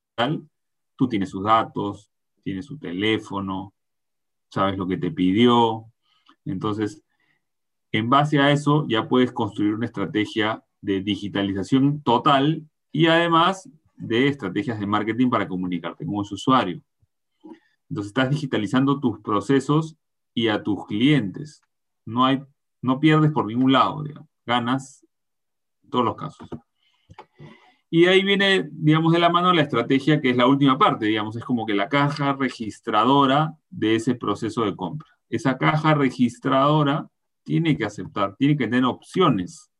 tú 0.95 1.07
tienes 1.07 1.29
sus 1.29 1.43
datos, 1.43 2.11
tienes 2.43 2.65
su 2.65 2.77
teléfono, 2.77 3.73
sabes 4.49 4.77
lo 4.77 4.87
que 4.87 4.97
te 4.97 5.11
pidió. 5.11 5.85
Entonces, 6.43 7.03
en 7.91 8.09
base 8.09 8.39
a 8.39 8.51
eso 8.51 8.85
ya 8.89 9.07
puedes 9.07 9.31
construir 9.31 9.73
una 9.75 9.85
estrategia 9.85 10.63
de 10.81 11.01
digitalización 11.01 12.01
total 12.01 12.67
y 12.91 13.07
además 13.07 13.69
de 13.95 14.27
estrategias 14.27 14.79
de 14.79 14.87
marketing 14.87 15.29
para 15.29 15.47
comunicarte 15.47 16.05
con 16.05 16.25
su 16.25 16.35
usuario. 16.35 16.81
Entonces 17.89 18.09
estás 18.09 18.29
digitalizando 18.29 18.99
tus 18.99 19.19
procesos 19.19 19.97
y 20.33 20.49
a 20.49 20.61
tus 20.63 20.85
clientes. 20.85 21.61
No, 22.05 22.25
hay, 22.25 22.43
no 22.81 22.99
pierdes 22.99 23.31
por 23.31 23.45
ningún 23.45 23.71
lado, 23.71 24.03
ganas 24.45 25.05
todos 25.89 26.05
los 26.05 26.15
casos. 26.15 26.47
Y 27.89 28.05
ahí 28.05 28.23
viene, 28.23 28.67
digamos, 28.71 29.13
de 29.13 29.19
la 29.19 29.29
mano 29.29 29.53
la 29.53 29.61
estrategia 29.61 30.19
que 30.19 30.31
es 30.31 30.37
la 30.37 30.47
última 30.47 30.77
parte, 30.77 31.05
digamos, 31.05 31.37
es 31.37 31.45
como 31.45 31.65
que 31.65 31.73
la 31.73 31.87
caja 31.87 32.33
registradora 32.33 33.57
de 33.69 33.95
ese 33.95 34.15
proceso 34.15 34.65
de 34.65 34.75
compra. 34.75 35.07
Esa 35.29 35.57
caja 35.57 35.93
registradora 35.93 37.09
tiene 37.43 37.77
que 37.77 37.85
aceptar, 37.85 38.35
tiene 38.35 38.57
que 38.57 38.65
tener 38.65 38.83
opciones, 38.83 39.71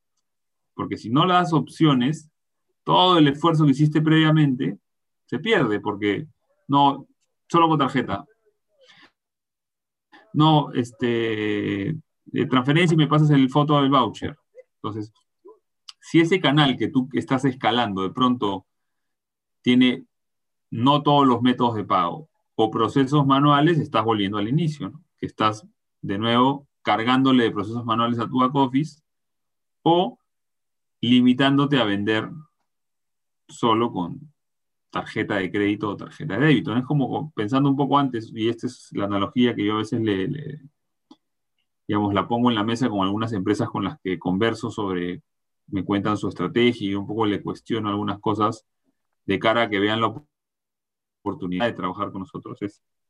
porque 0.74 0.96
si 0.96 1.10
no 1.10 1.26
le 1.26 1.34
das 1.34 1.52
opciones, 1.52 2.30
todo 2.86 3.18
el 3.18 3.28
esfuerzo 3.28 3.66
que 3.66 3.72
hiciste 3.72 4.02
previamente 4.02 4.80
se 5.26 5.40
pierde, 5.40 5.82
porque 5.82 6.28
no, 6.70 7.08
solo 7.48 7.68
con 7.68 7.80
tarjeta. 7.80 8.26
No, 10.34 10.72
este, 10.74 11.96
de 12.26 12.46
transferencia 12.46 12.94
y 12.94 12.98
me 12.98 13.08
pasas 13.08 13.30
el 13.32 13.50
foto 13.50 13.80
del 13.82 13.90
voucher. 13.90 14.38
Entonces, 14.76 15.12
si 16.00 16.20
ese 16.20 16.40
canal 16.40 16.78
que 16.78 16.90
tú 16.90 17.10
estás 17.14 17.46
escalando 17.46 18.04
de 18.04 18.12
pronto 18.12 18.66
tiene 19.62 20.06
no 20.70 21.02
todos 21.02 21.26
los 21.26 21.42
métodos 21.42 21.76
de 21.76 21.84
pago 21.84 22.30
o 22.56 22.72
procesos 22.72 23.26
manuales, 23.26 23.80
estás 23.80 24.04
volviendo 24.04 24.38
al 24.38 24.48
inicio, 24.48 24.90
¿no? 24.90 25.04
que 25.18 25.26
estás 25.26 25.66
de 26.02 26.18
nuevo 26.18 26.68
cargándole 26.82 27.44
de 27.44 27.52
procesos 27.52 27.84
manuales 27.86 28.20
a 28.20 28.28
tu 28.28 28.40
back 28.40 28.56
office 28.56 29.02
o 29.84 30.20
limitándote 31.02 31.80
a 31.80 31.84
vender 31.84 32.30
solo 33.48 33.92
con 33.92 34.34
tarjeta 35.02 35.36
de 35.36 35.52
crédito 35.52 35.90
o 35.90 35.98
tarjeta 35.98 36.38
de 36.38 36.48
débito. 36.48 36.76
Es 36.76 36.84
como 36.86 37.32
pensando 37.32 37.70
un 37.70 37.76
poco 37.76 37.98
antes, 38.00 38.32
y 38.34 38.50
esta 38.50 38.68
es 38.68 38.90
la 38.94 39.06
analogía 39.06 39.54
que 39.56 39.66
yo 39.66 39.76
a 39.76 39.78
veces 39.78 40.02
le, 40.02 40.60
digamos, 41.88 42.14
la 42.14 42.28
pongo 42.28 42.50
en 42.50 42.56
la 42.56 42.64
mesa 42.64 42.90
con 42.90 43.02
algunas 43.02 43.32
empresas 43.34 43.70
con 43.70 43.84
las 43.84 44.00
que 44.02 44.18
converso 44.18 44.72
sobre 44.72 45.22
me 45.68 45.84
cuentan 45.84 46.18
su 46.18 46.28
estrategia 46.30 46.90
y 46.90 46.96
un 46.96 47.06
poco 47.06 47.26
le 47.26 47.42
cuestiono 47.42 47.90
algunas 47.90 48.20
cosas 48.20 48.66
de 49.26 49.38
cara 49.38 49.64
a 49.64 49.70
que 49.70 49.80
vean 49.80 50.02
la 50.02 50.16
oportunidad 51.22 51.66
de 51.66 51.74
trabajar 51.74 52.12
con 52.12 52.22
nosotros. 52.22 52.58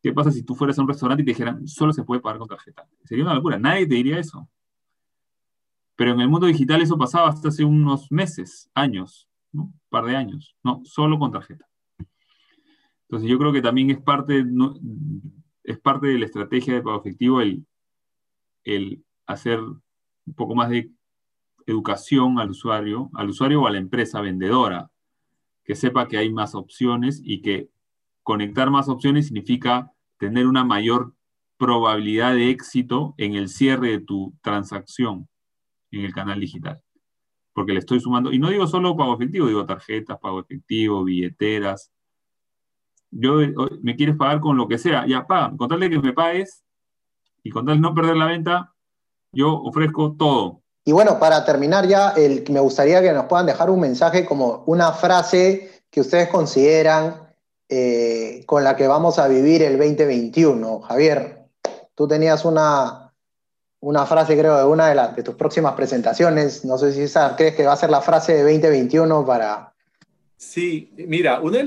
¿qué 0.02 0.12
pasa 0.12 0.32
si 0.32 0.44
tú 0.44 0.56
fueras 0.56 0.78
a 0.78 0.82
un 0.82 0.88
restaurante 0.88 1.22
y 1.22 1.26
te 1.26 1.32
dijeran, 1.32 1.68
solo 1.68 1.94
se 1.94 2.04
puede 2.04 2.20
pagar 2.20 2.40
con 2.40 2.48
tarjeta? 2.48 2.88
Sería 3.06 3.24
una 3.24 3.36
locura, 3.36 3.58
nadie 3.60 3.88
te 3.88 3.96
diría 3.96 4.20
eso. 4.20 4.50
Pero 5.96 6.12
en 6.12 6.22
el 6.22 6.30
mundo 6.30 6.48
digital 6.48 6.82
eso 6.82 6.98
pasaba 6.98 7.30
hasta 7.30 7.48
hace 7.48 7.64
unos 7.64 8.12
meses, 8.12 8.70
años, 8.74 9.28
un 9.54 9.80
par 9.90 10.06
de 10.06 10.16
años, 10.16 10.56
no, 10.64 10.82
solo 10.84 11.18
con 11.20 11.32
tarjeta. 11.32 11.67
Entonces 13.08 13.30
yo 13.30 13.38
creo 13.38 13.54
que 13.54 13.62
también 13.62 13.90
es 13.90 14.02
parte, 14.02 14.46
es 15.64 15.80
parte 15.80 16.08
de 16.08 16.20
la 16.20 16.26
estrategia 16.26 16.74
de 16.74 16.82
pago 16.82 17.00
efectivo 17.00 17.42
el, 17.42 17.66
el 18.64 19.04
hacer 19.26 19.60
un 19.60 20.34
poco 20.36 20.56
más 20.56 20.70
de 20.70 20.92
educación 21.66 22.40
al 22.40 22.52
usuario, 22.52 23.10
al 23.14 23.30
usuario 23.30 23.62
o 23.62 23.68
a 23.68 23.72
la 23.72 23.78
empresa 23.78 24.22
vendedora, 24.22 24.90
que 25.64 25.76
sepa 25.76 26.08
que 26.08 26.18
hay 26.18 26.32
más 26.32 26.56
opciones 26.56 27.22
y 27.24 27.42
que 27.42 27.70
conectar 28.24 28.70
más 28.70 28.90
opciones 28.90 29.28
significa 29.28 29.92
tener 30.18 30.48
una 30.48 30.64
mayor 30.64 31.14
probabilidad 31.58 32.34
de 32.34 32.50
éxito 32.50 33.16
en 33.18 33.36
el 33.36 33.50
cierre 33.50 33.92
de 33.92 34.00
tu 34.00 34.34
transacción 34.42 35.28
en 35.92 36.06
el 36.06 36.14
canal 36.14 36.40
digital. 36.40 36.82
Porque 37.54 37.74
le 37.74 37.80
estoy 37.80 38.00
sumando, 38.00 38.32
y 38.32 38.40
no 38.40 38.50
digo 38.50 38.68
solo 38.68 38.96
pago 38.96 39.16
efectivo, 39.16 39.48
digo 39.48 39.66
tarjetas, 39.66 40.20
pago 40.20 40.40
efectivo, 40.40 41.04
billeteras. 41.04 41.92
Yo 43.12 43.38
me 43.82 43.96
quieres 43.96 44.16
pagar 44.16 44.40
con 44.40 44.58
lo 44.58 44.68
que 44.68 44.78
sea, 44.78 45.06
ya 45.08 45.26
paga, 45.26 45.56
contarle 45.58 45.90
que 45.90 46.00
me 46.00 46.14
pagues 46.14 46.64
Y 47.44 47.50
con 47.50 47.66
tal 47.66 47.76
de 47.76 47.82
no 47.82 47.94
perder 47.94 48.18
la 48.18 48.26
venta, 48.26 48.74
yo 49.32 49.54
ofrezco 49.54 50.16
todo. 50.18 50.62
Y 50.84 50.92
bueno, 50.92 51.20
para 51.20 51.44
terminar 51.44 51.88
ya, 51.88 52.12
el, 52.12 52.46
me 52.50 52.60
gustaría 52.60 53.02
que 53.02 53.12
nos 53.12 53.26
puedan 53.26 53.46
dejar 53.46 53.70
un 53.70 53.80
mensaje 53.80 54.26
como 54.26 54.64
una 54.68 54.92
frase 54.94 55.84
que 55.90 56.02
ustedes 56.02 56.30
consideran 56.30 57.28
eh, 57.70 58.44
con 58.46 58.64
la 58.64 58.76
que 58.78 58.88
vamos 58.88 59.20
a 59.20 59.28
vivir 59.28 59.62
el 59.64 59.78
2021. 59.78 60.82
Javier, 60.82 61.50
tú 61.94 62.08
tenías 62.08 62.46
una, 62.46 63.14
una 63.82 64.06
frase, 64.06 64.38
creo, 64.38 64.58
de 64.58 64.64
una 64.66 64.88
de, 64.88 65.16
de 65.16 65.24
tus 65.24 65.36
próximas 65.36 65.74
presentaciones. 65.74 66.64
No 66.64 66.78
sé 66.78 66.94
si 66.94 67.02
esa 67.02 67.36
crees 67.36 67.56
que 67.56 67.66
va 67.66 67.74
a 67.74 67.78
ser 67.78 67.90
la 67.90 68.02
frase 68.02 68.34
de 68.34 68.44
2021 68.44 69.26
para... 69.26 69.74
Sí, 70.38 70.92
mira, 70.96 71.42
una 71.42 71.58
de, 71.58 71.64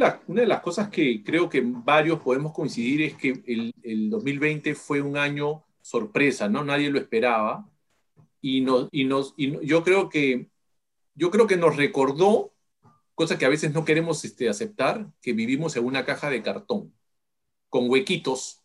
las, 0.47 0.61
cosas 0.61 0.89
que 0.91 1.25
creo 1.25 1.49
que 1.49 1.61
varios 1.65 2.21
podemos 2.21 2.53
coincidir 2.53 3.03
es 3.03 3.15
que 3.15 3.43
el, 3.47 3.75
el 3.83 4.11
2020 4.11 4.75
fue 4.77 5.03
un 5.03 5.17
año 5.17 5.65
sorpresa, 5.83 6.49
¿no? 6.49 6.65
Nadie 6.65 6.91
lo 6.91 6.99
esperaba. 6.99 7.69
Y, 8.41 8.61
nos, 8.63 8.89
y, 8.93 9.05
nos, 9.05 9.35
y 9.37 9.67
yo, 9.67 9.85
creo 9.85 10.09
que, 10.09 10.51
yo 11.15 11.31
creo 11.31 11.47
que 11.47 11.57
nos 11.57 11.77
recordó 11.77 12.53
cosa 13.21 13.37
que 13.37 13.45
a 13.45 13.51
veces 13.51 13.75
no 13.75 13.85
queremos 13.85 14.25
este, 14.25 14.49
aceptar, 14.49 15.13
que 15.21 15.35
vivimos 15.35 15.77
en 15.77 15.85
una 15.85 16.07
caja 16.07 16.31
de 16.31 16.43
cartón, 16.43 16.95
con 17.69 17.91
huequitos, 17.91 18.63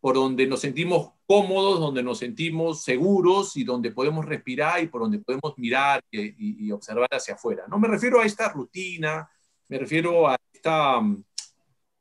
por 0.00 0.14
donde 0.14 0.46
nos 0.46 0.60
sentimos 0.60 1.12
cómodos, 1.32 1.80
donde 1.80 2.02
nos 2.02 2.18
sentimos 2.18 2.82
seguros 2.82 3.56
y 3.56 3.64
donde 3.64 3.90
podemos 3.90 4.26
respirar 4.26 4.82
y 4.82 4.88
por 4.88 5.00
donde 5.00 5.18
podemos 5.18 5.54
mirar 5.56 6.04
y, 6.10 6.66
y 6.66 6.70
observar 6.70 7.08
hacia 7.10 7.34
afuera. 7.34 7.64
No 7.70 7.78
me 7.78 7.88
refiero 7.88 8.20
a 8.20 8.26
esta 8.26 8.50
rutina, 8.50 9.26
me 9.66 9.78
refiero 9.78 10.28
a 10.28 10.36
esta 10.52 10.98
um, 10.98 11.24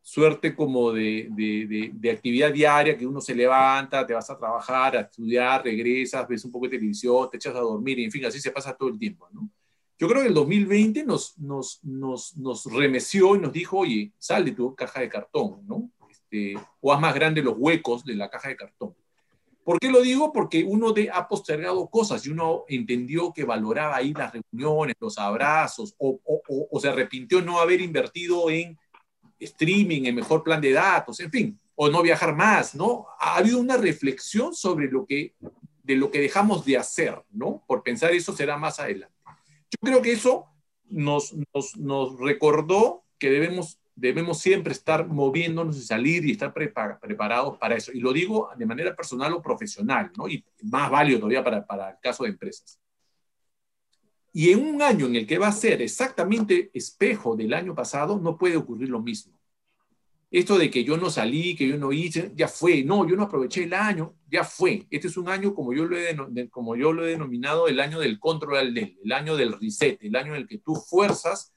suerte 0.02 0.54
como 0.54 0.92
de, 0.92 1.30
de, 1.32 1.92
de, 1.94 2.12
actividad 2.12 2.52
diaria 2.52 2.98
que 2.98 3.08
uno 3.08 3.22
se 3.22 3.34
levanta, 3.34 4.06
te 4.06 4.14
vas 4.14 4.30
a 4.30 4.38
trabajar, 4.38 4.98
a 4.98 5.02
estudiar, 5.02 5.64
regresas, 5.64 6.28
ves 6.28 6.44
un 6.44 6.52
poco 6.52 6.66
de 6.66 6.72
televisión, 6.72 7.30
te 7.32 7.38
echas 7.38 7.56
a 7.56 7.60
dormir, 7.62 8.00
y 8.00 8.04
en 8.04 8.12
fin, 8.12 8.26
así 8.26 8.42
se 8.42 8.52
pasa 8.52 8.76
todo 8.76 8.90
el 8.90 9.00
tiempo, 9.00 9.30
¿no? 9.32 9.50
Yo 9.98 10.10
creo 10.10 10.24
que 10.24 10.28
el 10.28 10.34
2020 10.34 11.06
nos, 11.06 11.38
nos, 11.38 11.82
nos, 11.86 12.36
nos 12.36 12.66
remeció 12.66 13.38
y 13.38 13.40
nos 13.40 13.54
dijo, 13.54 13.78
oye, 13.78 14.12
sal 14.18 14.44
de 14.44 14.52
tu 14.52 14.76
caja 14.76 15.00
de 15.00 15.08
cartón, 15.08 15.66
¿no? 15.66 15.90
Este, 16.10 16.56
o 16.82 16.92
haz 16.92 17.00
más 17.00 17.16
grandes 17.16 17.46
los 17.46 17.56
huecos 17.58 18.04
de 18.04 18.16
la 18.16 18.30
caja 18.30 18.50
de 18.50 18.58
cartón. 18.58 18.94
¿Por 19.64 19.80
qué 19.80 19.90
lo 19.90 20.02
digo? 20.02 20.34
Porque 20.34 20.64
uno 20.64 20.92
de, 20.92 21.10
ha 21.12 21.28
postergado 21.28 21.88
cosas 21.88 22.26
y 22.26 22.30
uno 22.30 22.66
entendió 22.68 23.32
que 23.32 23.44
valoraba 23.44 23.96
ahí 23.96 24.14
las 24.14 24.34
reuniones, 24.34 24.96
los 25.00 25.18
abrazos, 25.18 25.94
o, 25.98 26.20
o, 26.26 26.80
se 26.80 26.90
arrepintió 26.90 27.42
no 27.42 27.60
haber 27.60 27.82
invertido 27.82 28.50
en 28.50 28.78
streaming, 29.40 30.06
en 30.06 30.16
mejor 30.16 30.44
plan 30.44 30.62
de 30.62 30.72
datos, 30.72 31.20
en 31.20 31.32
fin, 31.32 31.60
o 31.76 31.90
no 31.90 32.02
viajar 32.02 32.36
más, 32.36 32.76
¿no? 32.76 33.08
Ha 33.20 33.38
habido 33.38 33.60
una 33.60 33.78
reflexión 33.78 34.54
sobre 34.54 34.90
lo 34.90 35.06
que, 35.06 35.36
de 35.84 35.96
lo 35.96 36.12
que 36.12 36.22
dejamos 36.22 36.66
de 36.66 36.78
hacer, 36.78 37.22
¿no? 37.32 37.64
Por 37.68 37.84
pensar 37.84 38.12
eso 38.12 38.36
será 38.36 38.58
más 38.58 38.80
adelante. 38.80 39.16
Yo 39.70 39.78
creo 39.82 40.02
que 40.02 40.12
eso 40.12 40.48
nos, 40.90 41.34
nos, 41.54 41.78
nos 41.78 42.20
recordó 42.20 43.04
que 43.18 43.30
debemos, 43.30 43.80
debemos 43.96 44.40
siempre 44.40 44.74
estar 44.74 45.08
moviéndonos 45.08 45.78
y 45.78 45.82
salir 45.82 46.26
y 46.26 46.32
estar 46.32 46.54
preparados 46.54 47.58
para 47.58 47.76
eso. 47.76 47.92
Y 47.92 48.00
lo 48.00 48.14
digo 48.14 48.50
de 48.58 48.66
manera 48.66 48.96
personal 48.96 49.34
o 49.34 49.42
profesional, 49.42 50.12
¿no? 50.18 50.28
Y 50.28 50.44
más 50.64 50.90
válido 50.90 51.20
todavía 51.20 51.44
para, 51.44 51.66
para 51.66 51.92
el 51.92 51.98
caso 52.02 52.24
de 52.24 52.30
empresas. 52.30 52.80
Y 54.34 54.52
en 54.52 54.66
un 54.66 54.82
año 54.82 55.08
en 55.08 55.16
el 55.18 55.28
que 55.28 55.38
va 55.38 55.48
a 55.48 55.52
ser 55.52 55.82
exactamente 55.82 56.72
espejo 56.74 57.36
del 57.36 57.54
año 57.54 57.76
pasado, 57.76 58.18
no 58.20 58.38
puede 58.38 58.58
ocurrir 58.58 58.90
lo 58.90 59.02
mismo. 59.02 59.34
Esto 60.32 60.58
de 60.58 60.72
que 60.72 60.86
yo 60.86 60.96
no 60.96 61.10
salí, 61.10 61.58
que 61.58 61.68
yo 61.68 61.78
no 61.78 61.92
hice, 61.92 62.32
ya 62.36 62.48
fue. 62.48 62.84
No, 62.86 63.06
yo 63.06 63.18
no 63.18 63.24
aproveché 63.24 63.66
el 63.66 63.74
año, 63.74 64.16
ya 64.30 64.46
fue. 64.46 64.88
Este 64.90 65.10
es 65.10 65.18
un 65.18 65.28
año, 65.28 65.54
como 65.54 65.74
yo 65.74 65.84
lo 65.84 65.98
he, 65.98 66.50
como 66.50 66.78
yo 66.78 66.94
lo 66.94 67.06
he 67.06 67.10
denominado, 67.10 67.68
el 67.68 67.82
año 67.82 68.00
del 68.00 68.18
control 68.18 68.58
al 68.58 68.78
el 68.78 69.12
año 69.12 69.36
del 69.36 69.60
reset, 69.60 70.02
el 70.02 70.16
año 70.16 70.34
en 70.34 70.42
el 70.42 70.48
que 70.48 70.60
tú 70.60 70.76
fuerzas 70.76 71.54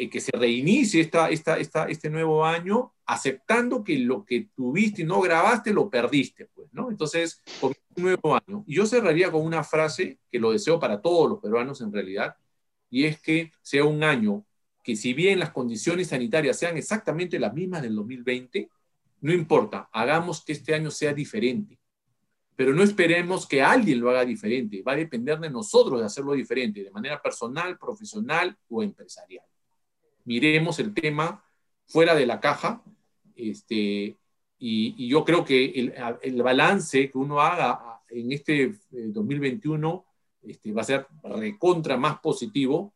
eh, 0.00 0.08
que 0.08 0.20
se 0.20 0.30
reinicie 0.30 1.00
esta, 1.00 1.28
esta, 1.28 1.58
esta, 1.58 1.86
este 1.86 2.08
nuevo 2.08 2.44
año, 2.44 2.94
aceptando 3.04 3.82
que 3.82 3.98
lo 3.98 4.24
que 4.24 4.48
tuviste 4.54 5.02
y 5.02 5.04
no 5.04 5.20
grabaste 5.20 5.72
lo 5.72 5.90
perdiste, 5.90 6.46
pues, 6.54 6.72
¿no? 6.72 6.88
Entonces, 6.88 7.42
un 7.60 7.74
nuevo 7.96 8.36
año. 8.36 8.62
Y 8.68 8.76
yo 8.76 8.86
cerraría 8.86 9.32
con 9.32 9.44
una 9.44 9.64
frase 9.64 10.20
que 10.30 10.38
lo 10.38 10.52
deseo 10.52 10.78
para 10.78 11.02
todos 11.02 11.28
los 11.28 11.40
peruanos 11.40 11.80
en 11.80 11.92
realidad, 11.92 12.36
y 12.88 13.06
es 13.06 13.20
que 13.20 13.50
sea 13.60 13.82
un 13.82 14.04
año 14.04 14.44
que 14.84 14.94
si 14.94 15.14
bien 15.14 15.40
las 15.40 15.50
condiciones 15.50 16.06
sanitarias 16.06 16.56
sean 16.56 16.76
exactamente 16.76 17.40
las 17.40 17.52
mismas 17.52 17.82
del 17.82 17.96
2020, 17.96 18.70
no 19.22 19.32
importa, 19.32 19.88
hagamos 19.92 20.44
que 20.44 20.52
este 20.52 20.76
año 20.76 20.92
sea 20.92 21.12
diferente. 21.12 21.76
Pero 22.54 22.72
no 22.72 22.84
esperemos 22.84 23.48
que 23.48 23.62
alguien 23.62 23.98
lo 23.98 24.10
haga 24.10 24.24
diferente, 24.24 24.80
va 24.80 24.92
a 24.92 24.96
depender 24.96 25.40
de 25.40 25.50
nosotros 25.50 25.98
de 25.98 26.06
hacerlo 26.06 26.34
diferente, 26.34 26.84
de 26.84 26.90
manera 26.92 27.20
personal, 27.20 27.76
profesional 27.76 28.56
o 28.68 28.80
empresarial. 28.80 29.44
Miremos 30.28 30.78
el 30.78 30.92
tema 30.92 31.42
fuera 31.86 32.14
de 32.14 32.26
la 32.26 32.38
caja, 32.38 32.84
este, 33.34 33.74
y, 34.58 34.94
y 34.98 35.08
yo 35.08 35.24
creo 35.24 35.42
que 35.42 35.64
el, 35.64 35.94
el, 36.20 36.42
balance 36.42 37.10
que 37.10 37.16
uno 37.16 37.40
haga 37.40 38.02
en 38.10 38.32
este 38.32 38.74
2021 38.90 40.04
eh, 40.42 40.50
este, 40.50 40.72
va 40.72 40.82
a 40.82 40.84
ser 40.84 41.06
recontra 41.22 41.96
más 41.96 42.18
positivo. 42.18 42.92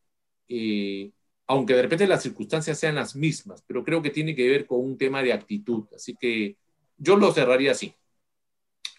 Eh, 0.47 1.11
aunque 1.47 1.75
de 1.75 1.83
repente 1.83 2.07
las 2.07 2.23
circunstancias 2.23 2.79
sean 2.79 2.97
las 2.97 3.17
mismas, 3.17 3.63
pero 3.67 3.83
creo 3.83 4.03
que 4.03 4.11
tiene 4.11 4.35
que 4.35 4.49
ver 4.49 4.67
con 4.67 4.81
un 4.81 4.99
tema 4.99 5.23
de 5.23 5.33
actitud. 5.33 5.87
Así 5.95 6.15
que 6.15 6.59
yo 6.99 7.17
lo 7.17 7.33
cerraría 7.33 7.73
así. 7.73 7.95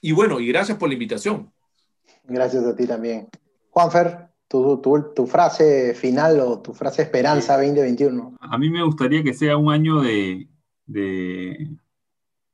Y 0.01 0.11
bueno, 0.11 0.39
y 0.39 0.47
gracias 0.47 0.79
por 0.79 0.89
la 0.89 0.93
invitación. 0.93 1.53
Gracias 2.23 2.65
a 2.65 2.75
ti 2.75 2.87
también. 2.87 3.29
Juanfer, 3.69 4.32
tu, 4.47 4.77
tu, 4.81 5.13
tu 5.15 5.25
frase 5.25 5.93
final 5.95 6.39
o 6.39 6.59
tu 6.59 6.73
frase 6.73 7.03
esperanza 7.03 7.55
2021. 7.57 8.37
A 8.39 8.57
mí 8.57 8.69
me 8.69 8.83
gustaría 8.83 9.23
que 9.23 9.33
sea 9.33 9.57
un 9.57 9.71
año 9.71 10.01
de, 10.01 10.47
de, 10.85 11.69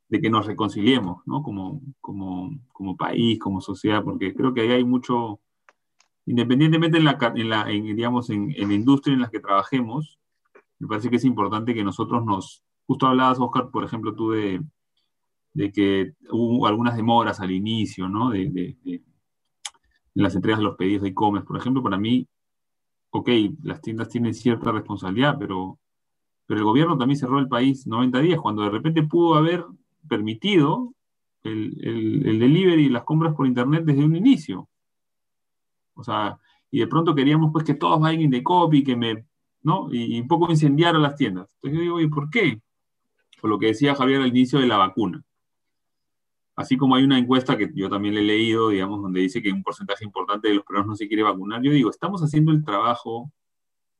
de 0.07 0.21
que 0.21 0.29
nos 0.29 0.45
reconciliemos, 0.45 1.21
¿no? 1.25 1.43
Como, 1.43 1.81
como, 2.01 2.51
como 2.71 2.97
país, 2.97 3.39
como 3.39 3.61
sociedad, 3.61 4.03
porque 4.03 4.33
creo 4.33 4.53
que 4.53 4.61
ahí 4.61 4.71
hay 4.71 4.83
mucho, 4.83 5.39
independientemente 6.25 6.97
en 6.97 7.05
la, 7.05 7.17
en 7.35 7.49
la, 7.49 7.69
en, 7.69 7.95
digamos, 7.95 8.29
en, 8.29 8.53
en, 8.55 8.69
la 8.69 8.73
industria 8.73 9.13
en 9.13 9.21
la 9.21 9.29
que 9.29 9.39
trabajemos, 9.39 10.19
me 10.79 10.87
parece 10.87 11.09
que 11.09 11.17
es 11.17 11.25
importante 11.25 11.73
que 11.73 11.83
nosotros 11.83 12.23
nos, 12.25 12.63
justo 12.87 13.07
hablabas, 13.07 13.39
Oscar, 13.39 13.69
por 13.69 13.83
ejemplo, 13.83 14.15
tú 14.15 14.31
de, 14.31 14.61
de 15.53 15.71
que 15.71 16.13
hubo 16.31 16.65
algunas 16.65 16.95
demoras 16.95 17.39
al 17.39 17.51
inicio, 17.51 18.07
¿no? 18.07 18.29
De, 18.29 18.49
de, 18.49 19.03
de 20.13 20.23
las 20.23 20.35
entregas 20.35 20.59
de 20.59 20.65
los 20.65 20.75
pedidos 20.75 21.03
de 21.03 21.09
e-commerce, 21.09 21.47
por 21.47 21.57
ejemplo, 21.57 21.83
para 21.83 21.97
mí, 21.97 22.27
ok, 23.11 23.29
las 23.63 23.81
tiendas 23.81 24.09
tienen 24.09 24.33
cierta 24.33 24.71
responsabilidad, 24.71 25.37
pero, 25.39 25.79
pero 26.45 26.59
el 26.59 26.65
gobierno 26.65 26.97
también 26.97 27.19
cerró 27.19 27.39
el 27.39 27.47
país 27.47 27.87
90 27.87 28.19
días, 28.19 28.39
cuando 28.39 28.63
de 28.63 28.69
repente 28.69 29.03
pudo 29.03 29.35
haber 29.35 29.65
permitido 30.07 30.93
el, 31.43 31.77
el, 31.81 32.27
el 32.27 32.39
delivery 32.39 32.85
y 32.85 32.89
las 32.89 33.03
compras 33.03 33.33
por 33.35 33.47
internet 33.47 33.83
desde 33.85 34.05
un 34.05 34.15
inicio. 34.15 34.67
O 35.93 36.03
sea, 36.03 36.39
y 36.71 36.79
de 36.79 36.87
pronto 36.87 37.15
queríamos 37.15 37.51
pues 37.51 37.65
que 37.65 37.73
todos 37.73 37.99
vayan 37.99 38.29
de 38.29 38.43
copy, 38.43 38.83
que 38.83 38.95
me, 38.95 39.25
¿no? 39.63 39.93
Y, 39.93 40.19
un 40.19 40.27
poco 40.27 40.49
incendiaron 40.49 41.01
las 41.01 41.15
tiendas. 41.15 41.53
Entonces 41.55 41.77
yo 41.77 41.81
digo, 41.81 42.01
¿y 42.01 42.07
por 42.07 42.29
qué? 42.29 42.61
Por 43.41 43.49
lo 43.49 43.59
que 43.59 43.67
decía 43.67 43.95
Javier 43.95 44.21
al 44.21 44.27
inicio 44.27 44.59
de 44.59 44.67
la 44.67 44.77
vacuna. 44.77 45.23
Así 46.59 46.75
como 46.75 46.95
hay 46.95 47.05
una 47.05 47.17
encuesta 47.17 47.57
que 47.57 47.71
yo 47.73 47.89
también 47.89 48.15
le 48.15 48.19
he 48.19 48.25
leído, 48.25 48.67
digamos, 48.67 49.01
donde 49.01 49.21
dice 49.21 49.41
que 49.41 49.49
un 49.49 49.63
porcentaje 49.63 50.03
importante 50.03 50.49
de 50.49 50.55
los 50.55 50.65
peruanos 50.65 50.89
no 50.89 50.95
se 50.97 51.07
quiere 51.07 51.23
vacunar, 51.23 51.61
yo 51.61 51.71
digo, 51.71 51.89
estamos 51.89 52.21
haciendo 52.21 52.51
el 52.51 52.65
trabajo 52.65 53.31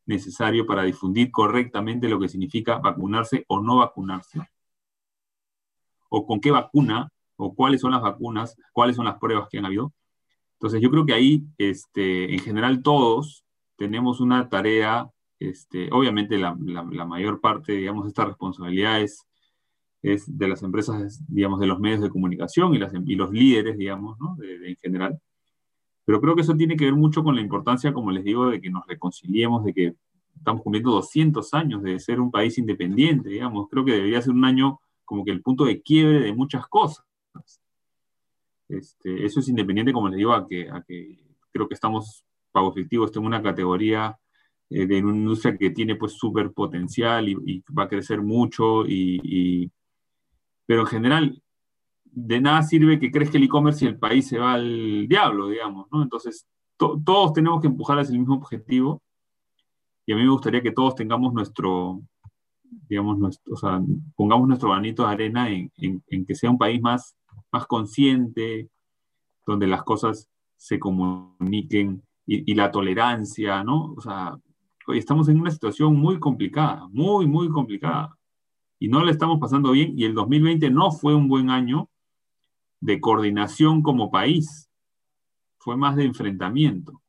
necesario 0.05 0.65
para 0.65 0.83
difundir 0.83 1.31
correctamente 1.31 2.09
lo 2.09 2.19
que 2.19 2.27
significa 2.27 2.77
vacunarse 2.79 3.45
o 3.47 3.61
no 3.61 3.77
vacunarse. 3.77 4.41
O 6.09 6.25
con 6.25 6.41
qué 6.41 6.51
vacuna, 6.51 7.09
o 7.37 7.55
cuáles 7.55 7.79
son 7.79 7.91
las 7.91 8.01
vacunas, 8.01 8.57
cuáles 8.73 8.97
son 8.97 9.05
las 9.05 9.17
pruebas 9.19 9.47
que 9.49 9.59
han 9.59 9.65
habido. 9.65 9.93
Entonces 10.55 10.81
yo 10.81 10.91
creo 10.91 11.05
que 11.05 11.13
ahí, 11.13 11.45
este, 11.57 12.33
en 12.33 12.39
general 12.41 12.83
todos 12.83 13.45
tenemos 13.77 14.19
una 14.19 14.49
tarea, 14.49 15.09
este, 15.39 15.87
obviamente 15.93 16.37
la, 16.37 16.57
la, 16.59 17.05
mayor 17.05 17.39
parte, 17.39 17.71
digamos, 17.71 18.03
de 18.03 18.09
esta 18.09 18.25
responsabilidad 18.25 18.99
es, 18.99 19.28
es, 20.01 20.37
de 20.37 20.47
las 20.47 20.63
empresas, 20.63 21.21
digamos, 21.27 21.59
de 21.59 21.67
los 21.67 21.79
medios 21.79 22.01
de 22.01 22.09
comunicación 22.09 22.73
y, 22.73 23.15
los 23.15 23.31
líderes, 23.31 23.77
digamos, 23.77 24.17
de, 24.37 24.69
en 24.69 24.75
general. 24.77 25.19
Pero 26.05 26.21
creo 26.21 26.35
que 26.35 26.41
eso 26.41 26.55
tiene 26.55 26.75
que 26.75 26.85
ver 26.85 26.95
mucho 26.95 27.23
con 27.23 27.35
la 27.35 27.41
importancia, 27.41 27.93
como 27.93 28.11
les 28.11 28.23
digo, 28.23 28.49
de 28.49 28.61
que 28.61 28.69
nos 28.69 28.85
reconciliemos, 28.87 29.63
de 29.63 29.73
que 29.73 29.95
estamos 30.35 30.61
cumpliendo 30.61 30.91
200 30.91 31.53
años 31.53 31.83
de 31.83 31.99
ser 31.99 32.19
un 32.19 32.31
país 32.31 32.57
independiente, 32.57 33.29
digamos. 33.29 33.67
Creo 33.69 33.85
que 33.85 33.93
debería 33.93 34.21
ser 34.21 34.33
un 34.33 34.45
año 34.45 34.79
como 35.05 35.25
que 35.25 35.31
el 35.31 35.41
punto 35.41 35.65
de 35.65 35.81
quiebre 35.81 36.21
de 36.21 36.33
muchas 36.33 36.67
cosas. 36.67 37.05
Este, 38.69 39.25
eso 39.25 39.39
es 39.39 39.49
independiente, 39.49 39.91
como 39.91 40.09
les 40.09 40.17
digo, 40.17 40.31
a 40.31 40.47
que, 40.47 40.69
creo 41.51 41.67
que 41.67 41.73
estamos, 41.73 42.23
pago 42.51 42.69
efectivo, 42.71 43.05
está 43.05 43.19
en 43.19 43.25
una 43.25 43.41
categoría 43.41 44.17
eh, 44.69 44.85
de 44.85 45.03
una 45.03 45.17
industria 45.17 45.57
que 45.57 45.71
tiene 45.71 45.95
pues 45.95 46.13
súper 46.13 46.51
potencial 46.53 47.27
y, 47.27 47.63
va 47.77 47.83
a 47.83 47.89
crecer 47.89 48.21
mucho, 48.21 48.85
y, 48.85 49.71
pero 50.69 50.81
en 50.81 50.85
general 50.85 51.41
de 52.03 52.39
nada 52.39 52.61
sirve 52.61 52.99
que 52.99 53.09
crezca 53.09 53.39
el 53.39 53.45
e-commerce 53.45 53.83
y 53.83 53.87
el 53.87 53.97
país 53.97 54.27
se 54.27 54.37
va 54.37 54.53
al 54.53 55.07
diablo, 55.07 55.47
digamos, 55.47 55.87
¿no? 55.91 56.03
Entonces, 56.03 56.45
todos 56.77 57.33
tenemos 57.33 57.59
que 57.59 57.65
empujar 57.65 57.97
hacia 57.97 58.13
el 58.13 58.19
mismo 58.19 58.35
objetivo 58.35 59.01
y 60.05 60.13
a 60.13 60.15
mí 60.15 60.21
me 60.21 60.29
gustaría 60.29 60.61
que 60.61 60.71
todos 60.71 60.93
tengamos 60.93 61.33
nuestro, 61.33 62.03
digamos, 62.87 63.17
nuestro, 63.17 63.51
o 63.51 63.57
sea, 63.57 63.81
pongamos 64.15 64.47
nuestro 64.47 64.69
granito 64.69 65.07
de 65.07 65.11
arena 65.11 65.49
en, 65.49 65.71
que 66.27 66.35
sea 66.35 66.51
un 66.51 66.59
país 66.59 66.79
más, 66.79 67.17
más 67.51 67.65
consciente, 67.65 68.69
donde 69.47 69.65
las 69.65 69.81
cosas 69.81 70.29
se 70.55 70.77
comuniquen 70.77 72.03
y, 72.27 72.53
la 72.53 72.69
tolerancia, 72.69 73.63
¿no? 73.63 73.95
O 73.97 74.01
sea, 74.01 74.37
hoy 74.85 74.99
estamos 74.99 75.29
en 75.29 75.41
una 75.41 75.49
situación 75.49 75.95
muy 75.95 76.19
complicada, 76.19 76.87
muy, 76.89 77.25
muy 77.25 77.49
complicada. 77.49 78.15
Y 78.79 78.87
no 78.87 79.03
le 79.03 79.11
estamos 79.11 79.39
pasando 79.39 79.71
bien. 79.71 79.93
Y 79.97 80.05
el 80.05 80.13
2020 80.13 80.69
no 80.69 80.91
fue 80.91 81.13
un 81.13 81.27
buen 81.27 81.49
año 81.49 81.89
de 82.79 82.99
coordinación 82.99 83.83
como 83.83 84.09
país. 84.09 84.69
Fue 85.57 85.75
más 85.75 85.95
de 85.95 86.05
enfrentamiento. 86.05 87.01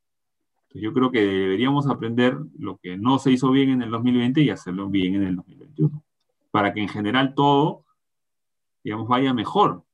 Entonces 0.63 0.83
yo 0.83 0.93
creo 0.93 1.11
que 1.11 1.21
deberíamos 1.21 1.87
aprender 1.89 2.37
lo 2.59 2.79
que 2.79 2.97
no 2.97 3.19
se 3.19 3.31
hizo 3.33 3.51
bien 3.51 3.71
en 3.71 3.83
el 3.83 3.91
2020 3.91 4.41
y 4.41 4.51
hacerlo 4.51 4.89
bien 4.89 5.15
en 5.15 5.23
el 5.25 5.37
2021. 5.37 6.03
Para 6.51 6.75
que 6.75 6.81
en 6.81 6.89
general 6.89 7.35
todo, 7.35 7.85
digamos, 8.83 9.09
vaya 9.09 9.33
mejor. 9.33 9.85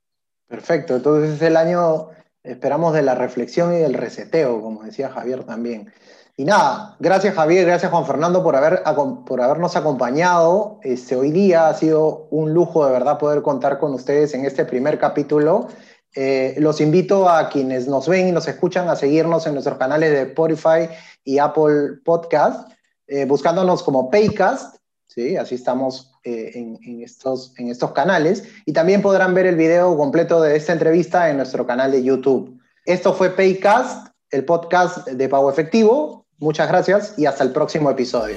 Perfecto. 0.47 0.97
Entonces 0.97 1.35
es 1.35 1.43
el 1.43 1.57
año 1.57 2.09
esperamos 2.47 2.95
de 2.95 3.03
la 3.03 3.15
reflexión 3.15 3.75
y 3.75 3.79
del 3.79 3.95
reseteo, 3.95 4.61
como 4.61 4.85
decía 4.85 5.11
Javier 5.11 5.45
también. 5.45 5.93
Y 6.39 6.45
nada, 6.45 6.97
gracias 6.99 7.35
Javier, 7.35 7.65
gracias 7.65 7.91
Juan 7.91 8.05
Fernando 8.05 8.43
por, 8.43 8.57
haber, 8.57 8.83
por 9.25 9.41
habernos 9.41 9.75
acompañado. 9.75 10.79
Este, 10.83 11.17
hoy 11.17 11.31
día 11.31 11.69
ha 11.69 11.75
sido 11.75 12.29
un 12.31 12.53
lujo 12.53 12.85
de 12.85 12.93
verdad 12.93 13.17
poder 13.17 13.41
contar 13.41 13.79
con 13.79 13.95
ustedes 13.95 14.35
en 14.35 14.45
este 14.45 14.67
primer 14.67 14.99
capítulo. 14.99 15.69
Eh, 16.15 16.55
los 16.59 16.83
invito 16.83 17.27
a 17.31 17.49
quienes 17.49 17.89
nos 17.89 18.07
ven 18.07 18.29
y 18.29 18.33
nos 18.33 18.49
escuchan 18.49 18.91
a 18.91 18.97
seguirnos 18.97 19.47
en 19.47 19.55
nuestros 19.55 19.79
canales 19.79 20.11
de 20.11 20.23
Spotify 20.23 20.91
y 21.25 21.39
Apple 21.39 22.01
Podcast, 22.05 22.71
eh, 23.07 23.25
buscándonos 23.25 23.83
como 23.83 24.11
Paycast, 24.11 24.77
¿sí? 25.07 25.39
así 25.39 25.55
estamos 25.55 26.13
eh, 26.23 26.51
en, 26.55 27.01
estos, 27.01 27.55
en 27.57 27.71
estos 27.71 27.93
canales. 27.93 28.45
Y 28.67 28.75
también 28.75 29.01
podrán 29.01 29.33
ver 29.33 29.47
el 29.47 29.57
video 29.57 29.97
completo 29.97 30.43
de 30.43 30.57
esta 30.57 30.75
entrevista 30.75 31.31
en 31.31 31.39
nuestro 31.39 31.67
canal 31.67 31.93
de 31.93 32.03
YouTube. 32.03 32.61
Esto 32.85 33.15
fue 33.15 33.31
Paycast, 33.31 34.09
el 34.31 34.45
podcast 34.45 35.09
de 35.09 35.29
Pago 35.31 35.51
Efectivo. 35.51 36.26
Muchas 36.39 36.69
gracias 36.69 37.15
y 37.17 37.27
hasta 37.27 37.45
el 37.45 37.53
próximo 37.53 37.91
episodio. 37.91 38.37